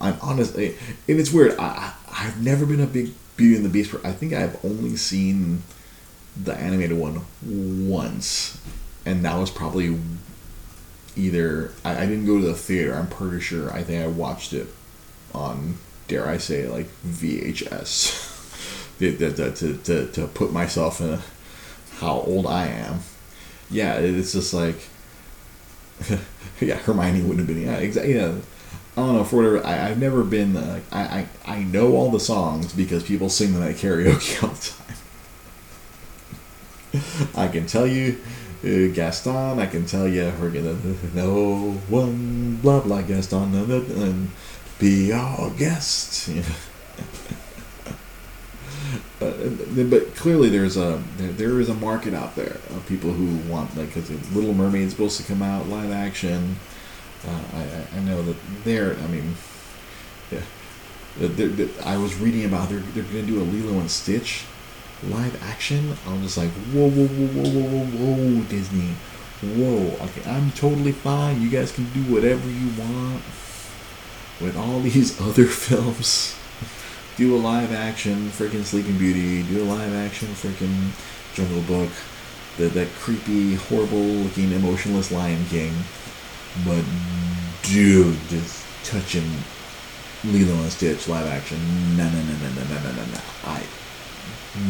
I'm 0.00 0.16
honestly, 0.20 0.76
and 1.08 1.18
it's 1.18 1.32
weird. 1.32 1.56
I, 1.58 1.92
I 2.10 2.14
have 2.24 2.42
never 2.42 2.66
been 2.66 2.80
a 2.80 2.86
big 2.86 3.12
Beauty 3.36 3.56
and 3.56 3.64
the 3.64 3.68
Beast. 3.70 3.94
I 4.04 4.12
think 4.12 4.32
I've 4.32 4.62
only 4.64 4.96
seen 4.96 5.62
the 6.36 6.54
animated 6.54 6.96
one 6.98 7.22
once, 7.88 8.60
and 9.06 9.24
that 9.24 9.36
was 9.38 9.50
probably 9.50 9.98
either 11.18 11.72
I, 11.84 12.02
I 12.02 12.06
didn't 12.06 12.26
go 12.26 12.40
to 12.40 12.46
the 12.46 12.54
theater. 12.54 12.94
I'm 12.94 13.08
pretty 13.08 13.40
sure. 13.40 13.72
I 13.72 13.82
think 13.82 14.02
I 14.02 14.06
watched 14.06 14.52
it 14.52 14.68
on 15.34 15.76
dare 16.06 16.26
I 16.26 16.38
say 16.38 16.66
like 16.68 16.88
VHS. 17.02 18.24
to, 18.98 19.32
to, 19.32 19.76
to, 19.78 20.06
to 20.12 20.26
put 20.28 20.52
myself 20.52 21.00
in 21.00 21.10
a, 21.10 21.22
how 21.98 22.20
old 22.20 22.46
I 22.46 22.66
am. 22.66 23.00
Yeah, 23.70 23.94
it's 23.94 24.32
just 24.32 24.54
like 24.54 24.76
yeah, 26.60 26.76
Hermione 26.76 27.22
wouldn't 27.22 27.40
have 27.40 27.48
been 27.48 27.60
yeah, 27.60 27.76
exactly. 27.76 28.18
I 28.18 28.40
don't 28.96 29.14
know 29.14 29.24
for 29.24 29.36
whatever. 29.36 29.64
I, 29.66 29.88
I've 29.88 29.98
never 29.98 30.24
been. 30.24 30.56
Uh, 30.56 30.80
I, 30.90 31.00
I 31.00 31.28
I 31.46 31.62
know 31.62 31.94
all 31.94 32.10
the 32.10 32.20
songs 32.20 32.72
because 32.72 33.02
people 33.02 33.28
sing 33.28 33.54
them 33.54 33.62
at 33.62 33.76
karaoke 33.76 34.42
all 34.42 34.50
the 34.50 34.72
time. 36.92 37.24
I 37.36 37.48
can 37.48 37.66
tell 37.66 37.86
you, 37.86 38.18
Gaston. 38.62 39.58
I 39.58 39.66
can 39.66 39.86
tell 39.86 40.08
you, 40.08 40.32
we're 40.40 40.50
gonna 40.50 40.76
no 41.14 41.72
one 41.88 42.56
blah 42.56 42.80
blah 42.80 43.02
Gaston 43.02 43.54
and 43.54 44.30
be 44.78 45.12
our 45.12 45.50
guest. 45.50 46.28
you 46.28 46.42
but, 49.20 49.90
but 49.90 50.14
clearly 50.16 50.48
there's 50.48 50.76
a 50.76 51.02
there, 51.18 51.32
there 51.32 51.60
is 51.60 51.68
a 51.68 51.74
market 51.74 52.14
out 52.14 52.34
there 52.34 52.56
of 52.70 52.84
people 52.88 53.12
who 53.12 53.36
want 53.50 53.76
like 53.76 53.94
because 53.94 54.10
Little 54.34 54.54
Mermaid's 54.54 54.92
supposed 54.92 55.20
to 55.20 55.26
come 55.26 55.42
out 55.42 55.68
live 55.68 55.92
action. 55.92 56.56
Uh, 57.26 57.42
I, 57.54 57.86
I 57.96 58.00
know 58.00 58.22
that 58.22 58.36
they're 58.64 58.96
I 58.96 59.06
mean 59.08 59.34
yeah 60.30 60.40
they're, 61.18 61.48
they're, 61.48 61.68
I 61.84 61.96
was 61.96 62.14
reading 62.16 62.44
about 62.44 62.68
they're 62.68 62.80
they're 62.80 63.04
gonna 63.04 63.22
do 63.22 63.40
a 63.40 63.44
Lilo 63.44 63.78
and 63.78 63.90
Stitch 63.90 64.44
live 65.02 65.42
action. 65.44 65.96
I'm 66.06 66.22
just 66.22 66.36
like 66.36 66.50
whoa 66.72 66.88
whoa 66.88 67.06
whoa 67.06 67.28
whoa 67.28 67.50
whoa 67.50 67.84
whoa 67.84 68.14
whoa 68.14 68.42
Disney 68.44 68.94
whoa 69.40 70.04
okay 70.06 70.28
I'm 70.28 70.50
totally 70.52 70.92
fine. 70.92 71.40
You 71.40 71.50
guys 71.50 71.72
can 71.72 71.88
do 71.92 72.02
whatever 72.12 72.48
you 72.48 72.68
want 72.78 73.22
with 74.40 74.56
all 74.56 74.80
these 74.88 75.20
other 75.20 75.46
films 75.46 76.36
do 77.16 77.34
a 77.34 77.38
live 77.38 77.72
action 77.72 78.28
freaking 78.30 78.64
Sleeping 78.64 78.96
Beauty, 78.96 79.42
do 79.42 79.62
a 79.62 79.66
live 79.66 79.92
action 79.94 80.28
freaking 80.28 80.90
Jungle 81.34 81.62
Book, 81.62 81.90
that 82.58 82.74
that 82.74 82.88
creepy, 83.00 83.54
horrible 83.54 83.98
looking, 83.98 84.52
emotionless 84.52 85.10
Lion 85.12 85.44
King. 85.46 85.72
But 86.64 86.84
dude, 87.62 88.16
just 88.28 88.64
touching 88.84 89.28
Lilo 90.24 90.54
and 90.54 90.72
Stitch 90.72 91.08
live 91.08 91.26
action. 91.26 91.58
No, 91.96 92.04
no, 92.08 92.22
no, 92.22 92.32
no, 92.32 92.48
no, 92.54 92.64
no, 92.64 92.80
no, 92.82 92.92
no, 92.92 93.04
no. 93.04 93.20
I, 93.44 93.62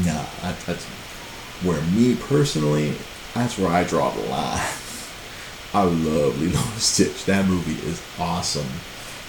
no, 0.05 0.25
that, 0.43 0.59
that's 0.67 0.85
where 1.65 1.81
me 1.83 2.17
personally, 2.17 2.95
that's 3.35 3.59
where 3.59 3.71
I 3.71 3.85
draw 3.85 4.11
the 4.11 4.23
line. 4.29 4.67
I 5.75 5.83
love 5.83 6.41
Lilo 6.41 6.61
and 6.61 6.81
Stitch. 6.81 7.25
That 7.27 7.47
movie 7.47 7.87
is 7.87 8.03
awesome. 8.19 8.69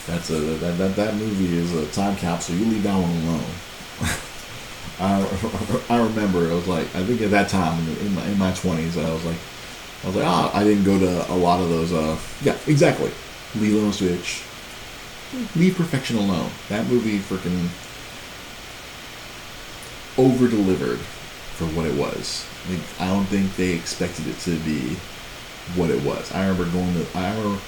That's 0.07 0.29
a 0.29 0.39
that, 0.39 0.77
that, 0.77 0.95
that 0.95 1.15
movie 1.15 1.57
is 1.57 1.73
a 1.75 1.85
time 1.91 2.15
capsule. 2.15 2.55
You 2.55 2.65
leave 2.65 2.83
that 2.83 2.93
one 2.93 3.11
alone. 3.11 4.19
I, 4.99 5.23
I 5.89 6.03
remember 6.03 6.49
it 6.49 6.53
was 6.53 6.67
like 6.67 6.93
I 6.95 7.03
think 7.03 7.21
at 7.21 7.31
that 7.31 7.49
time 7.49 7.79
in 7.99 8.15
my 8.15 8.25
in 8.25 8.37
my 8.37 8.51
twenties 8.53 8.97
I 8.97 9.11
was 9.13 9.23
like 9.23 9.37
I 10.03 10.07
was 10.07 10.15
like 10.15 10.25
ah 10.25 10.51
I 10.53 10.63
didn't 10.63 10.83
go 10.83 10.99
to 10.99 11.31
a 11.31 11.35
lot 11.35 11.61
of 11.61 11.69
those 11.69 11.93
uh 11.93 12.17
yeah 12.41 12.57
exactly 12.67 13.11
Lilo 13.55 13.85
and 13.85 13.95
Stitch 13.95 14.43
Leave 15.55 15.75
Perfection 15.75 16.17
Alone 16.17 16.51
that 16.67 16.85
movie 16.87 17.19
freaking 17.19 17.69
over 20.19 20.47
delivered 20.47 20.99
for 20.99 21.65
what 21.67 21.85
it 21.85 21.95
was 21.95 22.45
like, 22.69 22.79
I 22.99 23.07
don't 23.07 23.25
think 23.25 23.55
they 23.55 23.73
expected 23.73 24.27
it 24.27 24.37
to 24.39 24.57
be 24.59 24.95
what 25.75 25.89
it 25.89 26.03
was 26.03 26.31
I 26.33 26.47
remember 26.47 26.71
going 26.71 26.93
to 26.93 27.17
I 27.17 27.29
remember 27.35 27.59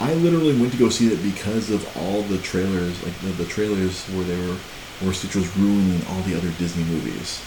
I 0.00 0.12
literally 0.14 0.58
went 0.58 0.72
to 0.72 0.78
go 0.78 0.88
see 0.88 1.12
it 1.12 1.22
because 1.22 1.70
of 1.70 1.96
all 1.96 2.22
the 2.22 2.38
trailers, 2.38 3.00
like 3.04 3.16
the, 3.20 3.28
the 3.28 3.44
trailers 3.44 4.04
where 4.08 4.24
they 4.24 4.36
were, 4.36 4.56
where 5.00 5.12
Stitch 5.12 5.36
was 5.36 5.56
ruining 5.56 6.04
all 6.08 6.20
the 6.22 6.34
other 6.36 6.50
Disney 6.58 6.84
movies. 6.84 7.40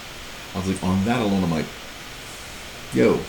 I 0.55 0.59
was 0.59 0.69
like, 0.69 0.83
on 0.83 1.03
that 1.05 1.21
alone, 1.21 1.43
I'm 1.43 1.51
like, 1.51 1.65
yo, 2.93 3.19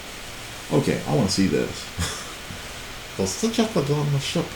okay, 0.72 1.02
I 1.08 1.14
want 1.16 1.28
to 1.28 1.34
see 1.34 1.48
this. 1.48 1.70
so 3.16 3.26
Stitch 3.26 3.58
up 3.58 3.76
on 3.76 4.12
the 4.12 4.20
ship. 4.20 4.46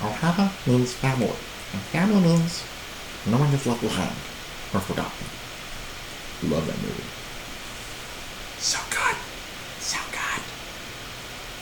Ohana 0.00 0.50
family. 0.92 1.28
And 1.28 1.80
family 1.92 2.20
means 2.20 2.64
no 3.26 3.38
one 3.38 3.54
is 3.54 3.66
left 3.66 3.82
behind 3.82 4.16
or 4.74 4.80
forgotten. 4.80 5.39
Love 6.44 6.66
that 6.66 6.80
movie. 6.80 7.04
So 8.56 8.78
good. 8.88 9.16
so 9.78 9.98
good. 10.10 10.42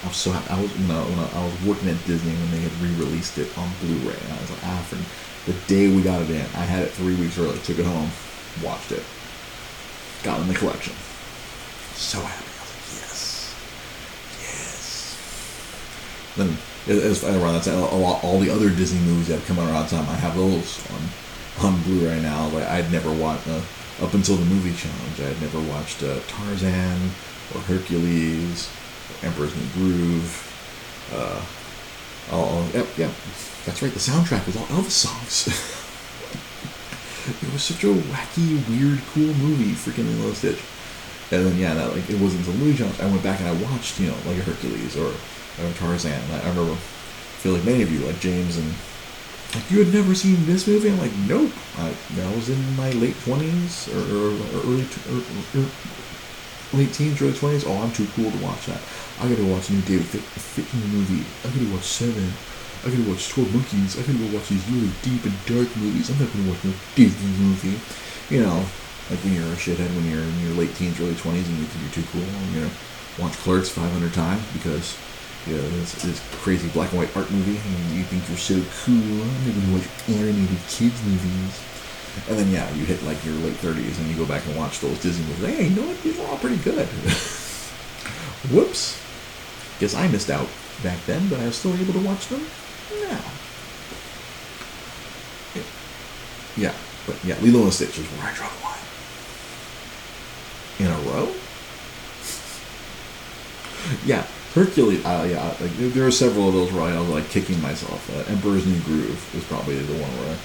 I 0.04 0.06
was 0.06 0.16
so 0.16 0.30
happy. 0.30 0.50
I 0.50 0.62
was 0.62 0.70
when 0.70 0.90
I, 0.92 1.02
when 1.02 1.18
I, 1.18 1.44
was 1.44 1.62
working 1.66 1.88
at 1.88 1.98
Disney 2.06 2.30
when 2.30 2.50
they 2.52 2.60
had 2.60 2.72
re-released 2.78 3.38
it 3.38 3.50
on 3.58 3.68
Blu-ray, 3.80 4.14
and 4.14 4.32
I 4.32 4.40
was 4.40 4.50
like, 4.50 4.64
ah, 4.64 4.86
for 4.86 5.50
the 5.50 5.58
day 5.66 5.88
we 5.88 6.02
got 6.02 6.22
it 6.22 6.30
in, 6.30 6.46
I 6.54 6.62
had 6.62 6.84
it 6.84 6.92
three 6.92 7.16
weeks 7.16 7.36
early. 7.38 7.58
Took 7.58 7.80
it 7.80 7.86
home, 7.86 8.10
watched 8.62 8.92
it, 8.92 9.02
got 10.22 10.40
in 10.40 10.46
the 10.46 10.54
collection. 10.54 10.94
So 11.94 12.20
happy. 12.20 12.46
I 12.46 12.62
was 12.62 12.70
like, 12.70 13.02
yes, 13.02 13.54
yes. 14.38 15.18
Then 16.36 16.56
as 16.86 17.24
around 17.24 17.54
that 17.54 17.64
time, 17.64 17.82
all, 17.82 18.20
all 18.22 18.38
the 18.38 18.50
other 18.50 18.70
Disney 18.70 19.00
movies 19.00 19.26
that 19.26 19.40
have 19.40 19.46
come 19.46 19.58
out 19.58 19.68
around 19.70 19.88
time, 19.88 20.08
I 20.08 20.14
have 20.14 20.36
those 20.36 20.86
on 20.92 21.02
on 21.66 21.82
Blu-ray 21.82 22.22
now. 22.22 22.46
Like 22.48 22.64
I'd 22.64 22.92
never 22.92 23.12
watched 23.12 23.48
uh, 23.48 23.60
up 24.02 24.14
until 24.14 24.36
the 24.36 24.44
movie 24.46 24.74
challenge. 24.74 25.20
I 25.20 25.32
had 25.34 25.40
never 25.42 25.60
watched 25.60 26.02
uh, 26.02 26.20
Tarzan 26.26 27.10
or 27.54 27.60
Hercules 27.62 28.70
or 29.10 29.26
Emperor's 29.26 29.54
New 29.56 29.66
Groove. 29.74 30.44
Uh, 31.12 31.42
yeah, 32.96 33.10
that's 33.64 33.82
right. 33.82 33.92
The 33.92 33.98
soundtrack 33.98 34.46
was 34.46 34.56
all 34.56 34.66
Elvis 34.66 34.90
songs. 34.90 35.48
it 37.42 37.52
was 37.52 37.62
such 37.62 37.84
a 37.84 37.88
wacky, 37.88 38.60
weird, 38.68 39.00
cool 39.12 39.32
movie, 39.34 39.72
freaking 39.72 40.06
Lilo 40.18 40.32
Stitch. 40.32 40.60
And 41.30 41.44
then 41.44 41.58
yeah, 41.58 41.74
that, 41.74 41.94
like 41.94 42.08
it 42.08 42.20
wasn't 42.20 42.46
until 42.46 42.60
movie 42.60 42.76
jumps 42.76 43.00
I 43.00 43.06
went 43.06 43.22
back 43.22 43.40
and 43.40 43.48
I 43.48 43.70
watched, 43.70 44.00
you 44.00 44.08
know, 44.08 44.16
like 44.26 44.38
a 44.38 44.42
Hercules 44.42 44.96
or, 44.96 45.08
or 45.08 45.72
Tarzan. 45.74 46.20
I, 46.32 46.40
I 46.40 46.48
remember, 46.48 46.72
I 46.72 46.76
feel 47.40 47.52
like 47.52 47.64
many 47.64 47.82
of 47.82 47.92
you, 47.92 48.00
like 48.00 48.20
James 48.20 48.56
and 48.56 48.72
like 49.54 49.70
you 49.70 49.82
had 49.82 49.92
never 49.94 50.14
seen 50.14 50.44
this 50.44 50.66
movie. 50.66 50.90
I'm 50.90 50.98
like, 50.98 51.14
nope. 51.26 51.52
I, 51.78 51.88
I 51.88 52.34
was 52.34 52.48
in 52.48 52.76
my 52.76 52.90
late 52.92 53.16
twenties 53.24 53.88
or, 53.88 54.00
or, 54.00 54.28
or, 54.32 54.60
early 54.68 54.86
or, 55.08 55.18
or, 55.18 55.64
er, 55.64 55.68
late 56.74 56.92
teens, 56.92 57.20
early 57.22 57.32
twenties. 57.32 57.64
Oh, 57.66 57.78
I'm 57.78 57.92
too 57.92 58.06
cool 58.14 58.30
to 58.30 58.38
watch 58.44 58.66
that. 58.66 58.80
I 59.20 59.28
gotta 59.28 59.46
watch 59.46 59.70
a 59.70 59.72
new 59.72 59.82
David 59.82 60.04
Fincher 60.06 60.76
movie. 60.88 61.24
I 61.44 61.52
gotta 61.52 61.72
watch 61.72 61.84
Seven. 61.84 62.28
I 62.84 62.90
gotta 62.92 63.08
watch 63.08 63.28
Twelve 63.28 63.52
Monkeys. 63.54 63.96
I 63.96 64.02
gotta 64.02 64.18
go 64.18 64.36
watch 64.36 64.48
these 64.48 64.68
really 64.68 64.92
deep 65.02 65.24
and 65.24 65.34
dark 65.46 65.68
movies. 65.80 66.10
I'm 66.10 66.18
not 66.20 66.32
gonna 66.32 66.50
watch 66.50 66.62
no 66.64 66.72
Disney 66.94 67.32
movie. 67.40 67.80
You 68.28 68.44
know, 68.44 68.60
like 69.08 69.24
when 69.24 69.32
you're 69.32 69.48
a 69.48 69.56
shithead 69.56 69.88
when 69.96 70.04
you're 70.04 70.22
in 70.22 70.40
your 70.44 70.54
late 70.60 70.74
teens, 70.76 71.00
early 71.00 71.16
twenties, 71.16 71.48
and 71.48 71.56
you 71.56 71.64
think 71.64 71.88
you're 71.88 72.04
too 72.04 72.08
cool, 72.12 72.28
and 72.28 72.52
you're 72.52 72.68
gonna 72.68 72.76
watch 73.18 73.32
Clerks 73.42 73.68
500 73.68 74.12
times 74.14 74.42
because 74.52 74.96
you 75.48 75.56
know, 75.56 75.68
this, 75.80 75.94
this 76.02 76.20
crazy 76.42 76.68
black 76.68 76.90
and 76.92 77.00
white 77.00 77.16
art 77.16 77.30
movie, 77.30 77.56
and 77.56 77.96
you 77.96 78.04
think 78.04 78.28
you're 78.28 78.36
so 78.36 78.60
cool. 78.84 78.94
I'm 78.94 79.44
gonna 79.48 79.72
watch 79.72 79.88
animated 80.08 80.58
kids 80.68 81.02
movies. 81.04 81.64
And 82.28 82.38
then 82.38 82.50
yeah, 82.50 82.68
you 82.74 82.84
hit 82.84 83.02
like 83.04 83.24
your 83.24 83.34
late 83.36 83.56
thirties 83.56 83.98
and 83.98 84.08
you 84.08 84.16
go 84.16 84.26
back 84.26 84.44
and 84.46 84.56
watch 84.56 84.80
those 84.80 84.98
Disney 85.00 85.24
movies. 85.26 85.56
Hey, 85.56 85.68
you 85.68 85.76
know 85.80 85.86
what? 85.86 86.02
These 86.02 86.18
are 86.18 86.26
all 86.26 86.38
pretty 86.38 86.56
good. 86.56 86.86
Whoops. 88.52 89.00
Guess 89.78 89.94
I 89.94 90.08
missed 90.08 90.30
out 90.30 90.48
back 90.82 90.98
then, 91.06 91.28
but 91.28 91.38
I 91.40 91.46
was 91.46 91.56
still 91.56 91.74
able 91.74 91.92
to 91.92 92.00
watch 92.00 92.26
them 92.28 92.44
now. 93.08 93.20
Yeah, 96.56 96.74
but 97.06 97.24
yeah, 97.24 97.36
Lilo 97.40 97.62
and 97.62 97.72
Stitch 97.72 97.98
is 97.98 98.06
where 98.06 98.26
I 98.26 98.34
draw 98.34 98.48
the 98.48 98.64
line. 98.64 98.78
In 100.80 100.86
a 100.86 100.98
row? 101.08 101.32
yeah, 104.04 104.26
Hercules. 104.54 105.04
Uh, 105.04 105.26
yeah, 105.30 105.46
like 105.60 105.76
there 105.92 106.06
are 106.06 106.10
several 106.10 106.48
of 106.48 106.54
those 106.54 106.72
where 106.72 106.82
I 106.82 106.98
was 106.98 107.08
like 107.08 107.28
kicking 107.28 107.60
myself. 107.60 108.08
Uh, 108.10 108.32
Emperor's 108.32 108.66
New 108.66 108.80
Groove 108.80 109.34
was 109.34 109.44
probably 109.44 109.76
the 109.78 109.92
one 109.92 110.10
where 110.18 110.34
I 110.34 110.38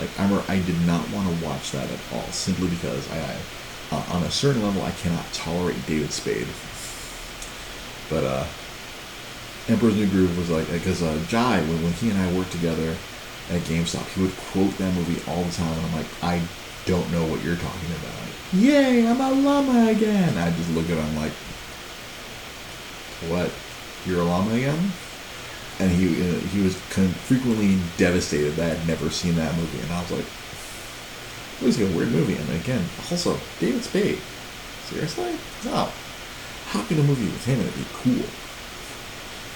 like 0.00 0.48
I 0.48 0.54
I 0.54 0.60
did 0.60 0.80
not 0.86 1.08
want 1.10 1.28
to 1.28 1.44
watch 1.44 1.72
that 1.72 1.90
at 1.90 2.00
all, 2.12 2.24
simply 2.32 2.68
because 2.68 3.10
I, 3.12 3.18
I 3.18 3.36
uh, 3.92 4.04
on 4.16 4.22
a 4.22 4.30
certain 4.30 4.62
level 4.62 4.82
I 4.82 4.92
cannot 4.92 5.24
tolerate 5.32 5.84
David 5.86 6.10
Spade. 6.10 6.46
But 8.08 8.24
uh, 8.24 8.46
Emperor's 9.68 9.96
New 9.96 10.08
Groove 10.08 10.36
was 10.38 10.50
like 10.50 10.70
because 10.72 11.02
uh, 11.02 11.18
Jai 11.28 11.60
when, 11.60 11.82
when 11.82 11.92
he 11.94 12.10
and 12.10 12.18
I 12.18 12.32
worked 12.32 12.52
together 12.52 12.96
at 13.50 13.60
GameStop, 13.62 14.06
he 14.14 14.22
would 14.22 14.36
quote 14.52 14.76
that 14.78 14.94
movie 14.94 15.20
all 15.30 15.42
the 15.42 15.52
time, 15.52 15.72
and 15.72 15.86
I'm 15.86 15.94
like, 15.96 16.06
I 16.22 16.40
don't 16.86 17.10
know 17.12 17.26
what 17.26 17.42
you're 17.42 17.56
talking 17.56 17.90
about. 17.98 18.20
Yay, 18.52 19.06
I'm 19.06 19.20
a 19.20 19.30
llama 19.30 19.90
again. 19.90 20.36
I 20.38 20.50
just 20.50 20.70
look 20.70 20.88
at 20.88 20.98
him 20.98 21.16
like, 21.16 21.32
what? 23.28 23.50
You're 24.06 24.22
a 24.22 24.24
llama 24.24 24.54
again? 24.54 24.92
And 25.78 25.90
he 25.90 26.08
uh, 26.08 26.38
he 26.48 26.62
was 26.62 26.76
frequently 26.76 27.78
devastated 27.96 28.56
that 28.56 28.70
I 28.70 28.74
had 28.74 28.86
never 28.86 29.10
seen 29.10 29.34
that 29.36 29.54
movie, 29.56 29.80
and 29.80 29.92
I 29.92 30.00
was 30.00 30.10
like, 30.10 30.24
"What 31.60 31.68
is 31.68 31.80
a 31.80 31.86
weird 31.96 32.10
movie?" 32.12 32.36
And 32.36 32.50
again, 32.60 32.84
also 33.10 33.38
David 33.58 33.84
Spade. 33.84 34.18
Seriously? 34.90 35.36
No. 35.64 35.88
How 36.70 36.82
can 36.84 36.98
a 36.98 37.02
movie 37.02 37.26
with 37.26 37.44
him 37.44 37.60
it 37.60 37.74
be 37.76 37.84
cool? 37.94 38.24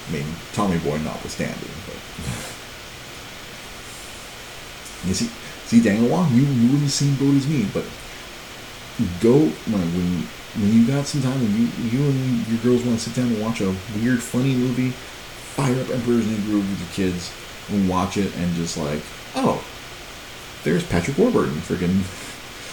I 0.09 0.13
mean, 0.13 0.27
Tommy 0.53 0.79
Boy 0.79 0.99
notwithstanding, 0.99 1.57
but 1.87 1.97
you 5.09 5.15
see, 5.15 5.31
see 5.67 5.81
Daniel 5.83 6.11
Wong, 6.11 6.33
you 6.35 6.43
you 6.43 6.77
in 6.77 6.85
the 6.85 6.89
same 6.89 7.17
boat 7.17 7.35
as 7.35 7.49
me, 7.49 7.67
but 7.73 7.85
go 9.21 9.49
when 9.67 9.81
when 9.97 10.29
when 10.57 10.73
you 10.73 10.87
got 10.87 11.07
some 11.07 11.23
time, 11.23 11.41
and 11.41 11.51
you 11.51 11.67
you 11.91 12.05
and 12.05 12.47
your 12.49 12.59
girls 12.59 12.85
want 12.85 12.99
to 12.99 13.11
sit 13.11 13.15
down 13.15 13.33
and 13.33 13.43
watch 13.43 13.61
a 13.61 13.75
weird, 13.99 14.23
funny 14.23 14.55
movie, 14.55 14.91
fire 14.91 15.81
up 15.81 15.91
Emperor's 15.91 16.27
New 16.27 16.39
Groove 16.47 16.69
with 16.69 16.81
your 16.81 17.11
kids 17.11 17.33
and 17.71 17.89
watch 17.89 18.17
it, 18.17 18.35
and 18.37 18.55
just 18.55 18.77
like, 18.77 19.01
oh, 19.35 19.65
there's 20.63 20.87
Patrick 20.87 21.19
Warburton, 21.19 21.55
freaking. 21.55 22.03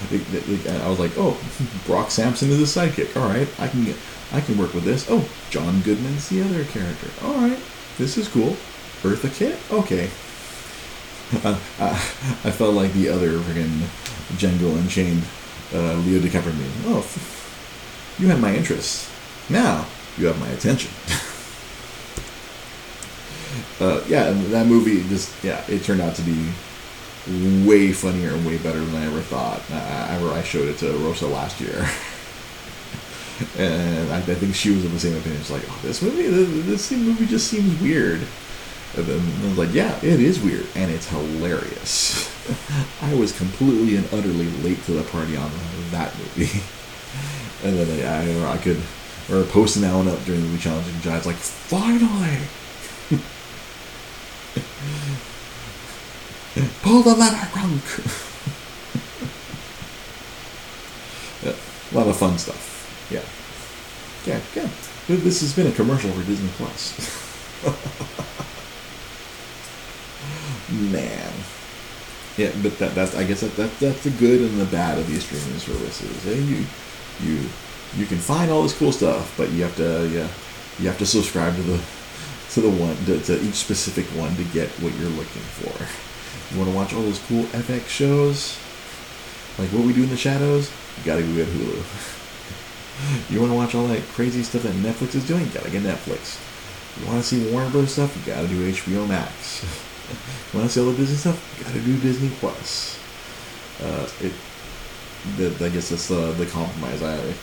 I 0.82 0.90
was 0.90 1.00
like, 1.00 1.12
oh, 1.18 1.40
Brock 1.86 2.10
Samson 2.10 2.50
is 2.50 2.60
a 2.60 2.80
sidekick. 2.80 3.16
All 3.16 3.28
right, 3.28 3.48
I 3.60 3.68
can 3.68 3.86
get, 3.86 3.96
I 4.32 4.42
can 4.42 4.58
work 4.58 4.74
with 4.74 4.84
this. 4.84 5.08
Oh, 5.10 5.28
John 5.50 5.82
Goodman's 5.82 6.30
the 6.30 6.42
other 6.42 6.64
character. 6.66 7.10
All 7.24 7.36
right, 7.36 7.60
this 7.98 8.18
is 8.18 8.28
cool. 8.28 8.58
Eartha 9.04 9.34
Kitt. 9.34 9.58
Okay. 9.72 10.10
I, 11.80 12.52
felt 12.52 12.76
like 12.76 12.92
the 12.92 13.08
other 13.08 13.32
freaking 13.40 13.80
Django 14.36 14.78
Unchained 14.78 15.24
uh, 15.74 15.96
Leo 16.00 16.20
DiCaprio. 16.20 16.54
Oh, 16.86 17.02
you 18.22 18.28
had 18.28 18.40
my 18.40 18.56
interest. 18.56 19.10
Now 19.50 19.86
you 20.18 20.28
have 20.28 20.40
my 20.40 20.48
attention. 20.50 20.92
uh, 23.82 24.04
yeah, 24.08 24.28
and 24.28 24.46
that 24.54 24.68
movie 24.68 25.02
just 25.10 25.44
yeah, 25.44 25.64
it 25.68 25.84
turned 25.84 26.02
out 26.02 26.16
to 26.16 26.22
be 26.22 26.52
way 27.66 27.92
funnier 27.92 28.30
and 28.30 28.46
way 28.46 28.58
better 28.58 28.80
than 28.80 28.96
I 28.96 29.06
ever 29.06 29.22
thought. 29.22 29.62
I, 29.72 30.18
I, 30.18 30.40
I 30.40 30.44
showed 30.44 30.68
it 30.70 30.78
to 30.80 30.92
Rosa 30.94 31.28
last 31.28 31.60
year. 31.60 31.74
and 33.58 34.12
I, 34.12 34.18
I, 34.18 34.36
think 34.36 34.54
she 34.56 34.72
was 34.72 34.86
of 34.86 34.92
the 34.92 35.00
same 35.00 35.18
opinion. 35.18 35.42
She's 35.42 35.52
like, 35.52 35.64
oh, 35.68 35.80
this 35.82 36.02
movie, 36.02 36.28
this, 36.28 36.66
this 36.66 36.92
movie 36.92 37.26
just 37.26 37.48
seems 37.48 37.80
weird. 37.82 38.22
And 38.96 39.06
then 39.06 39.20
I 39.20 39.50
was 39.50 39.58
like, 39.58 39.74
yeah, 39.74 39.96
it 39.98 40.20
is 40.20 40.40
weird, 40.42 40.68
and 40.76 40.92
it's 40.92 41.08
hilarious. 41.08 42.30
I 43.02 43.14
was 43.14 43.36
completely 43.36 43.96
and 43.96 44.06
utterly 44.14 44.50
late 44.64 44.84
to 44.86 44.92
the 44.92 45.04
party 45.04 45.38
on 45.38 45.50
that 45.92 46.14
movie. 46.18 46.62
And 47.64 47.78
then 47.78 48.06
I, 48.06 48.50
I, 48.50 48.54
I 48.54 48.58
could, 48.58 48.82
or 49.30 49.44
posting 49.44 49.84
that 49.84 49.94
one 49.94 50.08
up 50.08 50.24
during 50.26 50.42
the 50.42 50.48
movie 50.48 50.62
challenge, 50.62 50.88
and 50.88 51.06
like, 51.26 51.36
finally! 51.36 52.40
Pull 56.82 57.04
the 57.04 57.14
lever, 57.16 57.48
Kronk! 57.52 57.84
yeah, 61.44 61.56
a 61.92 61.96
lot 61.96 62.08
of 62.08 62.18
fun 62.18 62.38
stuff. 62.38 62.70
Yeah. 63.10 63.24
Yeah, 64.26 64.40
yeah. 64.56 64.70
This 65.08 65.42
has 65.42 65.56
been 65.56 65.68
a 65.68 65.72
commercial 65.72 66.12
for 66.12 66.24
Disney 66.24 66.50
Plus. 66.58 66.96
Man. 70.72 71.34
Yeah, 72.38 72.52
but 72.62 72.78
that, 72.80 72.96
that's 72.96 73.14
I 73.16 73.26
guess 73.26 73.42
that, 73.42 73.56
that 73.58 73.78
that's 73.80 74.04
the 74.04 74.10
good 74.12 74.42
and 74.42 74.60
the 74.60 74.66
bad 74.66 74.98
of 74.98 75.08
these 75.08 75.26
streaming 75.26 75.60
services. 75.60 76.26
And 76.26 76.48
you 76.48 76.66
you 77.24 77.40
you 77.98 78.06
can 78.06 78.18
find 78.18 78.52
all 78.52 78.64
this 78.64 78.78
cool 78.78 78.92
stuff, 78.92 79.34
but 79.38 79.50
you 79.52 79.64
have 79.64 79.76
to 79.78 80.08
yeah 80.10 80.28
you 80.80 80.88
have 80.88 80.98
to 80.98 81.06
subscribe 81.06 81.56
to 81.56 81.62
the 81.62 81.82
to 82.52 82.62
the 82.62 82.70
one 82.70 82.96
to, 83.06 83.20
to 83.22 83.42
each 83.42 83.56
specific 83.56 84.06
one 84.18 84.36
to 84.36 84.44
get 84.46 84.70
what 84.82 84.94
you're 84.96 85.10
looking 85.10 85.42
for. 85.60 85.72
You 86.52 86.60
want 86.60 86.70
to 86.70 86.76
watch 86.76 86.94
all 86.94 87.02
those 87.02 87.20
cool 87.28 87.44
FX 87.56 87.88
shows, 87.88 88.58
like 89.58 89.70
what 89.70 89.86
we 89.86 89.94
do 89.94 90.04
in 90.04 90.10
the 90.10 90.18
shadows. 90.18 90.70
You 90.98 91.06
gotta 91.06 91.22
go 91.22 91.34
get 91.34 91.48
Hulu. 91.48 93.30
you 93.32 93.40
want 93.40 93.52
to 93.52 93.56
watch 93.56 93.76
all 93.76 93.88
that 93.88 94.02
crazy 94.14 94.44
stuff 94.44 94.64
that 94.64 94.74
Netflix 94.76 95.16
is 95.16 95.28
doing? 95.28 95.46
You 95.46 95.52
gotta 95.52 95.70
get 95.70 95.84
Netflix. 95.84 96.40
You 97.00 97.08
want 97.08 97.24
to 97.24 97.28
see 97.28 97.52
Warner 97.52 97.70
Bros. 97.70 97.94
stuff? 97.94 98.16
You 98.18 98.34
gotta 98.34 98.48
do 98.48 98.72
HBO 98.72 99.08
Max. 99.08 99.64
you 100.54 100.60
want 100.60 100.70
to 100.70 100.74
see 100.74 100.82
all 100.82 100.92
the 100.92 100.98
Disney 100.98 101.16
stuff? 101.16 101.56
You 101.58 101.66
gotta 101.66 101.80
do 101.80 101.98
Disney 102.00 102.30
Plus. 102.40 103.00
Uh, 103.82 104.10
it, 104.20 104.34
the, 105.38 105.66
I 105.66 105.70
guess 105.70 105.90
that's 105.90 106.08
the 106.08 106.32
the 106.34 106.46
compromise. 106.46 107.02
I, 107.04 107.34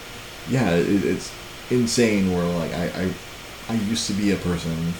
yeah, 0.48 0.70
it, 0.70 1.04
it's 1.04 1.32
insane. 1.70 2.32
Where 2.32 2.44
like 2.58 2.72
I, 2.74 3.02
I, 3.02 3.12
I 3.68 3.74
used 3.74 4.06
to 4.08 4.12
be 4.12 4.32
a 4.32 4.36
person. 4.36 4.92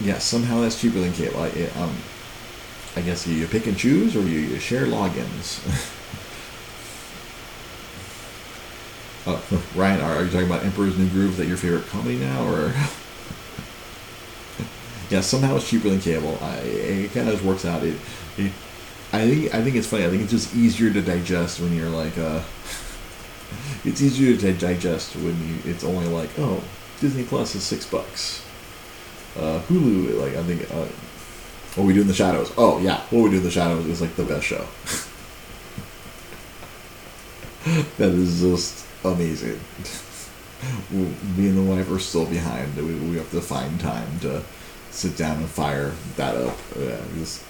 Yeah, 0.00 0.18
somehow 0.18 0.60
that's 0.60 0.80
cheaper 0.80 1.00
than 1.00 1.12
cable. 1.12 1.40
I, 1.40 1.48
it, 1.48 1.76
um, 1.76 1.94
I 2.96 3.00
guess 3.00 3.26
you, 3.26 3.34
you 3.34 3.46
pick 3.46 3.66
and 3.66 3.76
choose, 3.76 4.14
or 4.14 4.22
you, 4.22 4.38
you 4.38 4.58
share 4.58 4.86
logins. 4.86 5.60
Uh, 9.26 9.40
Ryan, 9.74 10.00
are, 10.00 10.22
you 10.22 10.30
talking 10.30 10.46
about 10.46 10.64
Emperor's 10.64 10.96
New 10.96 11.08
Groove? 11.08 11.36
That 11.36 11.46
your 11.46 11.56
favorite 11.56 11.86
comedy 11.86 12.16
now, 12.16 12.46
or? 12.46 12.66
yeah, 15.10 15.20
somehow 15.20 15.56
it's 15.56 15.68
cheaper 15.68 15.88
than 15.90 16.00
cable. 16.00 16.38
I, 16.40 16.56
it 16.58 17.12
kind 17.12 17.28
of 17.28 17.44
works 17.44 17.64
out. 17.64 17.82
It, 17.82 17.98
it, 18.36 18.52
I 19.12 19.26
think, 19.26 19.54
I 19.54 19.62
think 19.62 19.76
it's 19.76 19.86
funny. 19.86 20.04
I 20.04 20.10
think 20.10 20.22
it's 20.22 20.32
just 20.32 20.54
easier 20.54 20.92
to 20.92 21.00
digest 21.00 21.60
when 21.60 21.74
you're 21.74 21.88
like, 21.88 22.16
uh, 22.18 22.42
it's 23.84 24.02
easier 24.02 24.36
to 24.36 24.52
digest 24.52 25.16
when 25.16 25.36
you. 25.48 25.58
It's 25.64 25.82
only 25.82 26.06
like, 26.06 26.30
oh, 26.38 26.62
Disney 27.00 27.24
Plus 27.24 27.54
is 27.54 27.62
six 27.62 27.86
bucks. 27.86 28.44
Uh, 29.36 29.60
Hulu, 29.68 30.20
like 30.20 30.36
I 30.36 30.42
think, 30.42 30.70
uh, 30.70 30.86
what 31.74 31.86
we 31.86 31.94
do 31.94 32.02
in 32.02 32.08
the 32.08 32.14
shadows. 32.14 32.52
Oh 32.58 32.80
yeah, 32.80 33.00
what 33.10 33.22
we 33.22 33.30
do 33.30 33.36
in 33.38 33.44
the 33.44 33.50
shadows 33.50 33.86
is 33.86 34.00
like 34.00 34.14
the 34.16 34.24
best 34.24 34.44
show. 34.44 34.66
that 37.98 38.10
is 38.10 38.40
just 38.40 38.84
amazing. 39.04 39.60
Me 40.90 41.48
and 41.48 41.56
the 41.56 41.62
wife 41.62 41.90
are 41.90 42.00
still 42.00 42.26
behind. 42.26 42.76
We, 42.76 42.94
we 42.94 43.16
have 43.16 43.30
to 43.30 43.40
find 43.40 43.78
time 43.78 44.18
to 44.20 44.42
sit 44.90 45.16
down 45.16 45.38
and 45.38 45.48
fire 45.48 45.92
that 46.16 46.34
up. 46.34 46.58
Uh, 46.74 46.98
this 47.14 47.44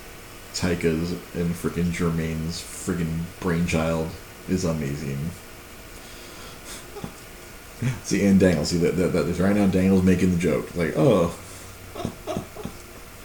Taika's 0.59 1.13
and 1.37 1.55
freaking 1.55 1.93
Jermaine's 1.93 2.61
freaking 2.61 3.23
brainchild 3.39 4.09
is 4.49 4.65
amazing. 4.65 5.31
see, 8.03 8.27
and 8.27 8.41
Daniel, 8.41 8.65
see 8.65 8.79
that, 8.79 8.97
that, 8.97 9.13
that 9.13 9.39
right 9.39 9.55
now 9.55 9.69
Daniel's 9.69 10.03
making 10.03 10.33
the 10.33 10.37
joke. 10.37 10.75
Like, 10.75 10.95
oh. 10.97 11.39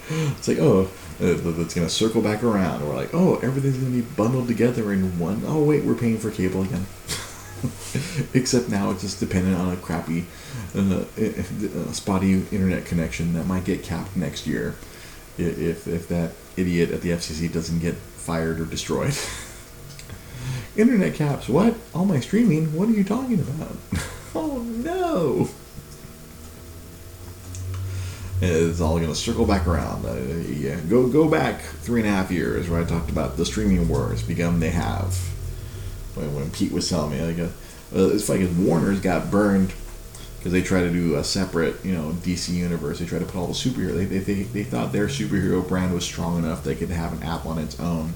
it's 0.09 0.47
like, 0.47 0.59
oh, 0.59 0.91
that's 1.19 1.73
gonna 1.73 1.89
circle 1.89 2.21
back 2.21 2.43
around. 2.43 2.87
We're 2.87 2.95
like, 2.95 3.15
oh, 3.15 3.37
everything's 3.37 3.77
gonna 3.77 3.89
be 3.89 4.01
bundled 4.01 4.47
together 4.47 4.93
in 4.93 5.17
one. 5.17 5.41
Oh 5.47 5.63
wait, 5.63 5.83
we're 5.83 5.95
paying 5.95 6.19
for 6.19 6.29
cable 6.29 6.61
again. 6.61 6.85
Except 8.35 8.69
now 8.69 8.91
it's 8.91 9.01
just 9.01 9.19
dependent 9.19 9.57
on 9.57 9.73
a 9.73 9.77
crappy, 9.77 10.25
uh, 10.75 11.05
uh, 11.17 11.91
spotty 11.93 12.45
internet 12.51 12.85
connection 12.85 13.33
that 13.33 13.47
might 13.47 13.63
get 13.63 13.81
capped 13.81 14.15
next 14.15 14.45
year 14.45 14.75
if, 15.37 15.87
if 15.87 16.07
that 16.09 16.31
idiot 16.57 16.91
at 16.91 17.01
the 17.01 17.09
FCC 17.09 17.51
doesn't 17.51 17.79
get 17.79 17.95
fired 17.95 18.59
or 18.59 18.65
destroyed. 18.65 19.15
internet 20.75 21.13
caps, 21.13 21.47
what? 21.47 21.75
All 21.93 22.05
my 22.05 22.19
streaming? 22.19 22.75
What 22.75 22.89
are 22.89 22.93
you 22.93 23.03
talking 23.03 23.39
about? 23.39 23.75
oh 24.35 24.59
no! 24.59 25.49
It's 28.41 28.81
all 28.81 28.97
going 28.97 29.09
to 29.09 29.15
circle 29.15 29.45
back 29.45 29.67
around. 29.67 30.05
Uh, 30.05 30.15
yeah, 30.49 30.79
go 30.89 31.07
go 31.07 31.29
back 31.29 31.61
three 31.61 32.01
and 32.01 32.09
a 32.09 32.11
half 32.11 32.31
years 32.31 32.69
where 32.69 32.81
I 32.81 32.85
talked 32.85 33.09
about 33.09 33.37
the 33.37 33.45
streaming 33.45 33.87
wars 33.87 34.23
become 34.23 34.59
they 34.59 34.71
have 34.71 35.15
when, 36.15 36.35
when 36.35 36.51
Pete 36.51 36.71
was 36.71 36.89
telling 36.89 37.11
me 37.11 37.21
like 37.21 37.39
uh, 37.39 37.51
uh 37.97 38.09
it's 38.09 38.27
like 38.27 38.41
Warner's 38.57 38.99
got 38.99 39.31
burned 39.31 39.73
because 40.43 40.51
they 40.51 40.61
tried 40.61 40.81
to 40.81 40.89
do 40.89 41.15
a 41.15 41.23
separate 41.23 41.85
you 41.85 41.93
know 41.93 42.11
DC 42.21 42.49
universe. 42.49 42.99
They 42.99 43.05
tried 43.05 43.19
to 43.19 43.25
put 43.25 43.37
all 43.37 43.47
the 43.47 43.53
superhero. 43.53 43.95
They, 43.95 44.03
they, 44.03 44.19
they, 44.19 44.43
they 44.43 44.63
thought 44.65 44.91
their 44.91 45.07
superhero 45.07 45.65
brand 45.65 45.93
was 45.93 46.03
strong 46.03 46.37
enough 46.37 46.65
they 46.65 46.75
could 46.75 46.89
have 46.89 47.13
an 47.13 47.23
app 47.23 47.45
on 47.45 47.57
its 47.57 47.79
own, 47.79 48.13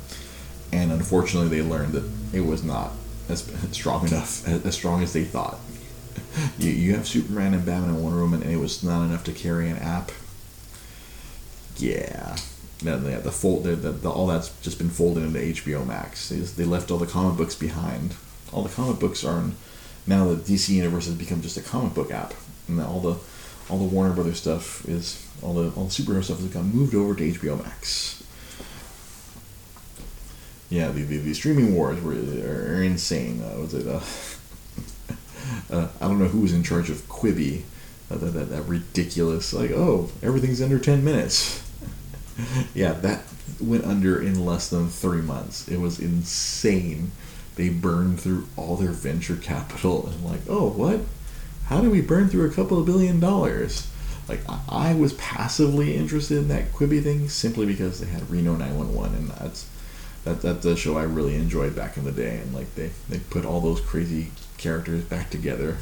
and 0.73 0.91
unfortunately 0.91 1.47
they 1.47 1.65
learned 1.65 1.93
that 1.93 2.03
it 2.33 2.41
was 2.41 2.65
not 2.65 2.91
as 3.29 3.49
strong 3.71 4.05
enough 4.09 4.45
as, 4.45 4.75
strong 4.75 5.01
as 5.01 5.13
they 5.13 5.23
thought. 5.23 5.57
you, 6.59 6.69
you 6.69 6.95
have 6.95 7.07
Superman 7.07 7.53
and 7.53 7.65
Batman 7.65 7.91
and 7.91 8.03
Wonder 8.03 8.19
Woman, 8.19 8.43
and 8.43 8.51
it 8.51 8.57
was 8.57 8.83
not 8.83 9.05
enough 9.05 9.23
to 9.23 9.31
carry 9.31 9.69
an 9.69 9.77
app. 9.77 10.11
Yeah, 11.77 12.35
no, 12.83 12.99
the, 12.99 13.19
the 13.19 13.31
fold, 13.31 13.63
the, 13.63 13.75
the, 13.75 14.09
all 14.09 14.27
that's 14.27 14.49
just 14.59 14.79
been 14.79 14.89
folded 14.89 15.23
into 15.23 15.39
HBO 15.39 15.87
Max. 15.87 16.27
They, 16.27 16.39
just, 16.39 16.57
they 16.57 16.65
left 16.65 16.91
all 16.91 16.97
the 16.97 17.07
comic 17.07 17.37
books 17.37 17.55
behind. 17.55 18.15
All 18.51 18.63
the 18.63 18.73
comic 18.73 18.99
books 18.99 19.23
are 19.23 19.39
in, 19.39 19.55
now 20.07 20.25
the 20.27 20.35
DC 20.35 20.69
universe 20.69 21.05
has 21.05 21.15
become 21.15 21.41
just 21.41 21.57
a 21.57 21.61
comic 21.61 21.93
book 21.93 22.11
app, 22.11 22.33
and 22.67 22.81
all 22.81 22.99
the 22.99 23.17
all 23.69 23.77
the 23.77 23.85
Warner 23.85 24.13
Brothers 24.13 24.39
stuff 24.39 24.87
is 24.87 25.25
all 25.41 25.53
the 25.53 25.69
all 25.75 25.85
the 25.85 25.91
superhero 25.91 26.23
stuff 26.23 26.39
has 26.39 26.47
got 26.47 26.63
moved 26.63 26.95
over 26.95 27.13
to 27.15 27.31
HBO 27.31 27.61
Max. 27.61 28.23
yeah, 30.69 30.89
the, 30.89 31.03
the, 31.03 31.17
the 31.17 31.33
streaming 31.33 31.75
wars 31.75 32.01
were 32.01 32.13
are 32.13 32.81
insane. 32.81 33.43
Uh, 33.43 33.59
was 33.59 33.73
it? 33.73 33.87
Uh, 33.87 34.01
uh, 35.75 35.87
I 36.01 36.07
don't 36.07 36.19
know 36.19 36.27
who 36.27 36.41
was 36.41 36.53
in 36.53 36.63
charge 36.63 36.89
of 36.89 37.07
Quibi. 37.07 37.63
Uh, 38.09 38.15
that, 38.15 38.27
that, 38.27 38.49
that 38.49 38.61
ridiculous 38.61 39.51
like 39.51 39.69
oh 39.71 40.09
everything's 40.23 40.61
under 40.61 40.79
10 40.79 41.03
minutes 41.03 41.61
yeah 42.73 42.93
that 42.93 43.21
went 43.59 43.83
under 43.83 44.21
in 44.21 44.45
less 44.45 44.69
than 44.69 44.87
three 44.87 45.21
months 45.21 45.67
it 45.67 45.75
was 45.75 45.99
insane 45.99 47.11
they 47.57 47.69
burned 47.69 48.19
through 48.21 48.47
all 48.55 48.77
their 48.77 48.91
venture 48.91 49.35
capital 49.35 50.07
and 50.11 50.23
like 50.23 50.41
oh 50.47 50.69
what? 50.69 51.01
How 51.65 51.81
do 51.81 51.91
we 51.91 51.99
burn 51.99 52.29
through 52.29 52.49
a 52.49 52.53
couple 52.53 52.79
of 52.79 52.85
billion 52.85 53.19
dollars? 53.19 53.91
Like 54.29 54.41
I 54.69 54.93
was 54.93 55.13
passively 55.13 55.95
interested 55.95 56.37
in 56.37 56.47
that 56.49 56.71
Quibi 56.71 57.03
thing 57.03 57.29
simply 57.29 57.65
because 57.65 57.99
they 57.99 58.07
had 58.07 58.29
Reno 58.29 58.55
911 58.55 59.15
and 59.15 59.29
that's 59.31 59.69
that 60.23 60.41
that's 60.41 60.65
a 60.65 60.75
show 60.75 60.97
I 60.97 61.03
really 61.03 61.35
enjoyed 61.35 61.75
back 61.75 61.97
in 61.97 62.03
the 62.03 62.11
day 62.11 62.37
and 62.37 62.53
like 62.53 62.73
they 62.75 62.91
they 63.09 63.19
put 63.19 63.45
all 63.45 63.61
those 63.61 63.81
crazy 63.81 64.31
characters 64.57 65.03
back 65.03 65.29
together 65.29 65.77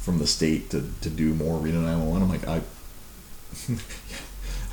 from 0.00 0.18
the 0.18 0.26
state 0.26 0.70
to, 0.70 0.90
to 1.00 1.10
do 1.10 1.34
more 1.34 1.58
Reno 1.58 1.80
911 1.80 2.22
I'm 2.22 2.28
like 2.28 2.48
I 2.48 2.62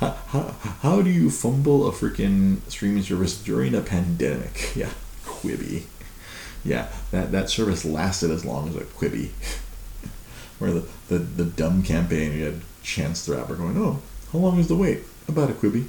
how, 0.00 0.10
how, 0.28 0.54
how 0.80 1.02
do 1.02 1.10
you 1.10 1.30
fumble 1.30 1.86
a 1.86 1.92
freaking 1.92 2.58
streaming 2.68 3.02
service 3.02 3.40
during 3.40 3.74
a 3.74 3.80
pandemic? 3.80 4.72
Yeah 4.76 4.90
Quibi 5.24 5.84
yeah 6.64 6.88
that 7.10 7.32
that 7.32 7.50
service 7.50 7.84
lasted 7.84 8.30
as 8.30 8.44
long 8.44 8.68
as 8.68 8.76
a 8.76 8.80
Quibi 8.98 9.30
where 10.58 10.72
the, 10.72 10.88
the, 11.08 11.18
the 11.18 11.44
dumb 11.44 11.82
campaign 11.82 12.32
you 12.32 12.44
had 12.44 12.60
Chance 12.82 13.26
the 13.26 13.36
Rapper 13.36 13.54
going, 13.54 13.76
oh, 13.78 14.00
how 14.32 14.38
long 14.38 14.58
is 14.58 14.68
the 14.68 14.76
wait? 14.76 15.00
About 15.28 15.50
a 15.50 15.54
Quibi. 15.54 15.86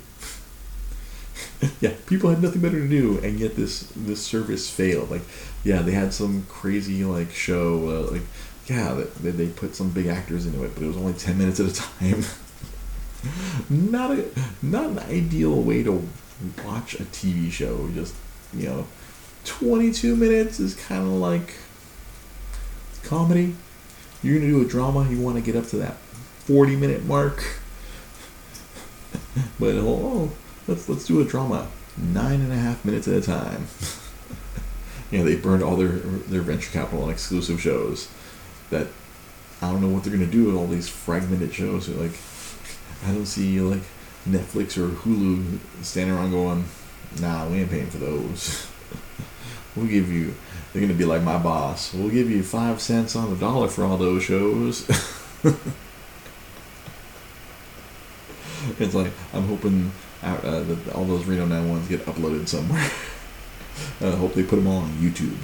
yeah, 1.82 1.94
people 2.08 2.30
had 2.30 2.42
nothing 2.42 2.62
better 2.62 2.80
to 2.80 2.88
do, 2.88 3.20
and 3.20 3.40
yet 3.40 3.56
this 3.56 3.92
this 3.96 4.26
service 4.26 4.70
failed. 4.70 5.12
Like, 5.12 5.22
yeah, 5.64 5.82
they 5.82 5.92
had 5.92 6.14
some 6.14 6.46
crazy 6.48 7.04
like 7.04 7.32
show, 7.32 7.90
uh, 7.90 8.12
like, 8.12 8.22
yeah, 8.68 9.04
they, 9.22 9.32
they 9.32 9.48
put 9.48 9.76
some 9.76 9.90
big 9.90 10.08
actors 10.08 10.46
into 10.46 10.64
it, 10.64 10.74
but 10.74 10.84
it 10.84 10.88
was 10.88 10.98
only 10.98 11.14
ten 11.14 11.38
minutes 11.38 11.60
at 11.60 11.68
a 11.68 11.74
time. 11.74 12.24
not 13.70 14.12
a 14.12 14.26
not 14.62 14.92
an 14.92 15.00
ideal 15.00 15.62
way 15.62 15.84
to 15.84 16.08
watch 16.66 16.96
a 16.96 17.04
TV 17.04 17.52
show. 17.52 17.90
Just 17.94 18.16
you 18.54 18.68
know, 18.68 18.88
twenty 19.46 19.92
two 19.92 20.16
minutes 20.16 20.60
is 20.60 20.76
kind 20.76 21.04
of 21.04 21.14
like 21.14 21.56
comedy. 23.04 23.56
You're 24.22 24.40
gonna 24.40 24.52
do 24.52 24.62
a 24.62 24.66
drama, 24.66 25.10
you 25.10 25.20
want 25.20 25.38
to 25.38 25.42
get 25.42 25.56
up 25.56 25.68
to 25.70 25.78
that 25.78 25.98
40 26.46 26.76
minute 26.76 27.06
mark. 27.06 27.38
but 29.60 29.76
oh, 29.76 29.88
oh, 29.88 30.32
let's 30.68 30.90
let's 30.90 31.06
do 31.06 31.22
a 31.22 31.26
drama 31.26 31.68
nine 31.98 32.42
and 32.42 32.52
a 32.52 32.56
half 32.56 32.84
minutes 32.84 33.08
at 33.08 33.16
a 33.16 33.22
time. 33.22 33.68
you 35.12 35.20
know, 35.20 35.24
they 35.24 35.36
burned 35.36 35.64
all 35.64 35.76
their 35.76 35.90
their 35.90 36.42
venture 36.42 36.72
capital 36.72 37.04
on 37.04 37.10
exclusive 37.10 37.62
shows 37.62 38.10
that 38.70 38.88
I 39.62 39.72
don't 39.72 39.82
know 39.82 39.90
what 39.90 40.04
they're 40.04 40.14
gonna 40.14 40.26
do 40.26 40.46
with 40.46 40.56
all 40.56 40.68
these 40.68 40.90
fragmented 40.90 41.54
shows. 41.54 41.88
Like 41.90 42.18
I 43.06 43.14
don't 43.14 43.26
see 43.26 43.60
like 43.60 43.84
Netflix 44.28 44.78
or 44.78 44.90
Hulu 44.90 45.60
standing 45.84 46.16
around 46.16 46.32
going, 46.32 46.66
"Nah, 47.20 47.48
we 47.48 47.60
ain't 47.60 47.70
paying 47.70 47.90
for 47.90 47.98
those." 47.98 48.68
we'll 49.76 49.88
give 49.88 50.12
you. 50.12 50.34
They're 50.72 50.82
gonna 50.82 50.94
be 50.94 51.06
like 51.06 51.22
my 51.22 51.38
boss. 51.38 51.94
We'll 51.94 52.10
give 52.10 52.30
you 52.30 52.44
five 52.44 52.82
cents 52.82 53.16
on 53.16 53.30
the 53.30 53.36
dollar 53.38 53.68
for 53.68 53.86
all 53.86 53.98
those 53.98 54.24
shows. 54.24 54.90
it's 58.80 58.94
like 58.94 59.12
I'm 59.34 59.48
hoping 59.48 59.92
uh, 60.24 60.64
that 60.64 60.94
all 60.94 61.06
those 61.06 61.26
Reno 61.26 61.46
911s 61.46 61.90
get 61.90 62.06
uploaded 62.06 62.48
somewhere. 62.48 62.90
I 64.02 64.16
hope 64.18 64.34
they 64.34 64.44
put 64.44 64.58
them 64.58 64.68
all 64.68 64.80
on 64.80 64.92
YouTube. 64.94 65.38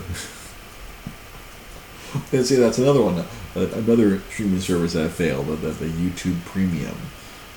and 2.34 2.46
see, 2.46 2.56
that's 2.56 2.78
another 2.78 3.02
one, 3.02 3.20
uh, 3.20 3.68
another 3.76 4.20
streaming 4.32 4.60
service 4.60 4.94
that 4.94 5.12
failed, 5.12 5.48
the, 5.48 5.70
the 5.70 5.86
YouTube 5.86 6.44
Premium. 6.46 6.96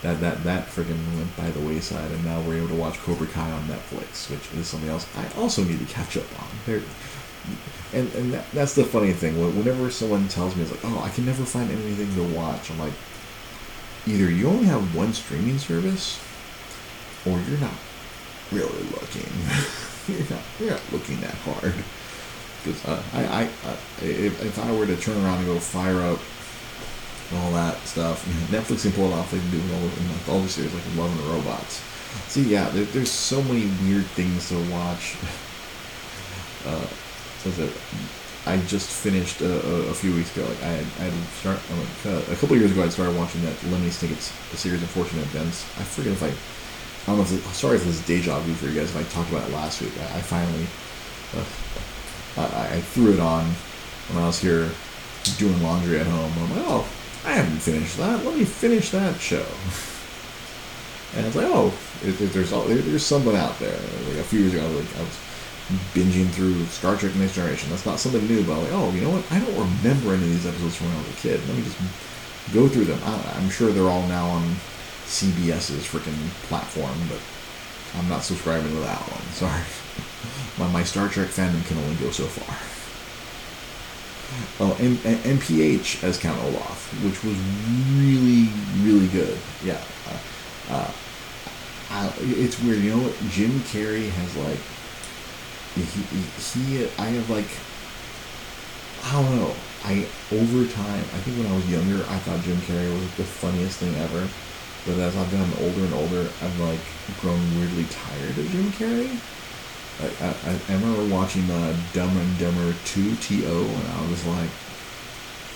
That 0.05 0.21
that 0.21 0.45
that 0.45 0.67
freaking 0.67 1.01
went 1.17 1.35
by 1.35 1.49
the 1.49 1.61
wayside, 1.61 2.11
and 2.11 2.23
now 2.27 2.39
we're 2.43 2.59
able 2.59 2.69
to 2.69 2.75
watch 2.75 2.99
Cobra 2.99 3.27
Kai 3.27 3.51
on 3.51 3.63
Netflix, 3.63 4.31
which 4.31 4.53
is 4.53 4.69
something 4.69 4.91
else 4.91 5.07
I 5.17 5.27
also 5.41 5.65
need 5.65 5.79
to 5.79 5.87
catch 5.87 6.19
up 6.19 6.27
on. 6.43 6.49
There, 6.67 6.83
and 7.95 8.13
and 8.13 8.35
that, 8.35 8.45
that's 8.53 8.75
the 8.75 8.85
funny 8.85 9.15
thing. 9.15 9.41
Whenever 9.57 9.91
someone 9.91 10.29
tells 10.29 10.57
me 10.57 10.63
it's 10.63 10.73
like, 10.73 10.85
oh, 10.85 11.03
I 11.03 11.09
can 11.09 11.25
never 11.25 11.47
find 11.47 11.71
anything 11.71 12.15
to 12.17 12.37
watch, 12.37 12.71
I'm 12.71 12.79
like, 12.79 12.93
either 14.07 14.31
you 14.31 14.47
only 14.47 14.67
have 14.67 14.95
one 14.95 15.15
streaming 15.15 15.57
service 15.57 16.21
or 17.25 17.41
you're 17.49 17.61
not 17.61 17.73
really 18.53 18.83
looking. 18.93 19.33
you're 20.07 20.29
not 20.29 20.43
you're 20.61 20.71
not 20.71 20.93
looking 20.93 21.19
that 21.23 21.35
hard. 21.35 21.73
Because 22.63 22.85
uh, 22.85 23.03
I, 23.15 23.25
I, 23.25 23.45
uh, 23.45 23.77
if, 24.03 24.43
if 24.45 24.59
I 24.59 24.71
were 24.73 24.87
to 24.87 24.97
turn 24.97 25.17
around 25.25 25.39
and 25.39 25.47
go 25.47 25.59
fire 25.59 26.01
up 26.03 26.19
all 27.35 27.53
that 27.53 27.79
stuff, 27.87 28.25
Netflix 28.51 28.83
can 28.83 28.93
pull 28.93 29.11
it 29.11 29.15
off. 29.15 29.31
They 29.31 29.39
can 29.39 29.51
do 29.51 29.61
all 29.75 29.81
the, 29.81 30.33
all 30.33 30.41
the 30.41 30.49
series 30.49 30.75
like 30.75 30.85
Love 30.97 31.11
and 31.11 31.21
the 31.21 31.33
Robots. 31.33 31.83
See, 32.29 32.43
yeah, 32.43 32.69
there, 32.71 32.85
there's 32.85 33.11
so 33.11 33.43
many 33.43 33.67
weird 33.83 34.07
things 34.07 34.49
to 34.49 34.71
watch. 34.71 35.17
Uh, 36.67 36.87
so 37.45 37.51
I 38.47 38.59
just 38.67 38.91
finished 38.91 39.41
a, 39.41 39.53
a, 39.53 39.91
a, 39.91 39.95
few 39.95 40.15
weeks 40.15 40.35
ago. 40.37 40.47
Like 40.47 40.63
I 40.63 40.69
had, 40.69 40.87
I 41.01 41.11
had 41.11 41.29
start 41.37 41.59
like, 41.77 42.15
uh, 42.15 42.33
a 42.33 42.37
couple 42.37 42.57
years 42.57 42.73
ago. 42.73 42.83
I 42.83 42.89
started 42.89 43.17
watching 43.17 43.43
that 43.43 43.55
Lemony 43.69 43.91
Snicket's 43.91 44.33
a 44.53 44.57
series 44.57 44.83
of 44.83 44.91
fortunate 44.91 45.23
events. 45.25 45.65
I 45.79 45.83
forget 45.83 46.13
if 46.13 46.23
I, 46.23 46.29
I 46.29 47.17
don't 47.17 47.31
know 47.31 47.37
if 47.37 47.55
sorry 47.55 47.77
if 47.77 47.85
this 47.85 48.01
is 48.01 48.07
deja 48.07 48.39
vu 48.41 48.53
for 48.55 48.67
you 48.67 48.81
guys. 48.81 48.95
If 48.95 48.97
I 48.97 49.03
talked 49.15 49.31
about 49.31 49.49
it 49.49 49.53
last 49.53 49.81
week, 49.81 49.93
I, 49.99 50.19
I 50.19 50.21
finally, 50.21 50.67
uh, 51.37 52.47
I, 52.57 52.77
I, 52.77 52.81
threw 52.81 53.13
it 53.13 53.21
on 53.21 53.45
when 54.13 54.23
I 54.23 54.27
was 54.27 54.41
here 54.41 54.69
doing 55.39 55.63
laundry 55.63 56.01
at 56.01 56.07
home. 56.07 56.33
I'm 56.37 56.51
like, 56.57 56.65
oh, 56.69 56.87
I 57.25 57.33
haven't 57.33 57.61
finished 57.61 57.97
that. 57.97 58.25
Let 58.25 58.37
me 58.37 58.45
finish 58.45 58.91
that 58.91 59.21
show. 59.21 59.47
And 61.17 61.27
it's 61.27 61.37
like, 61.37 61.47
oh, 61.49 61.73
it, 62.03 62.21
it, 62.21 62.33
there's 62.33 62.53
all, 62.53 62.65
there, 62.65 62.79
there's 62.79 63.07
someone 63.07 63.37
out 63.37 63.59
there. 63.59 63.79
Like 64.09 64.19
a 64.19 64.25
few 64.25 64.41
years 64.41 64.55
ago, 64.55 64.65
I 64.65 64.69
was, 64.69 64.77
like, 64.77 64.97
I 64.97 65.01
was 65.01 65.19
binging 65.95 66.29
through 66.29 66.65
Star 66.67 66.97
Trek 66.97 67.15
Next 67.17 67.35
Generation. 67.35 67.71
That's 67.71 67.87
not 67.87 67.99
something 67.99 68.27
new, 68.27 68.45
but 68.45 68.59
like, 68.59 68.73
oh, 68.73 68.91
you 68.93 69.01
know 69.01 69.11
what? 69.11 69.25
I 69.33 69.39
don't 69.39 69.55
remember 69.55 70.13
any 70.13 70.25
of 70.25 70.31
these 70.31 70.47
episodes 70.47 70.77
from 70.77 70.89
when 70.89 70.97
I 70.97 70.99
was 71.01 71.09
a 71.11 71.21
kid. 71.21 71.41
Let 71.49 71.57
me 71.57 71.65
just 71.65 71.79
go 72.53 72.69
through 72.69 72.85
them. 72.85 73.01
I, 73.05 73.41
am 73.41 73.49
sure 73.49 73.71
they're 73.73 73.89
all 73.89 74.07
now 74.09 74.29
on 74.29 74.43
CBS's 75.07 75.87
freaking 75.87 76.29
platform, 76.49 76.99
but 77.09 77.21
I'm 77.97 78.09
not 78.09 78.25
subscribing 78.25 78.73
to 78.73 78.81
that 78.81 79.01
one. 79.01 79.23
Sorry. 79.33 79.63
my, 80.59 80.71
my 80.73 80.85
Star 80.85 81.09
Trek 81.09 81.29
fandom 81.29 81.65
can 81.67 81.79
only 81.79 81.95
go 81.97 82.11
so 82.11 82.25
far. 82.25 82.84
Oh, 84.61 84.77
and, 84.81 84.99
and 85.05 85.41
NPH 85.41 86.03
as 86.05 86.19
Count 86.19 86.41
Olaf, 86.43 86.93
which 87.03 87.23
was 87.25 87.37
really, 87.99 88.49
really 88.83 89.09
good. 89.09 89.39
Yeah. 89.65 89.83
Uh, 90.09 90.19
uh, 90.71 90.93
I, 91.91 92.13
it's 92.21 92.61
weird. 92.63 92.79
You 92.79 92.97
know 92.97 93.03
what? 93.03 93.17
Jim 93.31 93.51
Carrey 93.71 94.09
has 94.11 94.37
like 94.37 94.59
he, 95.75 95.83
he, 95.83 96.89
I 96.99 97.07
have 97.19 97.29
like, 97.31 97.51
I 99.05 99.21
don't 99.21 99.37
know. 99.37 99.55
I 99.85 100.07
over 100.33 100.65
time, 100.71 101.03
I 101.13 101.19
think 101.27 101.37
when 101.37 101.51
I 101.51 101.55
was 101.55 101.69
younger, 101.69 102.05
I 102.09 102.19
thought 102.25 102.41
Jim 102.43 102.57
Carrey 102.65 102.89
was 102.95 103.11
the 103.17 103.25
funniest 103.25 103.79
thing 103.79 103.95
ever. 103.97 104.27
But 104.87 105.01
as 105.01 105.17
I've 105.17 105.31
gotten 105.33 105.53
older 105.65 105.85
and 105.85 105.95
older, 105.95 106.31
I've 106.41 106.61
like 106.61 106.81
grown 107.21 107.43
weirdly 107.59 107.85
tired 107.91 108.39
of 108.39 108.47
Jim 108.51 108.71
Carrey. 108.79 109.19
I, 110.01 110.27
I, 110.27 110.59
I 110.69 110.75
remember 110.75 111.15
watching 111.15 111.49
uh, 111.51 111.77
Dumb 111.93 112.17
and 112.17 112.39
Dumber 112.39 112.75
2 112.85 113.17
TO, 113.17 113.45
and 113.47 113.89
I 113.89 114.11
was 114.11 114.27
like, 114.27 114.51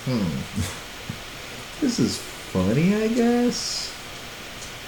hmm, 0.05 1.81
this 1.81 1.99
is 1.99 2.17
funny, 2.17 2.95
I 2.95 3.07
guess. 3.09 3.93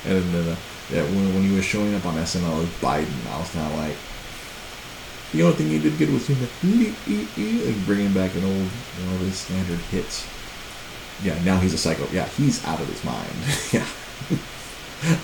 And 0.05 0.23
then 0.33 0.47
uh, 0.47 0.55
yeah, 0.91 1.03
when, 1.03 1.33
when 1.33 1.43
he 1.43 1.55
was 1.55 1.65
showing 1.65 1.93
up 1.95 2.05
on 2.05 2.15
SNL 2.15 2.63
as 2.63 2.69
Biden, 2.79 3.31
I 3.31 3.39
was 3.39 3.49
kind 3.51 3.71
of 3.71 3.79
like, 3.79 3.95
the 5.31 5.43
only 5.43 5.55
thing 5.55 5.67
he 5.67 5.79
did 5.79 5.97
good 5.97 6.11
was 6.11 6.27
him 6.27 6.39
like 7.71 7.85
bringing 7.85 8.13
back 8.13 8.35
an 8.35 8.43
old, 8.43 8.55
you 8.55 9.05
know, 9.05 9.17
his 9.19 9.37
standard 9.37 9.79
hits. 9.89 10.27
Yeah, 11.23 11.41
now 11.43 11.59
he's 11.59 11.73
a 11.73 11.77
psycho. 11.77 12.05
Yeah, 12.11 12.27
he's 12.29 12.65
out 12.65 12.81
of 12.81 12.87
his 12.87 13.03
mind. 13.05 13.31
yeah, 13.71 13.87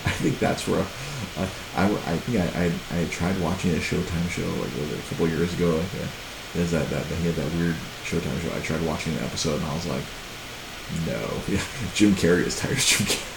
I 0.06 0.14
think 0.22 0.40
that's 0.40 0.68
where 0.68 0.86
uh, 1.38 1.48
I, 1.76 1.86
I 1.86 2.18
think 2.18 2.40
I, 2.42 2.48
I, 2.66 3.02
I 3.02 3.06
tried 3.06 3.40
watching 3.40 3.72
a 3.72 3.80
Showtime 3.80 4.30
show 4.30 4.48
like 4.62 4.72
a 4.74 5.10
couple 5.10 5.28
years 5.28 5.54
ago. 5.54 5.76
Like 5.76 5.94
uh, 6.02 6.08
there's 6.54 6.72
that, 6.72 6.90
that 6.90 7.06
he 7.06 7.28
had 7.28 7.36
that 7.36 7.54
weird 7.56 7.76
Showtime 8.04 8.42
show. 8.42 8.56
I 8.56 8.60
tried 8.62 8.82
watching 8.86 9.14
an 9.14 9.24
episode 9.24 9.62
and 9.62 9.66
I 9.66 9.74
was 9.76 9.86
like, 9.86 10.04
no, 11.06 11.20
yeah, 11.48 11.64
Jim 11.94 12.14
Carrey 12.14 12.46
is 12.46 12.60
tired 12.60 12.78
of 12.78 12.84
Jim 12.84 13.08
Carrey. 13.08 13.34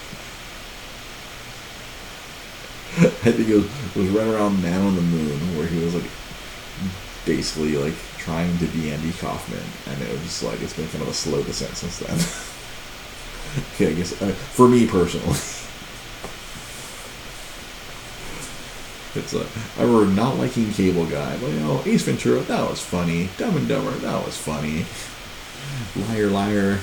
I 3.01 3.30
think 3.32 3.48
it 3.48 3.55
was, 3.55 3.66
it 3.66 3.96
was 3.96 4.09
right 4.09 4.26
around 4.26 4.62
Man 4.62 4.80
on 4.80 4.96
the 4.96 5.03
Moon 5.03 5.57
where 5.57 5.66
he 5.66 5.78
was 5.84 5.94
like 5.94 6.11
basically 7.24 7.76
like 7.76 7.94
trying 8.18 8.57
to 8.59 8.66
be 8.66 8.90
Andy 8.90 9.12
Kaufman, 9.12 9.62
and 9.86 10.03
it 10.03 10.11
was 10.11 10.22
just 10.22 10.42
like 10.42 10.61
it's 10.61 10.74
been 10.74 10.88
kind 10.88 11.03
of 11.03 11.09
a 11.09 11.14
slow 11.14 11.42
descent 11.42 11.76
since 11.76 11.98
then. 11.98 12.18
yeah, 13.78 13.94
I 13.94 13.96
guess 13.96 14.20
uh, 14.20 14.32
for 14.32 14.68
me 14.68 14.86
personally. 14.86 15.38
It's 19.15 19.35
a, 19.35 19.45
I 19.79 19.83
remember 19.83 20.07
not 20.13 20.37
liking 20.37 20.71
Cable 20.73 21.07
Guy, 21.07 21.37
but 21.39 21.49
you 21.49 21.61
know, 21.61 21.83
Ace 21.85 22.03
Ventura, 22.03 22.41
that 22.43 22.71
was 22.71 22.81
funny. 22.81 23.29
Dumb 23.39 23.57
and 23.57 23.69
Dumber, 23.69 23.91
that 23.91 24.25
was 24.25 24.37
funny. 24.37 24.87
Liar, 26.09 26.29
liar. 26.29 26.79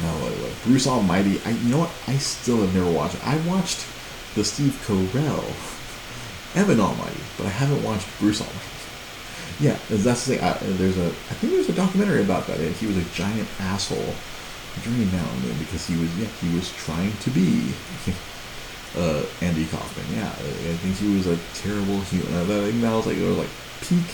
Oh, 0.00 0.34
no, 0.40 0.50
Bruce 0.64 0.86
Almighty. 0.86 1.40
I, 1.44 1.50
you 1.50 1.70
know 1.70 1.80
what? 1.80 1.90
I 2.06 2.16
still 2.16 2.58
have 2.58 2.74
never 2.74 2.90
watched. 2.90 3.16
I 3.26 3.36
watched 3.46 3.84
the 4.34 4.44
Steve 4.44 4.80
Carell 4.86 5.44
Evan 6.56 6.80
Almighty, 6.80 7.20
but 7.36 7.46
I 7.46 7.50
haven't 7.50 7.82
watched 7.82 8.06
Bruce 8.18 8.40
Almighty. 8.40 8.58
Yeah, 9.60 9.76
that's 9.90 10.24
the 10.24 10.36
thing. 10.36 10.44
I, 10.44 10.56
there's 10.78 10.96
a, 10.98 11.06
I 11.06 11.34
think 11.34 11.52
there's 11.52 11.68
a 11.68 11.72
documentary 11.72 12.22
about 12.22 12.46
that. 12.46 12.60
And 12.60 12.74
He 12.76 12.86
was 12.86 12.96
a 12.96 13.04
giant 13.12 13.48
asshole 13.58 14.14
during 14.84 15.10
Mountain 15.10 15.58
because 15.58 15.86
he 15.86 15.96
was, 15.96 16.16
yeah, 16.16 16.28
he 16.40 16.54
was 16.54 16.70
trying 16.72 17.12
to 17.18 17.30
be 17.30 17.72
uh, 18.96 19.24
Andy 19.40 19.66
Kaufman. 19.66 20.06
Yeah, 20.16 20.28
I 20.28 20.76
think 20.80 20.96
he 20.96 21.14
was 21.16 21.26
a 21.26 21.36
terrible 21.54 22.00
human. 22.08 22.34
I 22.34 22.44
think 22.44 22.80
that 22.80 22.94
was 22.94 23.06
like, 23.06 23.16
it 23.16 23.28
was 23.28 23.38
like 23.38 23.50
peak. 23.82 24.06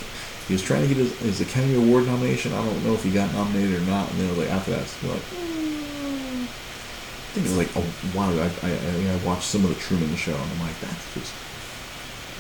He 0.49 0.53
was 0.55 0.63
trying 0.63 0.83
to 0.83 0.89
get 0.89 0.99
his, 0.99 1.19
his 1.21 1.41
Academy 1.41 1.77
Award 1.77 2.07
nomination. 2.07 2.53
I 2.53 2.65
don't 2.65 2.85
know 2.85 2.93
if 2.93 3.03
he 3.03 3.11
got 3.11 3.33
nominated 3.33 3.81
or 3.81 3.85
not. 3.87 4.11
And 4.11 4.21
then 4.21 4.27
it 4.27 4.31
was 4.31 4.39
like 4.39 4.51
after 4.51 4.73
that, 4.73 4.85
like, 5.05 5.25
mm. 5.33 6.45
I 6.45 7.31
think 7.33 7.47
it 7.47 7.51
was 7.51 7.59
like 7.59 7.75
a 7.77 7.83
while 8.13 8.31
ago. 8.31 8.43
I, 8.63 8.69
I, 8.69 9.15
I 9.15 9.17
watched 9.25 9.49
some 9.49 9.65
of 9.65 9.71
the 9.71 9.81
Truman 9.81 10.15
Show, 10.17 10.35
and 10.35 10.51
I'm 10.53 10.61
like, 10.61 10.79
that's 10.81 11.15
just 11.15 11.33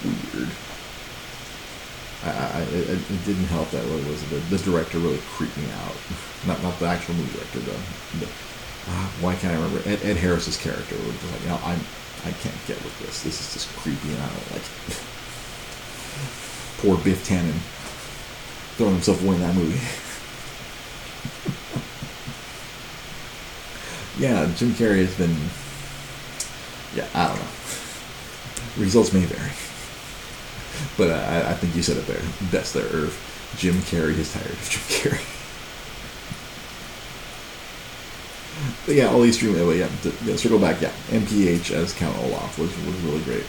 weird. 0.05 0.51
I, 2.25 2.31
I, 2.31 2.63
it, 2.73 3.25
didn't 3.25 3.53
help 3.53 3.71
that 3.71 3.85
what 3.85 4.05
was 4.09 4.25
the, 4.31 4.37
the 4.49 4.59
director 4.65 4.99
really 4.99 5.21
creeped 5.37 5.57
me 5.57 5.69
out. 5.85 5.97
Not 6.47 6.63
not 6.63 6.79
the 6.79 6.87
actual 6.87 7.15
movie 7.15 7.33
director, 7.33 7.61
the 7.61 7.73
uh, 8.87 9.09
why 9.21 9.35
can't 9.35 9.55
I 9.55 9.57
remember 9.57 9.89
Ed, 9.89 10.01
Ed 10.05 10.19
Harris's 10.19 10.59
character 10.59 10.95
was 10.97 11.33
like, 11.33 11.41
you 11.41 11.49
know, 11.49 11.61
I'm 11.65 11.81
I 12.25 12.33
can't 12.33 12.57
get 12.67 12.83
with 12.83 12.99
this. 13.01 13.23
This 13.23 13.41
is 13.41 13.53
just 13.53 13.69
creepy, 13.77 14.09
and 14.09 14.23
I 14.23 14.27
don't 14.27 14.53
like 14.53 14.63
it. 14.63 15.03
Poor 16.79 16.97
Biff 16.99 17.29
Tannen 17.29 17.59
throwing 18.77 18.95
himself 18.95 19.23
away 19.23 19.37
in 19.37 19.43
that 19.43 19.55
movie. 19.55 19.79
yeah, 24.23 24.51
Jim 24.57 24.71
Carrey 24.71 25.05
has 25.05 25.15
been. 25.17 25.37
Yeah, 26.95 27.07
I 27.15 27.29
don't 27.29 27.39
know. 27.39 28.83
Results 28.83 29.13
may 29.13 29.25
vary. 29.25 29.51
But 30.97 31.11
uh, 31.11 31.15
I, 31.15 31.51
I 31.51 31.55
think 31.55 31.77
you 31.77 31.83
said 31.83 31.97
it 31.97 32.07
there. 32.07 32.21
Best 32.51 32.75
there, 32.75 32.85
Irv. 32.85 33.15
Jim 33.57 33.75
Carrey 33.75 34.19
is 34.19 34.33
tired 34.33 34.51
of 34.51 34.69
Jim 34.69 34.83
Carrey. 35.13 35.44
But 38.87 38.95
yeah, 38.95 39.09
all 39.09 39.21
these 39.21 39.37
streaming. 39.37 39.65
But 39.65 39.77
yeah, 39.77 39.89
to, 40.03 40.13
yeah, 40.25 40.37
circle 40.37 40.59
back. 40.59 40.81
Yeah, 40.81 40.93
NPH 41.09 41.73
as 41.73 41.93
Count 41.93 42.17
Olaf 42.19 42.59
was 42.59 42.71
was 42.87 42.97
really 43.03 43.23
great. 43.23 43.45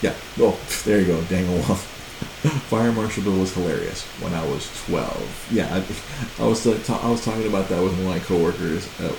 Yeah. 0.00 0.14
Oh, 0.38 0.58
there 0.84 1.00
you 1.00 1.06
go, 1.06 1.22
Dang 1.24 1.48
Olaf. 1.48 1.88
Fire 2.68 2.92
Marshal 2.92 3.22
Bill 3.22 3.38
was 3.38 3.54
hilarious 3.54 4.02
when 4.20 4.32
I 4.34 4.44
was 4.46 4.68
12. 4.86 5.48
Yeah, 5.52 5.66
I, 5.72 5.78
I 6.42 6.46
was 6.46 6.66
I 6.66 7.10
was 7.10 7.24
talking 7.24 7.46
about 7.46 7.68
that 7.68 7.82
with 7.82 7.92
one 7.92 8.02
of 8.02 8.06
my 8.06 8.18
coworkers 8.20 8.88
uh, 9.00 9.14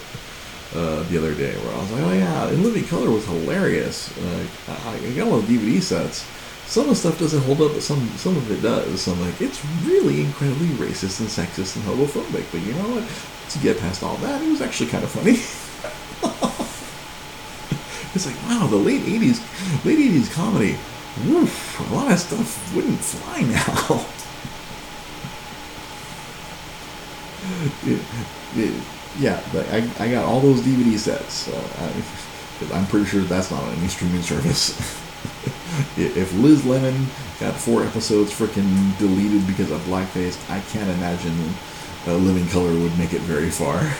uh, 0.75 1.03
the 1.03 1.17
other 1.17 1.33
day, 1.35 1.53
where 1.57 1.73
I 1.73 1.77
was 1.79 1.91
like, 1.91 2.03
"Oh 2.03 2.13
yeah, 2.13 2.49
In 2.49 2.63
Living 2.63 2.85
Color 2.85 3.11
was 3.11 3.25
hilarious." 3.25 4.15
Uh, 4.17 4.45
I, 4.67 4.95
I 4.95 5.11
got 5.11 5.27
all 5.27 5.39
the 5.39 5.57
DVD 5.57 5.81
sets 5.81 6.25
some 6.65 6.83
of 6.83 6.89
the 6.89 6.95
stuff 6.95 7.19
doesn't 7.19 7.43
hold 7.43 7.61
up, 7.61 7.73
but 7.73 7.83
some 7.83 8.07
some 8.17 8.37
of 8.37 8.49
it 8.51 8.61
does. 8.61 9.01
So 9.01 9.11
I'm 9.11 9.21
like, 9.21 9.41
it's 9.41 9.63
really 9.85 10.21
incredibly 10.21 10.67
racist 10.67 11.19
and 11.19 11.29
sexist 11.29 11.75
and 11.75 11.85
homophobic. 11.85 12.45
But 12.51 12.61
you 12.61 12.73
know 12.73 12.95
what? 12.95 13.03
To 13.51 13.59
get 13.59 13.79
past 13.79 14.03
all 14.03 14.15
that, 14.17 14.41
it 14.41 14.49
was 14.49 14.61
actually 14.61 14.89
kind 14.89 15.03
of 15.03 15.11
funny. 15.11 15.31
it's 18.15 18.25
like, 18.25 18.35
wow, 18.43 18.67
the 18.67 18.77
late 18.77 19.01
'80s, 19.01 19.41
late 19.85 19.99
'80s 19.99 20.31
comedy. 20.33 20.77
A 21.15 21.19
lot 21.93 22.11
of 22.11 22.19
stuff 22.19 22.75
wouldn't 22.75 22.99
fly 22.99 23.41
now. 23.45 24.03
it, 27.85 28.01
it, 28.55 28.83
yeah, 29.19 29.43
but 29.53 29.67
I, 29.69 29.87
I 29.99 30.09
got 30.09 30.25
all 30.25 30.39
those 30.39 30.61
DVD 30.61 30.97
sets. 30.97 31.49
I, 31.49 31.85
uh, 31.85 31.91
I'm 32.77 32.87
pretty 32.87 33.05
sure 33.05 33.21
that's 33.21 33.51
not 33.51 33.61
on 33.61 33.75
any 33.75 33.87
streaming 33.87 34.23
service. 34.23 35.02
if 35.97 36.33
Liz 36.35 36.65
Lemon 36.65 37.07
got 37.39 37.55
four 37.55 37.83
episodes 37.83 38.31
freaking 38.31 38.97
deleted 38.97 39.45
because 39.47 39.71
of 39.71 39.81
blackface, 39.81 40.37
I 40.49 40.59
can't 40.71 40.89
imagine 40.89 41.37
a 42.07 42.13
Living 42.13 42.47
Color 42.49 42.77
would 42.79 42.97
make 42.97 43.13
it 43.13 43.21
very 43.21 43.49
far. 43.49 43.93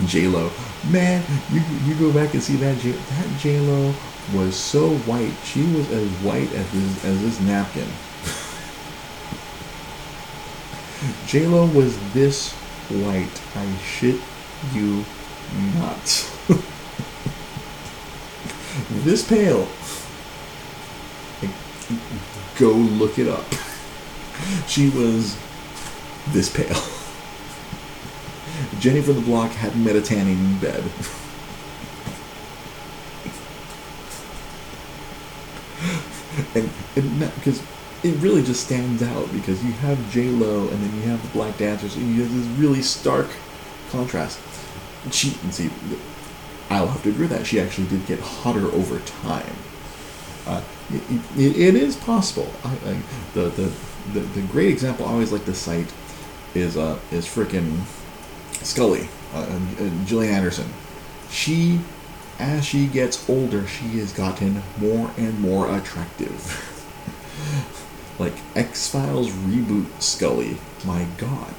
J 0.06 0.28
Lo, 0.28 0.50
man, 0.90 1.24
you 1.50 1.62
you 1.84 1.94
go 1.94 2.12
back 2.12 2.34
and 2.34 2.42
see 2.42 2.56
that 2.56 2.78
J 2.78 2.92
that 2.92 3.38
J 3.38 3.60
Lo 3.60 3.94
was 4.34 4.56
so 4.56 4.96
white. 4.98 5.32
She 5.44 5.62
was 5.62 5.90
as 5.90 6.08
white 6.22 6.52
as 6.52 6.70
this 6.72 7.04
as 7.04 7.22
this 7.22 7.40
napkin. 7.40 7.84
J 11.26 11.46
Lo 11.46 11.66
was 11.66 11.96
this 12.12 12.52
white. 12.90 13.42
I 13.56 13.76
shit 13.78 14.20
you 14.72 15.04
not. 15.74 16.30
This 19.02 19.26
pale 19.26 19.68
Like, 21.42 21.50
go 22.58 22.72
look 22.72 23.18
it 23.18 23.28
up. 23.28 23.44
She 24.66 24.90
was 24.90 25.38
this 26.30 26.50
pale. 26.50 26.82
Jenny 28.80 29.00
from 29.00 29.14
the 29.14 29.20
block 29.20 29.52
hadn't 29.52 29.82
met 29.82 29.96
a 29.96 30.02
tanning 30.02 30.58
bed. 30.58 30.82
and 36.54 36.70
because 37.36 37.62
it 38.02 38.14
really 38.16 38.42
just 38.42 38.66
stands 38.66 39.02
out 39.02 39.32
because 39.32 39.64
you 39.64 39.72
have 39.72 40.12
J 40.12 40.28
Lo 40.28 40.68
and 40.68 40.82
then 40.82 40.94
you 40.96 41.02
have 41.08 41.22
the 41.22 41.28
black 41.28 41.56
dancers 41.56 41.96
and 41.96 42.14
you 42.14 42.22
have 42.22 42.34
this 42.34 42.46
really 42.58 42.82
stark 42.82 43.28
contrast. 43.90 44.38
She 45.10 45.36
and 45.42 45.54
see, 45.54 45.70
I'll 46.70 46.88
have 46.88 47.02
to 47.02 47.10
agree 47.10 47.26
with 47.26 47.36
that 47.36 47.46
she 47.46 47.60
actually 47.60 47.88
did 47.88 48.06
get 48.06 48.20
hotter 48.20 48.66
over 48.66 48.98
time. 49.00 49.54
Uh, 50.46 50.62
it, 50.90 51.56
it 51.56 51.74
is 51.74 51.96
possible. 51.96 52.50
I, 52.64 52.72
I, 52.72 53.02
the, 53.34 53.48
the, 53.50 53.72
the 54.12 54.20
the 54.20 54.42
great 54.42 54.68
example 54.70 55.06
I 55.06 55.12
always 55.12 55.32
like 55.32 55.44
to 55.46 55.54
cite 55.54 55.92
is 56.54 56.76
uh 56.76 56.98
is 57.10 57.26
freaking 57.26 57.80
Scully, 58.64 59.08
uh, 59.34 59.46
Anderson. 60.22 60.72
She, 61.30 61.80
as 62.38 62.64
she 62.64 62.86
gets 62.86 63.28
older, 63.28 63.66
she 63.66 63.98
has 63.98 64.12
gotten 64.12 64.62
more 64.78 65.10
and 65.18 65.38
more 65.40 65.74
attractive. 65.76 66.70
like 68.18 68.32
X 68.54 68.88
Files 68.88 69.30
reboot 69.30 69.86
Scully. 70.00 70.56
My 70.84 71.06
God, 71.18 71.54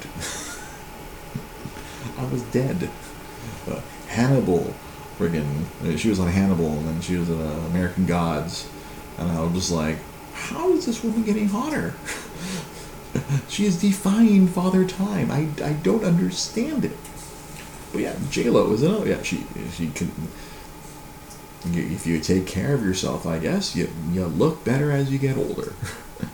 I 2.18 2.24
was 2.24 2.42
dead. 2.44 2.90
Uh, 3.70 3.80
Hannibal, 4.08 4.74
friggin' 5.18 5.98
she 5.98 6.08
was 6.08 6.18
on 6.20 6.28
Hannibal, 6.28 6.70
and 6.70 6.88
then 6.88 7.00
she 7.00 7.16
was 7.16 7.28
in 7.28 7.40
uh, 7.40 7.66
American 7.70 8.06
Gods 8.06 8.68
and 9.18 9.30
I 9.30 9.42
was 9.42 9.52
just 9.52 9.72
like, 9.72 9.98
how 10.32 10.72
is 10.72 10.86
this 10.86 11.02
woman 11.02 11.22
getting 11.22 11.48
hotter? 11.48 11.94
she 13.48 13.64
is 13.64 13.80
defying 13.80 14.46
father 14.46 14.84
time. 14.84 15.30
I, 15.30 15.48
I 15.64 15.72
don't 15.74 16.04
understand 16.04 16.84
it. 16.84 16.96
But 17.92 18.02
yeah, 18.02 18.16
J 18.30 18.50
Lo 18.50 18.72
is 18.72 18.82
another. 18.82 19.08
Yeah, 19.08 19.22
she 19.22 19.44
she 19.72 19.88
can. 19.90 20.10
If 21.64 22.06
you 22.06 22.20
take 22.20 22.46
care 22.46 22.74
of 22.74 22.84
yourself, 22.84 23.26
I 23.26 23.38
guess 23.38 23.74
you 23.74 23.88
you 24.12 24.26
look 24.26 24.64
better 24.64 24.92
as 24.92 25.10
you 25.10 25.18
get 25.18 25.38
older. 25.38 25.72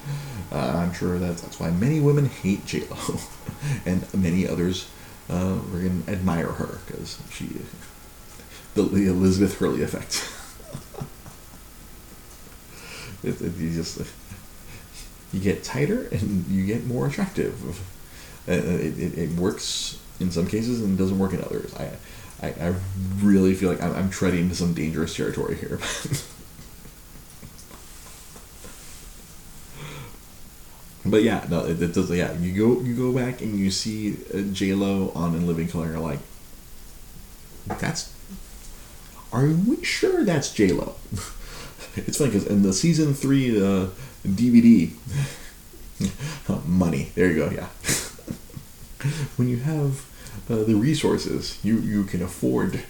uh, 0.53 0.57
I'm 0.57 0.93
sure 0.93 1.19
that's 1.19 1.43
that's 1.43 1.61
why 1.61 1.71
many 1.71 2.01
women 2.01 2.27
hate 2.27 2.67
J 2.67 2.87
Lo, 2.91 3.19
and 3.87 4.13
many 4.13 4.49
others 4.49 4.91
uh, 5.31 5.59
admire 6.09 6.53
her 6.53 6.81
because 6.87 7.21
she 7.31 7.49
the, 8.75 8.83
the 8.83 9.07
Elizabeth 9.07 9.59
Hurley 9.59 9.83
effect. 9.83 10.29
It, 13.25 13.41
it, 13.41 13.57
you 13.57 13.71
just 13.71 14.01
you 15.33 15.39
get 15.39 15.63
tighter 15.63 16.09
and 16.11 16.45
you 16.49 16.67
get 16.67 16.87
more 16.87 17.07
attractive. 17.07 17.81
It, 18.49 18.65
it, 18.65 19.17
it, 19.17 19.31
works 19.39 20.01
in 20.19 20.33
some 20.33 20.49
cases 20.49 20.83
and 20.83 20.99
doesn't 20.99 21.21
work 21.21 21.33
in 21.33 21.41
others. 21.41 21.73
I 21.77 21.93
I, 22.43 22.49
I 22.49 22.75
really 23.21 23.55
feel 23.55 23.71
like 23.71 23.81
I'm, 23.81 23.95
I'm 23.95 24.11
treading 24.11 24.41
into 24.41 24.57
some 24.57 24.75
dangerous 24.75 25.15
territory 25.15 25.55
here. 25.57 25.79
but 31.07 31.23
yeah, 31.23 31.47
no, 31.49 31.65
it, 31.65 31.81
it, 31.81 31.95
does. 31.95 32.11
Yeah, 32.11 32.37
you 32.39 32.53
go 32.53 32.81
you 32.83 32.97
go 32.97 33.13
back 33.13 33.41
and 33.41 33.57
you 33.57 33.71
see 33.71 34.17
uh, 34.35 34.41
J 34.53 34.75
Lo 34.75 35.13
on 35.15 35.37
In 35.37 35.47
Living 35.47 35.69
Color, 35.69 35.93
you're 35.93 36.01
like, 36.01 36.19
that's. 37.79 38.12
Are 39.33 39.47
we 39.47 39.83
sure 39.83 40.25
that's 40.25 40.53
J 40.53 40.73
Lo? 40.73 40.95
it's 41.97 42.19
funny 42.19 42.31
because 42.31 42.47
in 42.47 42.63
the 42.63 42.73
season 42.73 43.15
three 43.15 43.57
uh, 43.57 43.89
DVD, 44.27 44.91
money. 46.67 47.11
There 47.15 47.31
you 47.31 47.37
go. 47.37 47.51
Yeah. 47.51 47.67
when 49.37 49.49
you 49.49 49.59
have 49.59 50.05
uh, 50.51 50.65
the 50.65 50.75
resources, 50.75 51.59
you 51.65 51.79
you 51.79 52.05
can 52.05 52.23
afford 52.23 52.85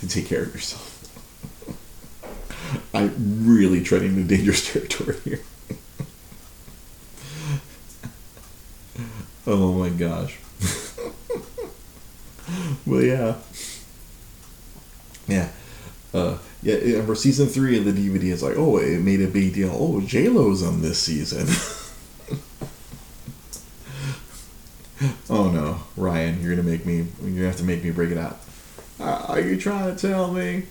to 0.00 0.08
take 0.08 0.26
care 0.26 0.42
of 0.42 0.54
yourself. 0.54 0.90
I'm 2.94 3.46
really 3.46 3.82
treading 3.82 4.16
into 4.16 4.36
dangerous 4.36 4.72
territory 4.72 5.16
here. 5.24 5.40
oh 9.46 9.72
my 9.74 9.90
gosh. 9.90 10.38
well, 12.86 13.02
yeah. 13.02 13.34
Yeah. 15.26 15.48
Uh, 16.12 16.38
yeah, 16.62 17.04
for 17.04 17.14
season 17.14 17.48
three 17.48 17.76
of 17.78 17.84
the 17.84 17.92
DVD, 17.92 18.32
it's 18.32 18.42
like, 18.42 18.56
oh, 18.56 18.78
it 18.78 19.00
made 19.00 19.20
a 19.20 19.26
big 19.26 19.52
deal. 19.52 19.70
Oh, 19.72 20.00
J 20.00 20.28
Lo's 20.28 20.62
on 20.62 20.80
this 20.80 20.98
season. 20.98 21.46
oh 25.28 25.50
no, 25.50 25.80
Ryan, 25.96 26.40
you're 26.40 26.54
gonna 26.54 26.66
make 26.66 26.86
me. 26.86 27.06
You're 27.20 27.30
gonna 27.30 27.46
have 27.46 27.56
to 27.56 27.64
make 27.64 27.82
me 27.84 27.90
break 27.90 28.10
it 28.10 28.18
out. 28.18 28.38
Uh, 28.98 29.26
are 29.28 29.40
you 29.40 29.58
trying 29.60 29.94
to 29.94 30.00
tell 30.00 30.32
me 30.32 30.66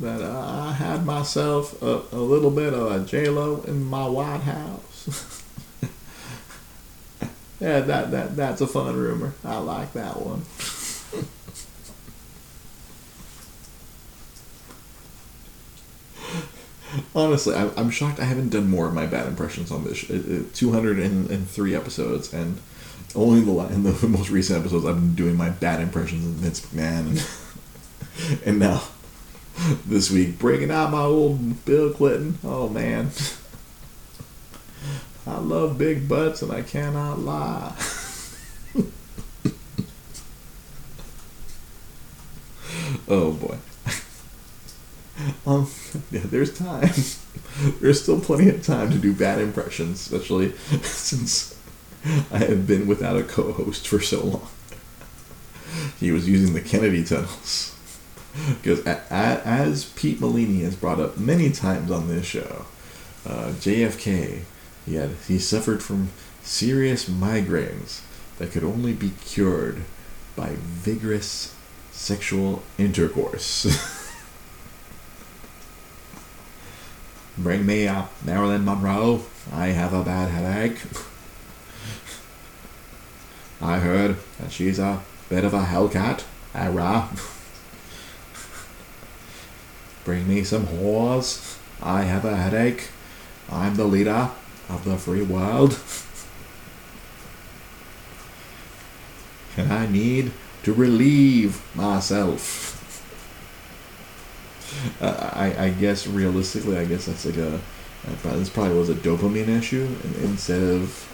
that 0.00 0.22
I 0.22 0.72
had 0.72 1.06
myself 1.06 1.80
a, 1.80 2.02
a 2.12 2.18
little 2.18 2.50
bit 2.50 2.74
of 2.74 2.90
a 2.90 3.04
J 3.06 3.28
Lo 3.28 3.62
in 3.66 3.84
my 3.84 4.06
White 4.06 4.42
House? 4.42 5.42
yeah, 7.60 7.80
that 7.80 8.10
that 8.10 8.36
that's 8.36 8.60
a 8.60 8.66
fun 8.66 8.96
rumor. 8.96 9.34
I 9.44 9.58
like 9.58 9.92
that 9.92 10.20
one. 10.20 10.42
Honestly, 17.14 17.54
I'm, 17.54 17.70
I'm 17.76 17.90
shocked 17.90 18.20
I 18.20 18.24
haven't 18.24 18.50
done 18.50 18.68
more 18.68 18.88
of 18.88 18.94
my 18.94 19.06
bad 19.06 19.26
impressions 19.26 19.70
on 19.70 19.84
this. 19.84 20.04
203 20.54 21.74
episodes, 21.74 22.32
and 22.32 22.60
only 23.14 23.40
the 23.40 23.52
in 23.72 23.82
the 23.82 23.92
most 24.08 24.30
recent 24.30 24.60
episodes 24.60 24.84
I've 24.84 24.96
been 24.96 25.14
doing 25.14 25.36
my 25.36 25.50
bad 25.50 25.80
impressions 25.80 26.24
of 26.24 26.32
Vince 26.32 26.60
McMahon, 26.66 27.10
and, 27.10 28.42
and 28.46 28.58
now 28.58 28.82
this 29.86 30.10
week 30.10 30.38
breaking 30.38 30.70
out 30.70 30.90
my 30.90 31.02
old 31.02 31.64
Bill 31.64 31.92
Clinton. 31.92 32.38
Oh 32.44 32.68
man, 32.68 33.10
I 35.26 35.38
love 35.38 35.78
big 35.78 36.08
butts 36.08 36.42
and 36.42 36.52
I 36.52 36.62
cannot 36.62 37.20
lie. 37.20 37.74
oh 43.08 43.32
boy. 43.32 43.58
Um, 45.46 45.70
yeah, 46.10 46.22
there's 46.24 46.56
time. 46.56 46.90
there's 47.80 48.02
still 48.02 48.20
plenty 48.20 48.48
of 48.48 48.64
time 48.64 48.90
to 48.90 48.98
do 48.98 49.12
bad 49.12 49.40
impressions, 49.40 50.00
especially 50.00 50.52
since 50.82 51.58
I 52.32 52.38
have 52.38 52.66
been 52.66 52.86
without 52.86 53.16
a 53.16 53.22
co-host 53.22 53.86
for 53.86 54.00
so 54.00 54.24
long. 54.24 54.48
He 55.98 56.10
was 56.12 56.28
using 56.28 56.54
the 56.54 56.60
Kennedy 56.60 57.04
tunnels. 57.04 57.76
Because 58.62 58.80
as 58.86 59.86
Pete 59.96 60.20
Molini 60.20 60.62
has 60.62 60.76
brought 60.76 61.00
up 61.00 61.18
many 61.18 61.50
times 61.50 61.90
on 61.90 62.08
this 62.08 62.24
show, 62.24 62.66
uh, 63.26 63.52
JFK, 63.58 64.42
he, 64.86 64.94
had, 64.94 65.10
he 65.26 65.38
suffered 65.38 65.82
from 65.82 66.10
serious 66.42 67.08
migraines 67.08 68.00
that 68.38 68.52
could 68.52 68.64
only 68.64 68.92
be 68.92 69.12
cured 69.24 69.82
by 70.36 70.54
vigorous 70.58 71.54
sexual 71.90 72.62
intercourse. 72.78 73.96
Bring 77.40 77.64
me 77.64 77.86
a 77.86 78.06
Marilyn 78.22 78.66
Monroe. 78.66 79.22
I 79.50 79.68
have 79.68 79.94
a 79.94 80.04
bad 80.04 80.30
headache. 80.30 80.78
I 83.62 83.78
heard 83.78 84.16
that 84.38 84.52
she's 84.52 84.78
a 84.78 85.00
bit 85.30 85.42
of 85.42 85.54
a 85.54 85.64
hellcat. 85.64 86.24
Ara. 86.54 87.08
Bring 90.04 90.28
me 90.28 90.44
some 90.44 90.66
whores. 90.66 91.56
I 91.82 92.02
have 92.02 92.26
a 92.26 92.36
headache. 92.36 92.88
I'm 93.50 93.76
the 93.76 93.86
leader 93.86 94.30
of 94.68 94.84
the 94.84 94.98
free 94.98 95.22
world. 95.22 95.80
And 99.56 99.72
I 99.72 99.86
need 99.86 100.32
to 100.64 100.74
relieve 100.74 101.62
myself. 101.74 102.79
Uh, 105.00 105.30
I, 105.34 105.66
I 105.66 105.70
guess 105.70 106.06
realistically, 106.06 106.78
I 106.78 106.84
guess 106.84 107.06
that's 107.06 107.26
like 107.26 107.36
a 107.36 107.60
this 108.22 108.48
probably 108.48 108.78
was 108.78 108.88
a 108.88 108.94
dopamine 108.94 109.48
issue 109.48 109.86
instead 110.22 110.62
of 110.62 111.06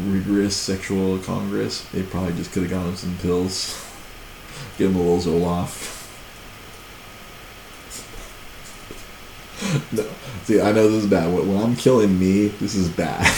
rigorous 0.00 0.56
sexual 0.56 1.18
congress. 1.18 1.82
They 1.92 2.02
probably 2.02 2.34
just 2.34 2.52
could 2.52 2.62
have 2.64 2.70
gotten 2.70 2.96
some 2.96 3.16
pills, 3.18 3.82
get 4.78 4.90
him 4.90 4.96
a 4.96 4.98
little 4.98 5.18
Zoloft. 5.18 5.94
no, 9.92 10.06
see, 10.44 10.60
I 10.60 10.72
know 10.72 10.90
this 10.90 11.04
is 11.04 11.10
bad. 11.10 11.32
When 11.32 11.56
I'm 11.56 11.76
killing 11.76 12.18
me, 12.18 12.48
this 12.48 12.74
is 12.74 12.88
bad. 12.88 13.24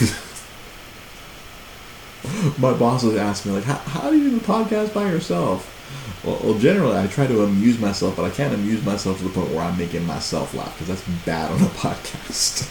My 2.59 2.73
boss 2.73 3.05
was 3.05 3.15
asking 3.17 3.53
me 3.53 3.59
like, 3.59 3.67
"How, 3.67 3.77
how 3.77 4.11
do 4.11 4.19
you 4.19 4.31
do 4.31 4.39
the 4.39 4.45
podcast 4.45 4.93
by 4.93 5.09
yourself?" 5.09 5.78
Well, 6.25 6.41
well, 6.43 6.59
generally, 6.59 6.99
I 6.99 7.07
try 7.07 7.27
to 7.27 7.45
amuse 7.45 7.79
myself, 7.79 8.17
but 8.17 8.25
I 8.25 8.31
can't 8.31 8.53
amuse 8.53 8.85
myself 8.85 9.19
to 9.19 9.25
the 9.25 9.31
point 9.31 9.51
where 9.51 9.61
I'm 9.61 9.79
making 9.79 10.05
myself 10.05 10.53
laugh 10.55 10.73
because 10.75 10.89
that's 10.89 11.25
bad 11.25 11.51
on 11.51 11.61
a 11.63 11.67
podcast. 11.79 12.69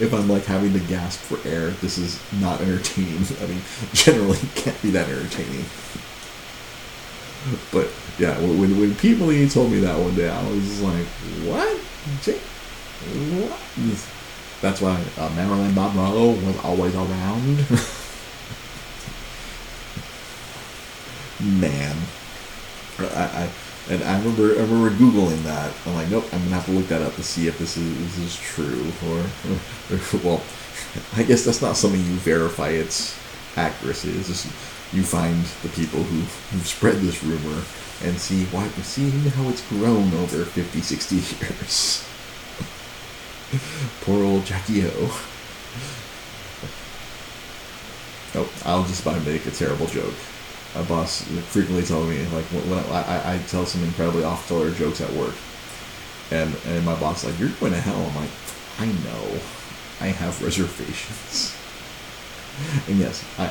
if 0.00 0.12
I'm 0.12 0.28
like 0.28 0.44
having 0.44 0.72
to 0.72 0.80
gasp 0.80 1.20
for 1.20 1.38
air, 1.48 1.70
this 1.70 1.98
is 1.98 2.20
not 2.40 2.60
entertaining. 2.60 3.24
I 3.42 3.46
mean, 3.46 3.60
generally, 3.92 4.38
can't 4.54 4.80
be 4.82 4.90
that 4.90 5.08
entertaining. 5.08 5.64
But 7.72 7.88
yeah, 8.18 8.38
when 8.40 8.78
when 8.78 8.96
Molini 9.18 9.48
told 9.48 9.70
me 9.70 9.78
that 9.80 9.98
one 9.98 10.14
day, 10.16 10.28
I 10.28 10.42
was 10.50 10.82
like, 10.82 11.06
"What? 11.46 11.80
Jake? 12.22 12.40
What?" 13.38 13.58
That's 14.60 14.80
why 14.80 15.00
uh, 15.16 15.30
Marilyn 15.36 15.72
Monroe 15.74 16.30
was 16.30 16.56
always 16.64 16.94
around. 16.94 17.64
Man. 21.60 21.96
I, 23.00 23.44
I 23.44 23.50
and 23.90 24.04
I 24.04 24.18
remember 24.18 24.54
I 24.54 24.62
remember 24.62 24.90
googling 24.90 25.42
that. 25.44 25.72
I'm 25.86 25.94
like, 25.94 26.08
nope, 26.10 26.24
I'm 26.32 26.42
gonna 26.42 26.56
have 26.56 26.66
to 26.66 26.72
look 26.72 26.88
that 26.88 27.02
up 27.02 27.14
to 27.14 27.22
see 27.22 27.48
if 27.48 27.58
this 27.58 27.76
is 27.76 28.16
this 28.16 28.18
is 28.18 28.36
true 28.36 28.92
or, 29.06 29.20
or 29.90 30.00
well, 30.24 30.42
I 31.16 31.22
guess 31.22 31.44
that's 31.44 31.62
not 31.62 31.76
something 31.76 32.00
you 32.00 32.16
verify 32.16 32.70
its 32.70 33.18
accuracy. 33.56 34.10
It's 34.10 34.28
just 34.28 34.46
you 34.92 35.02
find 35.02 35.44
the 35.62 35.68
people 35.70 36.02
who 36.02 36.20
who 36.20 36.64
spread 36.64 36.96
this 36.96 37.22
rumor 37.22 37.62
and 38.04 38.18
see 38.18 38.44
why 38.46 38.68
see 38.82 39.10
how 39.10 39.48
it's 39.48 39.66
grown 39.68 40.12
over 40.14 40.44
50, 40.44 40.80
60 40.80 41.16
years. 41.46 42.04
Poor 44.02 44.24
old 44.24 44.44
Jackie 44.44 44.86
O. 44.86 45.24
Oh, 48.34 48.52
I'll 48.66 48.84
just 48.84 49.00
about 49.00 49.24
make 49.24 49.46
a 49.46 49.50
terrible 49.50 49.86
joke 49.86 50.14
my 50.74 50.82
boss 50.82 51.22
frequently 51.22 51.82
tells 51.84 52.08
me 52.08 52.24
like 52.26 52.44
when 52.46 52.78
I, 52.92 53.34
I, 53.34 53.38
tell 53.48 53.64
some 53.64 53.82
incredibly 53.84 54.24
off-color 54.24 54.70
jokes 54.72 55.00
at 55.00 55.10
work, 55.12 55.34
and 56.30 56.54
and 56.66 56.84
my 56.84 56.98
boss 57.00 57.24
is 57.24 57.30
like 57.30 57.40
you're 57.40 57.48
going 57.60 57.72
to 57.72 57.80
hell. 57.80 57.96
I'm 57.96 58.14
like, 58.16 58.30
I 58.78 58.86
know, 58.86 59.40
I 60.00 60.08
have 60.08 60.42
reservations. 60.44 61.54
And 62.88 62.98
yes, 62.98 63.24
I, 63.38 63.50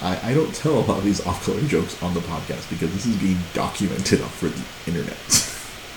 I, 0.00 0.30
I 0.30 0.34
don't 0.34 0.54
tell 0.54 0.74
a 0.74 0.84
lot 0.84 0.98
of 0.98 1.04
these 1.04 1.26
off-color 1.26 1.62
jokes 1.62 2.00
on 2.02 2.12
the 2.12 2.20
podcast 2.20 2.68
because 2.68 2.92
this 2.92 3.06
is 3.06 3.16
being 3.16 3.38
documented 3.54 4.20
off 4.20 4.34
for 4.38 4.48
the 4.48 4.90
internet. 4.90 5.16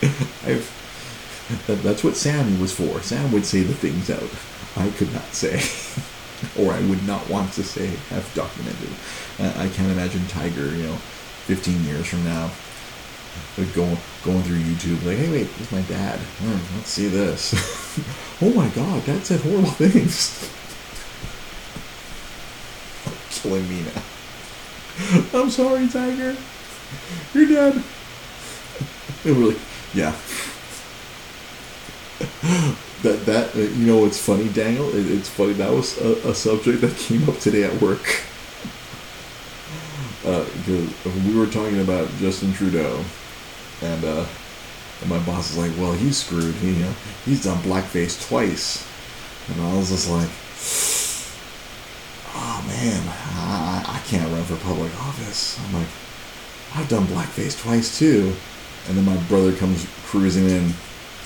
I've 0.45 0.73
that, 1.67 1.81
that's 1.81 2.03
what 2.03 2.15
Sam 2.15 2.59
was 2.59 2.73
for. 2.73 3.01
Sam 3.01 3.31
would 3.31 3.45
say 3.45 3.61
the 3.61 3.73
things 3.73 4.07
that 4.07 4.21
I 4.75 4.89
could 4.97 5.13
not 5.13 5.33
say. 5.33 5.61
Or 6.57 6.73
I 6.73 6.81
would 6.88 7.05
not 7.07 7.27
want 7.29 7.53
to 7.53 7.63
say 7.63 7.88
have 8.09 8.31
documented. 8.33 8.89
I 9.39 9.69
can't 9.69 9.91
imagine 9.91 10.25
Tiger, 10.27 10.75
you 10.75 10.83
know, 10.83 10.95
15 11.45 11.83
years 11.83 12.07
from 12.07 12.23
now, 12.25 12.51
like 13.57 13.73
going 13.73 13.97
going 14.23 14.43
through 14.43 14.59
YouTube, 14.59 15.03
like, 15.05 15.17
hey, 15.17 15.31
wait, 15.31 15.47
is 15.59 15.71
my 15.71 15.81
dad. 15.81 16.19
Hmm, 16.19 16.75
let's 16.75 16.89
see 16.89 17.07
this. 17.07 17.53
oh 18.41 18.53
my 18.53 18.67
God, 18.69 19.05
Dad 19.05 19.25
said 19.25 19.41
horrible 19.41 19.69
things. 19.71 20.51
Killing 23.41 23.69
me 23.69 23.83
now. 23.83 24.01
I'm 25.39 25.49
sorry, 25.49 25.88
Tiger. 25.88 26.35
You're 27.33 27.47
dead. 27.47 27.83
it 29.23 29.31
really, 29.31 29.57
yeah 29.93 30.15
that 33.03 33.25
that 33.25 33.55
uh, 33.55 33.59
you 33.59 33.85
know 33.85 34.05
it's 34.05 34.19
funny 34.23 34.49
Daniel? 34.49 34.89
It, 34.89 35.09
it's 35.11 35.29
funny. 35.29 35.53
That 35.53 35.71
was 35.71 35.97
a, 35.99 36.29
a, 36.29 36.35
subject 36.35 36.81
that 36.81 36.95
came 36.97 37.27
up 37.29 37.37
today 37.39 37.63
at 37.63 37.81
work. 37.81 38.21
Uh, 40.25 40.45
we 41.25 41.37
were 41.37 41.47
talking 41.47 41.79
about 41.79 42.09
Justin 42.17 42.53
Trudeau 42.53 43.03
and 43.81 44.03
uh, 44.03 44.25
and 45.01 45.09
my 45.09 45.19
boss 45.19 45.51
is 45.51 45.57
like 45.57 45.71
well 45.77 45.93
he's 45.93 46.17
screwed. 46.17 46.55
He, 46.55 46.73
you 46.73 46.79
know 46.79 46.93
he's 47.25 47.43
done 47.43 47.57
blackface 47.59 48.27
twice. 48.27 48.85
And 49.49 49.61
I 49.61 49.77
was 49.77 49.89
just 49.89 50.09
like 50.09 50.29
oh 52.35 52.63
man. 52.67 53.01
I, 53.07 53.83
I 53.87 53.99
can't 54.07 54.29
run 54.31 54.43
for 54.43 54.57
public 54.57 54.93
office. 55.01 55.59
I'm 55.65 55.73
like 55.73 55.87
I've 56.75 56.89
done 56.89 57.05
blackface 57.05 57.59
twice 57.61 57.97
too. 57.97 58.35
And 58.87 58.97
then 58.97 59.05
my 59.05 59.17
brother 59.23 59.53
comes 59.55 59.85
cruising 60.05 60.49
in 60.49 60.69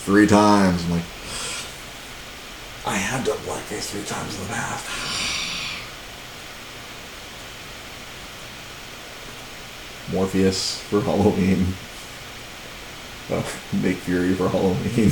three 0.04 0.28
times. 0.28 0.84
I'm 0.86 0.92
like, 0.92 1.04
I 2.84 2.96
have 2.96 3.24
done 3.24 3.38
blackface 3.40 3.92
three 3.92 4.04
times 4.04 4.36
in 4.36 4.48
the 4.48 4.54
past. 4.54 4.86
Morpheus 10.12 10.82
for 10.90 11.02
Halloween. 11.02 11.68
Uh, 13.30 13.44
Nick 13.82 13.98
Fury 13.98 14.34
for 14.34 14.50
Halloween. 14.50 15.12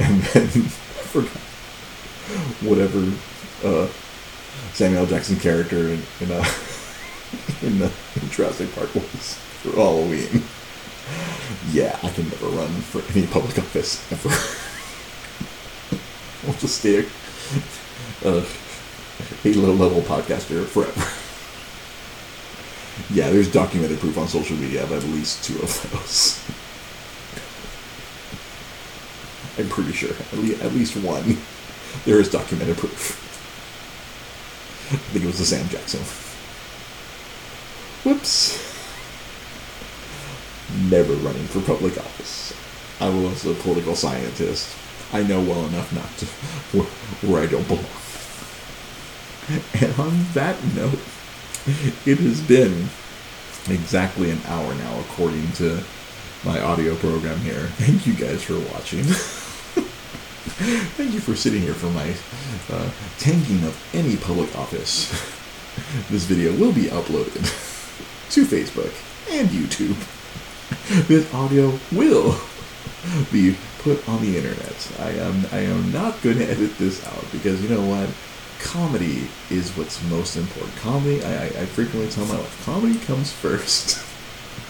and 0.00 0.20
then 0.22 0.46
I 0.46 1.06
forgot 1.08 1.40
whatever 2.62 3.12
uh, 3.64 3.88
Samuel 4.72 5.06
Jackson 5.06 5.36
character 5.36 5.90
in, 5.90 6.02
in, 6.20 6.32
uh, 6.32 6.44
in 7.62 7.78
the 7.78 7.92
in 8.20 8.30
Jurassic 8.30 8.74
Park 8.74 8.92
was 8.96 9.34
for 9.62 9.70
Halloween. 9.70 10.42
Yeah, 11.70 11.96
I 12.02 12.08
can 12.10 12.28
never 12.28 12.46
run 12.48 12.68
for 12.68 13.00
any 13.16 13.28
public 13.28 13.58
office 13.58 14.10
ever. 14.10 14.60
A, 16.64 17.06
uh, 18.24 18.44
a 19.44 19.54
low 19.54 19.72
level 19.74 20.00
podcaster 20.02 20.64
forever. 20.64 21.20
Yeah, 23.10 23.28
there's 23.30 23.50
documented 23.50 23.98
proof 23.98 24.16
on 24.16 24.28
social 24.28 24.56
media 24.56 24.82
of 24.84 24.92
at 24.92 25.02
least 25.04 25.44
two 25.44 25.58
of 25.60 25.90
those. 25.92 26.40
I'm 29.58 29.68
pretty 29.68 29.92
sure. 29.92 30.14
At 30.64 30.72
least 30.72 30.96
one. 30.96 31.38
There 32.04 32.18
is 32.18 32.30
documented 32.30 32.76
proof. 32.76 33.20
I 34.92 34.96
think 34.96 35.24
it 35.24 35.28
was 35.28 35.38
the 35.38 35.44
Sam 35.44 35.68
Jackson. 35.68 36.00
Whoops. 38.04 38.58
Never 40.90 41.14
running 41.14 41.46
for 41.46 41.60
public 41.60 41.96
office. 41.98 42.52
I 43.00 43.08
was 43.08 43.44
a 43.46 43.54
political 43.54 43.94
scientist. 43.94 44.68
I 45.12 45.22
know 45.22 45.40
well 45.40 45.64
enough 45.66 45.92
not 45.92 46.10
to 46.18 46.26
where 47.26 47.42
I 47.42 47.46
don't 47.46 47.66
belong. 47.68 47.84
And 49.80 50.00
on 50.00 50.26
that 50.32 50.62
note, 50.74 50.98
it 52.06 52.18
has 52.18 52.40
been 52.40 52.88
exactly 53.68 54.30
an 54.30 54.40
hour 54.46 54.74
now, 54.74 55.00
according 55.00 55.52
to 55.52 55.82
my 56.44 56.60
audio 56.60 56.94
program 56.96 57.38
here. 57.38 57.68
Thank 57.78 58.06
you 58.06 58.14
guys 58.14 58.42
for 58.42 58.58
watching. 58.72 59.04
Thank 60.96 61.14
you 61.14 61.20
for 61.20 61.34
sitting 61.34 61.62
here 61.62 61.74
for 61.74 61.90
my 61.90 62.14
uh, 62.70 62.90
tanking 63.18 63.64
of 63.64 63.76
any 63.94 64.16
public 64.16 64.54
office. 64.56 65.10
this 66.10 66.24
video 66.24 66.52
will 66.52 66.72
be 66.72 66.84
uploaded 66.84 67.42
to 68.30 68.44
Facebook 68.44 68.92
and 69.30 69.48
YouTube. 69.48 69.96
This 71.08 71.32
audio 71.34 71.78
will 71.92 72.38
be 73.32 73.56
put 73.84 74.08
on 74.08 74.22
the 74.22 74.36
internet. 74.36 74.92
I 74.98 75.10
am 75.10 75.46
I 75.52 75.58
am 75.58 75.92
not 75.92 76.20
going 76.22 76.38
to 76.42 76.50
edit 76.50 76.76
this 76.78 77.06
out 77.06 77.24
because 77.30 77.62
you 77.62 77.68
know 77.68 77.86
what? 77.86 78.08
Comedy 78.58 79.28
is 79.50 79.76
what's 79.76 80.02
most 80.08 80.36
important. 80.36 80.74
Comedy, 80.76 81.22
I, 81.22 81.44
I 81.44 81.66
frequently 81.66 82.10
tell 82.10 82.24
my 82.24 82.36
wife, 82.36 82.64
comedy 82.64 82.98
comes 83.00 83.30
first. 83.44 84.02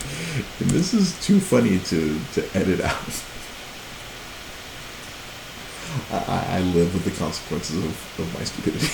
and 0.60 0.70
this 0.70 0.92
is 0.92 1.18
too 1.24 1.38
funny 1.38 1.78
to, 1.78 2.18
to 2.34 2.58
edit 2.58 2.80
out. 2.80 3.24
I, 6.10 6.56
I 6.56 6.60
live 6.60 6.92
with 6.92 7.04
the 7.04 7.12
consequences 7.12 7.78
of, 7.78 8.18
of 8.18 8.34
my 8.34 8.42
stupidity. 8.42 8.90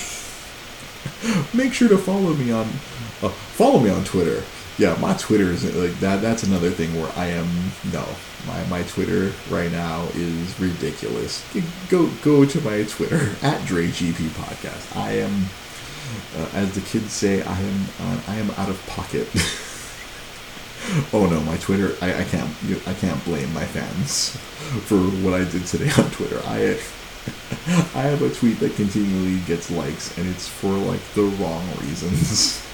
Make 1.57 1.73
sure 1.73 1.89
to 1.89 1.97
follow 1.97 2.35
me 2.35 2.53
on 2.53 2.67
uh, 3.23 3.31
follow 3.57 3.81
me 3.81 3.89
on 3.89 4.05
Twitter. 4.05 4.43
Yeah, 4.81 4.97
my 4.99 5.13
Twitter 5.13 5.51
is 5.51 5.63
like 5.77 6.01
that. 6.01 6.23
That's 6.23 6.43
another 6.43 6.71
thing 6.71 6.99
where 6.99 7.13
I 7.15 7.27
am 7.27 7.47
no. 7.93 8.03
My 8.47 8.65
my 8.69 8.83
Twitter 8.85 9.31
right 9.51 9.71
now 9.71 10.09
is 10.15 10.59
ridiculous. 10.59 11.45
Go 11.91 12.09
go 12.23 12.47
to 12.47 12.61
my 12.63 12.85
Twitter 12.85 13.17
at 13.47 13.61
DreGP 13.69 14.31
Podcast. 14.41 14.97
I 14.97 15.19
am, 15.19 15.51
uh, 16.35 16.49
as 16.55 16.75
the 16.75 16.81
kids 16.81 17.13
say, 17.13 17.43
I 17.43 17.61
am 17.61 17.85
uh, 18.01 18.21
I 18.27 18.37
am 18.37 18.51
out 18.53 18.71
of 18.71 18.81
pocket. 18.87 19.29
oh 21.13 21.29
no, 21.29 21.43
my 21.43 21.59
Twitter. 21.59 21.95
I, 22.01 22.23
I 22.23 22.25
can't 22.25 22.51
I 22.87 22.95
can't 22.95 23.23
blame 23.27 23.53
my 23.53 23.67
fans 23.67 24.31
for 24.87 24.97
what 24.97 25.35
I 25.35 25.45
did 25.45 25.67
today 25.67 25.91
on 26.03 26.11
Twitter. 26.11 26.41
I 26.47 26.81
I 27.95 28.05
have 28.09 28.23
a 28.23 28.31
tweet 28.31 28.59
that 28.61 28.77
continually 28.77 29.41
gets 29.41 29.71
likes, 29.71 30.17
and 30.17 30.27
it's 30.27 30.49
for 30.49 30.73
like 30.73 31.03
the 31.13 31.25
wrong 31.25 31.69
reasons. 31.83 32.65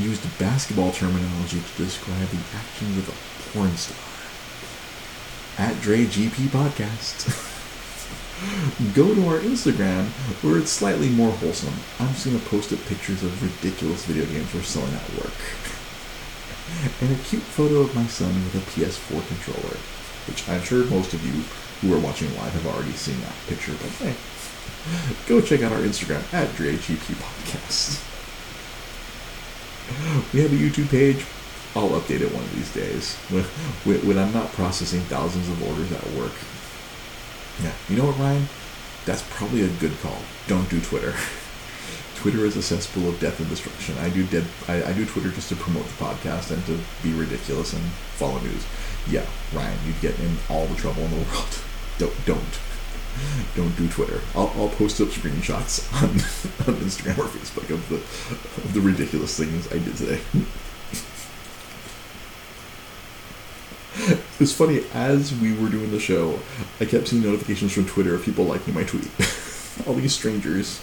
Used 0.00 0.22
basketball 0.38 0.92
terminology 0.92 1.60
to 1.60 1.82
describe 1.82 2.28
the 2.28 2.38
actions 2.56 2.98
of 2.98 3.08
a 3.08 3.50
porn 3.50 3.76
star. 3.76 3.98
At 5.58 5.80
Dre 5.82 6.04
GP 6.04 6.48
Podcast. 6.48 7.48
Go 8.94 9.14
to 9.14 9.28
our 9.28 9.38
Instagram 9.38 10.06
where 10.42 10.58
it's 10.58 10.70
slightly 10.70 11.08
more 11.08 11.30
wholesome. 11.30 11.74
I'm 12.00 12.08
just 12.08 12.26
going 12.26 12.38
to 12.38 12.46
post 12.46 12.72
up 12.72 12.80
pictures 12.86 13.22
of 13.22 13.42
ridiculous 13.42 14.04
video 14.04 14.24
games 14.26 14.52
we're 14.54 14.62
selling 14.62 14.94
at 14.94 15.14
work. 15.14 15.32
And 17.02 17.12
a 17.12 17.22
cute 17.24 17.42
photo 17.42 17.80
of 17.80 17.94
my 17.94 18.06
son 18.06 18.32
with 18.44 18.54
a 18.54 18.80
PS4 18.80 19.28
controller 19.28 19.76
which 20.26 20.48
I'm 20.48 20.62
sure 20.62 20.84
most 20.84 21.14
of 21.14 21.24
you 21.24 21.42
who 21.80 21.94
are 21.96 22.00
watching 22.00 22.34
live 22.36 22.52
have 22.52 22.66
already 22.66 22.92
seen 22.92 23.20
that 23.20 23.34
picture, 23.48 23.72
but 23.72 23.90
hey, 23.90 24.14
go 25.26 25.40
check 25.40 25.62
out 25.62 25.72
our 25.72 25.80
Instagram 25.80 26.22
at 26.32 26.48
DreGP 26.50 27.14
Podcast. 27.14 28.11
We 30.32 30.40
have 30.40 30.52
a 30.52 30.56
YouTube 30.56 30.90
page. 30.90 31.24
I'll 31.74 31.88
update 31.90 32.20
it 32.20 32.32
one 32.32 32.44
of 32.44 32.54
these 32.54 32.72
days 32.74 33.16
when, 33.30 33.44
when 34.06 34.18
I'm 34.18 34.32
not 34.32 34.52
processing 34.52 35.00
thousands 35.02 35.48
of 35.48 35.62
orders 35.66 35.90
at 35.90 36.04
work. 36.12 36.32
Yeah, 37.62 37.72
you 37.88 37.96
know 37.96 38.06
what, 38.06 38.18
Ryan? 38.18 38.46
That's 39.06 39.22
probably 39.30 39.62
a 39.62 39.68
good 39.68 39.98
call. 40.00 40.18
Don't 40.48 40.68
do 40.68 40.80
Twitter. 40.80 41.14
Twitter 42.16 42.44
is 42.44 42.56
a 42.56 42.62
cesspool 42.62 43.08
of 43.08 43.18
death 43.18 43.40
and 43.40 43.48
destruction. 43.48 43.96
I 43.98 44.10
do 44.10 44.24
dead. 44.26 44.44
I, 44.68 44.84
I 44.84 44.92
do 44.92 45.04
Twitter 45.06 45.30
just 45.30 45.48
to 45.48 45.56
promote 45.56 45.86
the 45.86 46.04
podcast 46.04 46.50
and 46.50 46.64
to 46.66 46.78
be 47.02 47.12
ridiculous 47.12 47.72
and 47.72 47.82
follow 48.16 48.38
news 48.40 48.64
yeah, 49.08 49.26
Ryan, 49.52 49.78
you'd 49.86 50.00
get 50.00 50.18
in 50.18 50.36
all 50.48 50.66
the 50.66 50.76
trouble 50.76 51.02
in 51.02 51.10
the 51.10 51.16
world. 51.30 51.58
Don't 51.98 52.24
don't 52.26 52.58
don't 53.54 53.76
do 53.76 53.88
Twitter. 53.88 54.20
I'll, 54.34 54.52
I'll 54.56 54.68
post 54.68 55.00
up 55.00 55.08
screenshots 55.08 55.92
on, 56.02 56.10
on 56.74 56.80
Instagram 56.80 57.18
or 57.18 57.28
Facebook 57.28 57.70
of 57.70 57.88
the 57.88 57.96
of 57.96 58.74
the 58.74 58.80
ridiculous 58.80 59.36
things 59.36 59.66
I 59.72 59.78
did 59.78 59.96
today. 59.96 60.20
it's 64.40 64.52
funny 64.52 64.84
as 64.94 65.34
we 65.38 65.52
were 65.52 65.68
doing 65.68 65.90
the 65.90 66.00
show, 66.00 66.38
I 66.80 66.86
kept 66.86 67.08
seeing 67.08 67.22
notifications 67.22 67.72
from 67.72 67.86
Twitter 67.86 68.14
of 68.14 68.24
people 68.24 68.44
liking 68.44 68.74
my 68.74 68.84
tweet. 68.84 69.10
all 69.86 69.94
these 69.94 70.14
strangers 70.14 70.80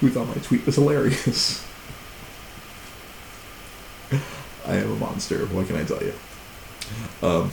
who 0.00 0.10
thought 0.10 0.28
my 0.28 0.34
tweet 0.42 0.64
was 0.66 0.76
hilarious. 0.76 1.64
I 4.66 4.76
am 4.76 4.92
a 4.92 4.96
monster. 4.96 5.46
What 5.46 5.66
can 5.66 5.76
I 5.76 5.84
tell 5.84 6.02
you? 6.02 6.12
Um, 7.22 7.50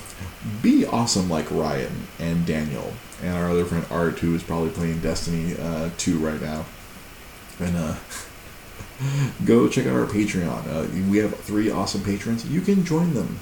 be 0.61 0.85
awesome 0.85 1.29
like 1.29 1.49
Ryan 1.49 2.07
and 2.19 2.45
Daniel 2.45 2.93
and 3.23 3.35
our 3.37 3.49
other 3.49 3.65
friend 3.65 3.85
Art, 3.89 4.19
who 4.19 4.35
is 4.35 4.43
probably 4.43 4.69
playing 4.69 4.99
Destiny 4.99 5.55
uh, 5.57 5.89
2 5.97 6.19
right 6.19 6.41
now. 6.41 6.65
And 7.59 7.77
uh, 7.77 7.95
go 9.45 9.69
check 9.69 9.85
out 9.85 9.95
our 9.95 10.05
Patreon. 10.05 10.67
Uh, 10.67 11.09
we 11.09 11.17
have 11.17 11.35
three 11.39 11.71
awesome 11.71 12.03
patrons. 12.03 12.45
You 12.45 12.61
can 12.61 12.83
join 12.83 13.13
them 13.13 13.39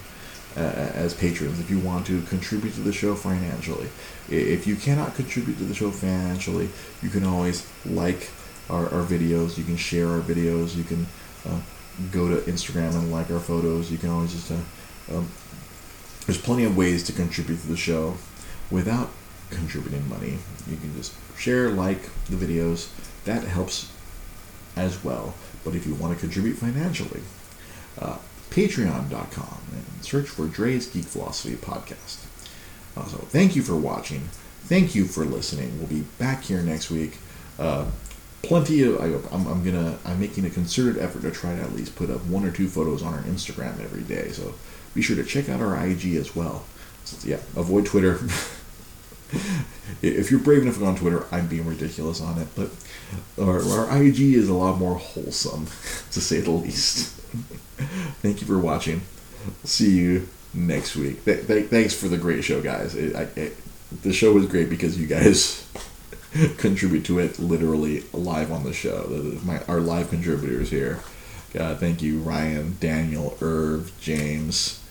uh, 0.55 0.59
as 0.59 1.13
patrons 1.13 1.59
if 1.59 1.69
you 1.71 1.79
want 1.79 2.05
to 2.07 2.21
contribute 2.23 2.73
to 2.75 2.81
the 2.81 2.93
show 2.93 3.15
financially. 3.15 3.89
If 4.29 4.67
you 4.67 4.75
cannot 4.75 5.15
contribute 5.15 5.57
to 5.57 5.63
the 5.63 5.73
show 5.73 5.89
financially, 5.89 6.69
you 7.01 7.09
can 7.09 7.25
always 7.25 7.67
like 7.85 8.29
our, 8.69 8.85
our 8.85 9.03
videos. 9.03 9.57
You 9.57 9.63
can 9.63 9.77
share 9.77 10.07
our 10.09 10.19
videos. 10.19 10.75
You 10.75 10.83
can 10.83 11.07
uh, 11.47 11.59
go 12.11 12.29
to 12.29 12.35
Instagram 12.51 12.93
and 12.93 13.11
like 13.11 13.31
our 13.31 13.39
photos. 13.39 13.91
You 13.91 13.97
can 13.97 14.09
always 14.09 14.31
just 14.31 14.51
uh, 14.51 15.17
um, 15.17 15.27
there's 16.27 16.39
plenty 16.39 16.65
of 16.65 16.77
ways 16.77 17.03
to 17.05 17.13
contribute 17.13 17.61
to 17.61 17.67
the 17.67 17.77
show 17.77 18.15
without 18.69 19.09
contributing 19.51 20.07
money. 20.09 20.37
You 20.69 20.77
can 20.77 20.95
just 20.95 21.13
share, 21.37 21.69
like 21.69 22.01
the 22.25 22.35
videos. 22.35 22.89
That 23.25 23.43
helps 23.43 23.91
as 24.75 25.03
well. 25.03 25.33
But 25.63 25.75
if 25.75 25.85
you 25.85 25.93
want 25.95 26.13
to 26.13 26.19
contribute 26.19 26.55
financially, 26.55 27.21
uh, 27.99 28.17
patreon.com 28.49 29.61
and 29.73 30.05
search 30.05 30.27
for 30.27 30.47
Dre's 30.47 30.87
Geek 30.87 31.05
Philosophy 31.05 31.55
podcast. 31.55 32.25
Also, 32.97 33.17
thank 33.17 33.55
you 33.55 33.61
for 33.61 33.75
watching. 33.75 34.21
Thank 34.63 34.95
you 34.95 35.05
for 35.05 35.25
listening. 35.25 35.77
We'll 35.77 35.87
be 35.87 36.01
back 36.17 36.43
here 36.43 36.61
next 36.61 36.89
week. 36.89 37.17
Uh, 37.57 37.85
plenty 38.41 38.83
of 38.83 38.99
I, 39.01 39.05
am 39.35 39.47
I'm 39.47 39.63
gonna 39.63 39.97
I'm 40.05 40.19
making 40.19 40.45
a 40.45 40.49
concerted 40.49 41.01
effort 41.01 41.21
to 41.21 41.31
try 41.31 41.55
to 41.55 41.61
at 41.61 41.73
least 41.73 41.95
put 41.95 42.09
up 42.09 42.25
one 42.25 42.45
or 42.45 42.51
two 42.51 42.67
photos 42.67 43.03
on 43.03 43.13
our 43.13 43.21
Instagram 43.23 43.79
every 43.81 44.01
day. 44.01 44.29
So 44.31 44.53
be 44.93 45.01
sure 45.01 45.15
to 45.15 45.23
check 45.23 45.49
out 45.49 45.61
our 45.61 45.85
IG 45.85 46.15
as 46.15 46.35
well. 46.35 46.65
So, 47.05 47.27
yeah, 47.27 47.37
avoid 47.55 47.85
Twitter. 47.85 48.19
if 50.01 50.31
you're 50.31 50.39
brave 50.39 50.63
enough 50.63 50.75
to 50.75 50.79
go 50.81 50.85
on 50.87 50.95
Twitter, 50.95 51.25
I'm 51.31 51.47
being 51.47 51.65
ridiculous 51.65 52.21
on 52.21 52.39
it, 52.39 52.47
but 52.55 52.69
our, 53.41 53.61
our 53.61 54.01
IG 54.01 54.19
is 54.19 54.49
a 54.49 54.53
lot 54.53 54.77
more 54.77 54.95
wholesome, 54.95 55.65
to 56.11 56.21
say 56.21 56.39
the 56.39 56.51
least. 56.51 57.19
Thank 58.21 58.41
you 58.41 58.47
for 58.47 58.59
watching. 58.59 59.01
See 59.63 59.97
you 59.97 60.27
next 60.53 60.95
week. 60.95 61.25
Th- 61.25 61.47
th- 61.47 61.67
thanks 61.67 61.93
for 61.93 62.07
the 62.07 62.17
great 62.17 62.43
show, 62.43 62.61
guys. 62.61 62.93
It, 62.95 63.15
I, 63.15 63.23
it, 63.39 63.57
the 64.03 64.13
show 64.13 64.33
was 64.33 64.45
great 64.45 64.69
because 64.69 64.99
you 64.99 65.07
guys 65.07 65.67
contribute 66.57 67.05
to 67.05 67.19
it 67.19 67.39
literally 67.39 68.03
live 68.13 68.51
on 68.51 68.63
the 68.63 68.73
show. 68.73 69.39
My, 69.43 69.63
our 69.63 69.79
live 69.79 70.09
contributors 70.09 70.69
here. 70.69 70.99
God, 71.53 71.79
thank 71.79 72.01
you, 72.01 72.19
Ryan, 72.19 72.77
Daniel, 72.79 73.37
Irv, 73.41 73.91
James. 73.99 74.81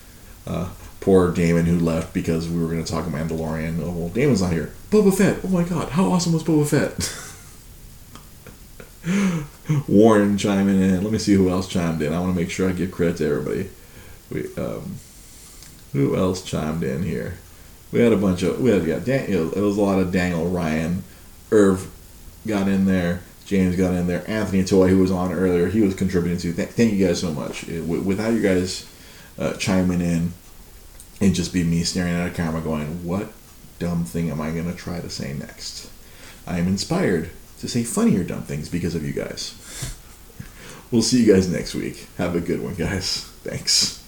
Uh, 0.47 0.71
poor 1.01 1.33
Damon 1.33 1.67
who 1.67 1.79
left 1.79 2.13
because 2.15 2.49
we 2.49 2.61
were 2.61 2.69
going 2.71 2.85
to 2.85 2.91
talk 2.91 3.07
Mandalorian. 3.07 3.81
Oh, 3.83 3.91
well, 3.91 4.09
Damon's 4.09 4.43
not 4.43 4.53
here. 4.53 4.73
Boba 4.91 5.15
Fett. 5.17 5.39
Oh 5.45 5.49
my 5.49 5.65
God, 5.65 5.91
how 5.91 6.11
awesome 6.13 6.33
was 6.33 6.45
Boba 6.45 6.67
Fett? 6.67 7.27
Warren 9.89 10.37
chiming 10.37 10.81
in. 10.81 11.03
Let 11.03 11.13
me 11.13 11.19
see 11.19 11.35
who 11.35 11.49
else 11.49 11.69
chimed 11.69 12.03
in. 12.03 12.13
I 12.13 12.21
want 12.21 12.35
to 12.35 12.41
make 12.41 12.51
sure 12.51 12.69
I 12.69 12.73
give 12.73 12.91
credit 12.91 13.17
to 13.19 13.27
everybody. 13.27 13.71
We, 14.31 14.55
um, 14.57 14.97
who 15.93 16.17
else 16.17 16.43
chimed 16.43 16.83
in 16.83 17.03
here? 17.03 17.39
We 17.93 18.01
had 18.01 18.13
a 18.13 18.17
bunch 18.17 18.43
of 18.43 18.61
we 18.61 18.71
had 18.71 18.85
yeah, 18.85 18.99
Daniel. 19.01 19.53
It 19.53 19.61
was 19.61 19.77
a 19.77 19.81
lot 19.81 19.99
of 19.99 20.13
Daniel 20.13 20.47
Ryan, 20.49 21.03
Irv 21.51 21.91
got 22.47 22.69
in 22.69 22.85
there. 22.85 23.23
James 23.47 23.75
got 23.75 23.95
in 23.95 24.07
there. 24.07 24.23
Anthony 24.31 24.65
Toy, 24.65 24.89
who 24.89 24.99
was 24.99 25.11
on 25.11 25.33
earlier, 25.33 25.67
he 25.69 25.81
was 25.81 25.95
contributing 25.95 26.39
to. 26.39 26.53
Th- 26.53 26.69
thank 26.69 26.93
you 26.93 27.05
guys 27.07 27.21
so 27.21 27.33
much. 27.33 27.65
It- 27.65 27.81
wi- 27.81 28.05
without 28.05 28.33
you 28.33 28.41
guys 28.43 28.87
uh, 29.39 29.55
chiming 29.55 30.01
in, 30.01 30.33
it'd 31.21 31.35
just 31.35 31.53
be 31.53 31.63
me 31.63 31.85
staring 31.85 32.15
at 32.15 32.27
a 32.27 32.35
camera 32.35 32.61
going, 32.61 33.05
"What 33.05 33.33
dumb 33.79 34.05
thing 34.05 34.31
am 34.31 34.41
I 34.41 34.51
gonna 34.51 34.75
try 34.75 35.01
to 35.01 35.11
say 35.11 35.33
next?" 35.33 35.89
I 36.47 36.59
am 36.59 36.67
inspired 36.67 37.31
to 37.61 37.69
say 37.69 37.85
funnier 37.85 38.25
dumb 38.25 38.43
things 38.43 38.69
because 38.69 38.95
of 38.95 39.05
you 39.05 39.13
guys. 39.13 39.55
We'll 40.91 41.03
see 41.03 41.23
you 41.23 41.33
guys 41.33 41.49
next 41.49 41.75
week. 41.75 42.09
Have 42.19 42.35
a 42.35 42.41
good 42.41 42.63
one, 42.63 42.75
guys. 42.75 43.27
Thanks. 43.45 44.00